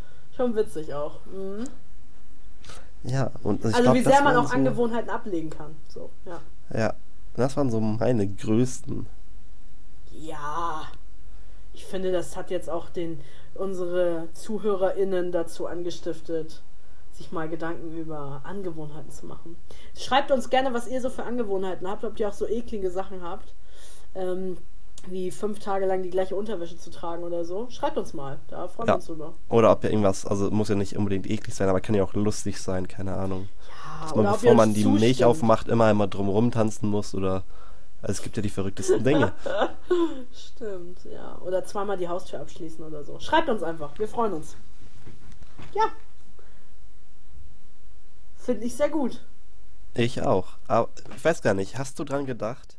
schon 0.42 0.56
witzig 0.56 0.94
auch. 0.94 1.20
Mhm. 1.26 1.66
Ja, 3.04 3.32
und 3.44 3.60
ich 3.60 3.66
Also 3.66 3.82
glaub, 3.82 3.96
wie 3.96 4.04
das 4.04 4.14
sehr 4.14 4.24
man 4.24 4.36
auch 4.38 4.48
so, 4.48 4.54
Angewohnheiten 4.54 5.10
ablegen 5.10 5.50
kann. 5.50 5.76
So, 5.88 6.10
ja. 6.26 6.42
Ja, 6.74 6.94
das 7.36 7.58
waren 7.58 7.72
so 7.72 7.80
meine 7.80 8.28
größten. 8.28 9.08
Ja, 10.12 10.84
ich 11.74 11.86
finde, 11.86 12.12
das 12.12 12.36
hat 12.36 12.52
jetzt 12.52 12.70
auch 12.70 12.90
den 12.90 13.22
unsere 13.56 14.30
ZuhörerInnen 14.34 15.32
dazu 15.32 15.68
angestiftet, 15.68 16.62
sich 17.12 17.32
mal 17.32 17.50
Gedanken 17.50 17.98
über 17.98 18.42
Angewohnheiten 18.44 19.12
zu 19.12 19.26
machen. 19.26 19.58
Schreibt 19.98 20.32
uns 20.32 20.50
gerne, 20.50 20.74
was 20.74 20.88
ihr 20.88 21.02
so 21.02 21.10
für 21.10 21.24
Angewohnheiten 21.24 21.88
habt, 21.88 22.06
ob 22.06 22.20
ihr 22.20 22.30
auch 22.30 22.34
so 22.34 22.48
eklige 22.48 22.90
Sachen 22.92 23.24
habt. 23.24 23.54
Ähm, 24.16 24.58
wie 25.08 25.32
fünf 25.32 25.60
Tage 25.60 25.86
lang 25.86 26.04
die 26.04 26.10
gleiche 26.10 26.36
Unterwäsche 26.36 26.78
zu 26.78 26.90
tragen 26.90 27.24
oder 27.24 27.46
so. 27.46 27.68
Schreibt 27.70 27.98
uns 27.98 28.14
mal, 28.14 28.40
da 28.48 28.68
freuen 28.68 28.88
ja. 28.88 28.94
wir 28.94 28.98
uns 28.98 29.06
drüber. 29.06 29.34
Oder 29.50 29.72
ob 29.72 29.84
ihr 29.84 29.90
irgendwas, 29.90 30.26
also 30.26 30.52
muss 30.52 30.70
ja 30.70 30.76
nicht 30.76 30.96
unbedingt 30.98 31.30
eklig 31.30 31.56
sein, 31.56 31.70
aber 31.70 31.82
kann 31.82 31.96
ja 31.96 32.04
auch 32.04 32.14
lustig 32.14 32.62
sein, 32.62 32.88
keine 32.88 33.16
Ahnung. 33.16 33.50
Ja, 33.68 34.04
Dass 34.04 34.16
man, 34.16 34.32
bevor 34.32 34.54
man 34.54 34.74
die 34.74 34.84
zustimmt. 34.84 35.02
Milch 35.02 35.26
aufmacht, 35.26 35.68
immer 35.68 35.86
einmal 35.86 36.08
drumherum 36.10 36.52
tanzen 36.52 36.90
muss 36.90 37.16
oder. 37.16 37.44
Also 38.04 38.14
es 38.14 38.24
gibt 38.24 38.36
ja 38.36 38.42
die 38.42 38.50
verrücktesten 38.50 39.04
Dinge. 39.04 39.32
Stimmt, 40.34 41.04
ja. 41.06 41.38
Oder 41.46 41.64
zweimal 41.66 41.98
die 41.98 42.08
Haustür 42.08 42.40
abschließen 42.40 42.84
oder 42.84 43.04
so. 43.04 43.20
Schreibt 43.20 43.48
uns 43.48 43.62
einfach, 43.62 43.92
wir 44.00 44.08
freuen 44.08 44.34
uns. 44.34 44.56
Ja. 45.76 45.84
Finde 48.38 48.66
ich 48.66 48.76
sehr 48.76 48.90
gut. 48.90 49.22
Ich 49.94 50.24
auch. 50.24 50.48
Aber 50.68 50.90
ich 51.16 51.24
weiß 51.24 51.44
gar 51.44 51.54
nicht, 51.54 51.78
hast 51.78 52.00
du 52.00 52.04
dran 52.04 52.26
gedacht? 52.26 52.78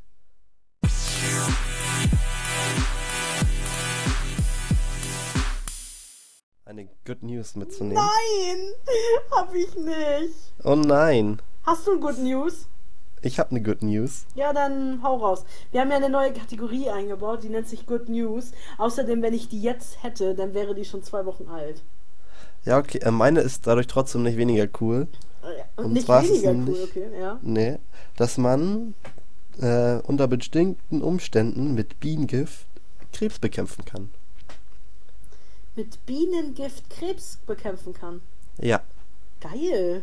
Eine 6.73 6.89
Good 7.07 7.23
News 7.23 7.55
mitzunehmen? 7.55 8.03
Nein, 8.03 8.59
hab 9.31 9.55
ich 9.55 9.77
nicht. 9.77 10.35
Oh 10.65 10.75
nein. 10.75 11.41
Hast 11.65 11.87
du 11.87 11.93
ein 11.93 12.01
Good 12.01 12.19
News? 12.19 12.67
Ich 13.21 13.39
habe 13.39 13.51
eine 13.51 13.63
Good 13.63 13.83
News. 13.83 14.25
Ja, 14.35 14.53
dann 14.53 15.03
hau 15.03 15.17
raus. 15.17 15.45
Wir 15.71 15.81
haben 15.81 15.91
ja 15.91 15.97
eine 15.97 16.09
neue 16.09 16.33
Kategorie 16.33 16.89
eingebaut, 16.89 17.45
die 17.45 17.51
nennt 17.51 17.69
sich 17.69 17.87
Good 17.87 18.09
News. 18.09 18.53
Außerdem, 18.79 19.23
wenn 19.23 19.35
ich 19.35 19.49
die 19.49 19.61
jetzt 19.61 20.03
hätte, 20.03 20.35
dann 20.35 20.55
wäre 20.55 20.75
die 20.75 20.85
schon 20.85 21.03
zwei 21.03 21.25
Wochen 21.27 21.47
alt. 21.49 21.83
Ja, 22.65 22.79
okay. 22.79 22.99
Äh, 22.99 23.11
meine 23.11 23.41
ist 23.41 23.67
dadurch 23.67 23.87
trotzdem 23.87 24.23
nicht 24.23 24.39
weniger 24.39 24.67
cool. 24.81 25.07
Und, 25.77 25.85
Und 25.85 25.93
nicht 25.93 26.09
weniger 26.09 26.51
cool, 26.51 26.57
nämlich, 26.57 26.83
okay, 26.85 27.09
ja. 27.21 27.39
Nee, 27.43 27.79
dass 28.17 28.39
man 28.39 28.95
äh, 29.61 29.97
unter 29.99 30.27
bestimmten 30.27 31.03
Umständen 31.03 31.75
mit 31.75 32.01
Bienengift 32.01 32.67
Krebs 33.13 33.39
bekämpfen 33.39 33.85
kann 33.85 34.11
mit 35.77 36.05
Bienengift 36.07 36.91
Krebs 36.91 37.39
bekämpfen 37.47 37.95
kann. 37.95 38.21
Ja. 38.59 38.81
Geil. 39.41 40.03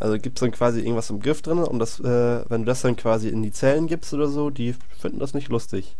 Also 0.00 0.18
gibt 0.18 0.38
es 0.38 0.40
dann 0.40 0.50
quasi 0.50 0.80
irgendwas 0.80 1.10
im 1.10 1.20
Gift 1.20 1.46
drin 1.46 1.58
und 1.58 1.78
das, 1.78 2.00
äh, 2.00 2.44
wenn 2.50 2.62
du 2.62 2.66
das 2.66 2.82
dann 2.82 2.96
quasi 2.96 3.28
in 3.28 3.42
die 3.42 3.52
Zellen 3.52 3.86
gibst 3.86 4.12
oder 4.12 4.26
so, 4.26 4.50
die 4.50 4.74
finden 4.98 5.20
das 5.20 5.34
nicht 5.34 5.48
lustig. 5.48 5.96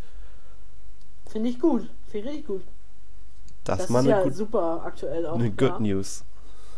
Finde 1.27 1.49
ich 1.49 1.61
gut. 1.61 1.89
Finde 2.09 2.29
ich 2.29 2.35
richtig 2.35 2.47
gut. 2.47 2.63
Das, 3.65 3.87
das 3.87 3.91
ist 3.91 4.07
ja 4.07 4.23
gut, 4.23 4.35
super 4.35 4.83
aktuell 4.85 5.27
auch. 5.27 5.37
Eine 5.37 5.51
Good 5.51 5.69
ja. 5.69 5.81
News. 5.81 6.25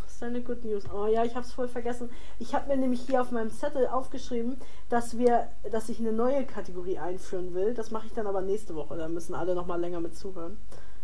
Das 0.04 0.14
ist 0.14 0.22
eine 0.22 0.40
Good 0.40 0.64
News. 0.64 0.84
Oh 0.94 1.06
ja, 1.06 1.24
ich 1.24 1.34
habe 1.34 1.44
es 1.44 1.52
voll 1.52 1.68
vergessen. 1.68 2.10
Ich 2.38 2.54
habe 2.54 2.68
mir 2.68 2.76
nämlich 2.76 3.02
hier 3.02 3.20
auf 3.20 3.32
meinem 3.32 3.50
Zettel 3.50 3.86
aufgeschrieben, 3.86 4.56
dass 4.88 5.18
wir, 5.18 5.48
dass 5.70 5.88
ich 5.88 5.98
eine 5.98 6.12
neue 6.12 6.44
Kategorie 6.44 6.98
einführen 6.98 7.54
will. 7.54 7.74
Das 7.74 7.90
mache 7.90 8.06
ich 8.06 8.12
dann 8.12 8.26
aber 8.26 8.40
nächste 8.40 8.74
Woche. 8.74 8.96
Da 8.96 9.08
müssen 9.08 9.34
alle 9.34 9.54
noch 9.54 9.66
mal 9.66 9.80
länger 9.80 10.00
mit 10.00 10.16
zuhören. 10.16 10.58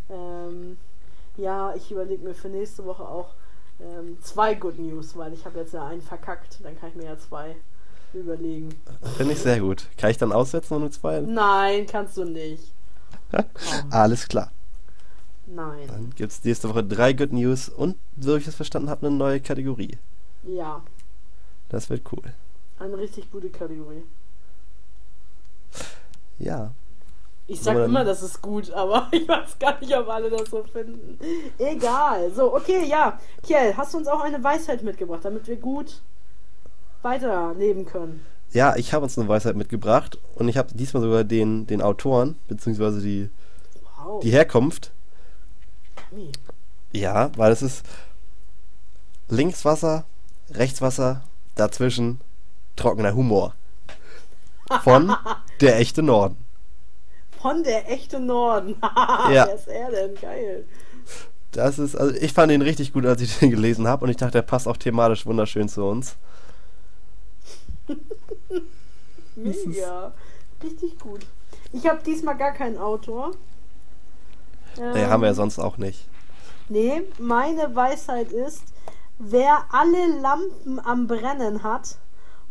Ähm, 0.09 0.77
ja, 1.37 1.75
ich 1.75 1.91
überlege 1.91 2.23
mir 2.23 2.35
für 2.35 2.49
nächste 2.49 2.85
Woche 2.85 3.07
auch 3.07 3.35
ähm, 3.81 4.19
zwei 4.23 4.55
Good 4.55 4.79
News, 4.79 5.17
weil 5.17 5.33
ich 5.33 5.45
habe 5.45 5.59
jetzt 5.59 5.73
ja 5.73 5.87
einen 5.87 6.03
verkackt. 6.03 6.59
Dann 6.63 6.79
kann 6.79 6.91
ich 6.91 6.95
mir 6.95 7.05
ja 7.05 7.19
zwei 7.19 7.57
überlegen. 8.13 8.69
Finde 9.17 9.33
ich 9.33 9.41
sehr 9.41 9.61
gut. 9.61 9.87
Kann 9.97 10.11
ich 10.11 10.19
dann 10.19 10.33
aussetzen 10.33 10.75
ohne 10.75 10.91
zwei? 10.91 11.21
Nein, 11.21 11.87
kannst 11.87 12.17
du 12.17 12.25
nicht. 12.25 12.73
Alles 13.91 14.29
klar. 14.29 14.51
Nein. 15.47 15.87
Dann 15.89 16.11
gibt 16.11 16.33
es 16.33 16.45
nächste 16.45 16.69
Woche 16.69 16.85
drei 16.85 17.13
Good 17.13 17.33
News 17.33 17.69
und, 17.69 17.97
so 18.19 18.37
ich 18.37 18.47
es 18.47 18.55
verstanden 18.55 18.91
habe, 18.91 19.07
eine 19.07 19.17
neue 19.17 19.41
Kategorie. 19.41 19.99
Ja. 20.45 20.83
Das 21.69 21.91
wird 21.91 22.03
cool. 22.13 22.35
Eine 22.79 22.99
richtig 22.99 23.31
gute 23.31 23.49
Kategorie. 23.49 24.03
Ja. 26.39 26.73
Ich 27.47 27.61
sag 27.61 27.75
Oder 27.75 27.85
immer, 27.87 28.05
das 28.05 28.23
ist 28.23 28.41
gut, 28.41 28.71
aber 28.71 29.09
ich 29.13 29.27
weiß 29.27 29.59
gar 29.59 29.79
nicht, 29.81 29.97
ob 29.97 30.09
alle 30.09 30.31
das 30.31 30.51
so 30.51 30.63
finden. 30.63 31.19
Egal. 31.59 32.31
So, 32.33 32.55
okay, 32.55 32.85
ja. 32.87 33.19
Kiel, 33.43 33.77
hast 33.77 33.95
du 33.95 33.99
uns 33.99 34.09
auch 34.09 34.21
eine 34.21 34.43
Weisheit 34.43 34.83
mitgebracht, 34.83 35.25
damit 35.25 35.47
wir 35.49 35.57
gut 35.57 36.01
weiterleben 37.03 37.85
können? 37.85 38.25
Ja, 38.53 38.77
ich 38.77 38.93
habe 38.93 39.05
uns 39.05 39.19
eine 39.19 39.29
Weisheit 39.29 39.57
mitgebracht 39.57 40.19
und 40.37 40.49
ich 40.49 40.57
habe 40.57 40.75
diesmal 40.75 41.03
sogar 41.03 41.25
den, 41.25 41.67
den 41.67 41.83
Autoren, 41.83 42.37
beziehungsweise 42.49 43.01
die, 43.01 43.31
wow. 43.97 44.21
die 44.23 44.31
Herkunft. 44.31 44.93
Wie? 46.11 46.31
Ja, 46.93 47.31
weil 47.37 47.51
es 47.51 47.63
ist 47.63 47.85
Linkswasser, 49.29 50.05
Rechtswasser, 50.51 51.23
dazwischen 51.57 52.21
trockener 52.77 53.15
Humor. 53.15 53.55
Von 54.85 55.17
der 55.61 55.79
echte 55.79 56.03
Norden 56.03 56.37
von 57.43 57.65
der 57.65 57.91
echte 57.91 58.21
Norden. 58.21 58.77
ja. 58.83 59.47
Wer 59.47 59.55
ist 59.55 59.69
er 59.69 59.91
denn? 59.91 60.15
Geil. 60.15 60.65
Das 61.51 61.79
ist, 61.79 61.97
also 61.97 62.15
ich 62.15 62.33
fand 62.33 62.53
ihn 62.53 62.63
richtig 62.63 62.93
gut, 62.93 63.05
als 63.05 63.21
ich 63.21 63.39
den 63.41 63.51
gelesen 63.51 63.87
habe 63.89 64.05
und 64.05 64.11
ich 64.11 64.17
dachte, 64.17 64.33
der 64.33 64.43
passt 64.43 64.69
auch 64.69 64.77
thematisch 64.77 65.27
wunderschön 65.27 65.69
zu 65.69 65.85
uns. 65.85 66.17
Mega. 69.37 70.13
Richtig 70.63 70.99
gut. 70.99 71.27
Ich 71.73 71.87
habe 71.89 72.01
diesmal 72.05 72.37
gar 72.37 72.53
keinen 72.53 72.79
Autor. 72.79 73.33
Nee, 74.77 75.03
ähm, 75.03 75.11
haben 75.11 75.23
wir 75.23 75.29
ja 75.29 75.35
sonst 75.35 75.59
auch 75.59 75.79
nicht. 75.79 76.07
Nee, 76.69 77.03
meine 77.19 77.75
Weisheit 77.75 78.31
ist, 78.31 78.63
wer 79.19 79.65
alle 79.71 80.21
Lampen 80.21 80.79
am 80.79 81.09
Brennen 81.09 81.63
hat, 81.65 81.97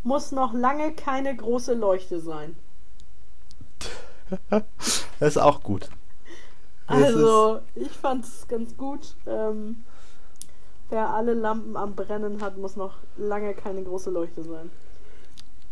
muss 0.02 0.32
noch 0.32 0.52
lange 0.52 0.92
keine 0.92 1.34
große 1.34 1.74
Leuchte 1.74 2.20
sein. 2.20 2.56
das 4.50 5.06
ist 5.20 5.38
auch 5.38 5.62
gut. 5.62 5.88
Also, 6.86 7.60
ich 7.74 7.90
fand 7.90 8.24
es 8.24 8.46
ganz 8.48 8.76
gut. 8.76 9.14
Ähm, 9.26 9.84
wer 10.90 11.10
alle 11.10 11.34
Lampen 11.34 11.76
am 11.76 11.94
Brennen 11.94 12.42
hat, 12.42 12.58
muss 12.58 12.76
noch 12.76 12.94
lange 13.16 13.54
keine 13.54 13.82
große 13.82 14.10
Leuchte 14.10 14.42
sein. 14.42 14.70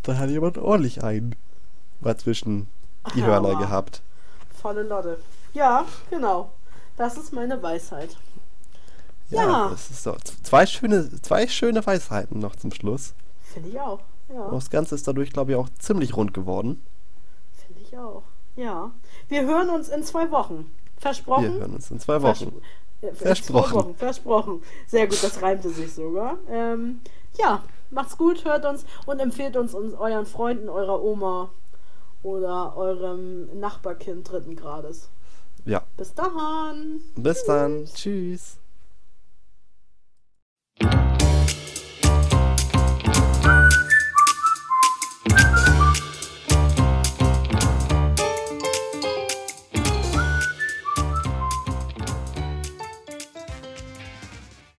Da 0.03 0.17
hat 0.17 0.31
jemand 0.31 0.57
ordentlich 0.57 1.05
einen 1.05 1.37
mal 2.01 2.17
zwischen 2.17 2.69
die 3.15 3.25
Hörner 3.25 3.57
gehabt. 3.57 4.03
Volle 4.61 4.83
Lotte. 4.83 5.19
Ja, 5.53 5.85
genau. 6.09 6.53
Das 6.97 7.17
ist 7.17 7.33
meine 7.33 7.63
Weisheit. 7.63 8.17
Ja, 9.31 9.43
ja. 9.43 9.69
das 9.71 9.91
ist 9.91 10.07
doch 10.07 10.19
zwei 10.21 10.67
schöne, 10.67 11.09
zwei 11.23 11.47
schöne 11.47 11.85
Weisheiten 11.87 12.41
noch 12.41 12.57
zum 12.57 12.73
Schluss. 12.73 13.15
Finde 13.43 13.69
ich 13.69 13.81
auch. 13.81 14.01
Ja. 14.29 14.49
das 14.51 14.71
Ganze 14.71 14.95
ist 14.95 15.09
dadurch, 15.09 15.33
glaube 15.33 15.53
ich, 15.53 15.57
auch 15.57 15.69
ziemlich 15.79 16.17
rund 16.17 16.35
geworden. 16.35 16.81
Finde 17.67 17.81
ich 17.83 17.97
auch. 17.97 18.23
Ja. 18.57 18.93
Wir 19.29 19.47
hören 19.47 19.71
uns 19.71 19.89
in 19.89 20.03
zwei 20.03 20.31
Wochen. 20.31 20.71
Versprochen? 20.99 21.45
Wir 21.45 21.53
hören 21.61 21.75
uns 21.75 21.91
in 21.91 21.99
zwei 22.01 22.21
Wochen. 22.23 22.53
Vers 23.01 23.13
äh, 23.13 23.15
Versprochen. 23.15 23.71
Zwei 23.71 23.79
Wochen. 23.79 23.95
Versprochen. 23.95 24.63
Sehr 24.87 25.07
gut, 25.07 25.23
das 25.23 25.41
reimte 25.41 25.71
sich 25.71 25.95
sogar. 25.95 26.39
Ähm, 26.49 27.01
ja, 27.39 27.63
macht's 27.91 28.17
gut, 28.19 28.45
hört 28.45 28.67
uns 28.67 28.85
und 29.07 29.21
empfehlt 29.21 29.57
uns, 29.57 29.75
uns 29.75 29.95
euren 29.95 30.27
Freunden, 30.27 30.69
eurer 30.69 31.03
Oma 31.03 31.51
oder 32.23 32.77
eurem 32.77 33.59
Nachbarkind 33.59 34.31
dritten 34.31 34.57
Grades. 34.57 35.09
Ja. 35.65 35.83
Bis 35.97 36.15
dann. 36.15 37.01
Bis 37.17 37.39
Tschüss. 37.39 37.47
dann. 37.47 37.85
Tschüss. 37.87 38.59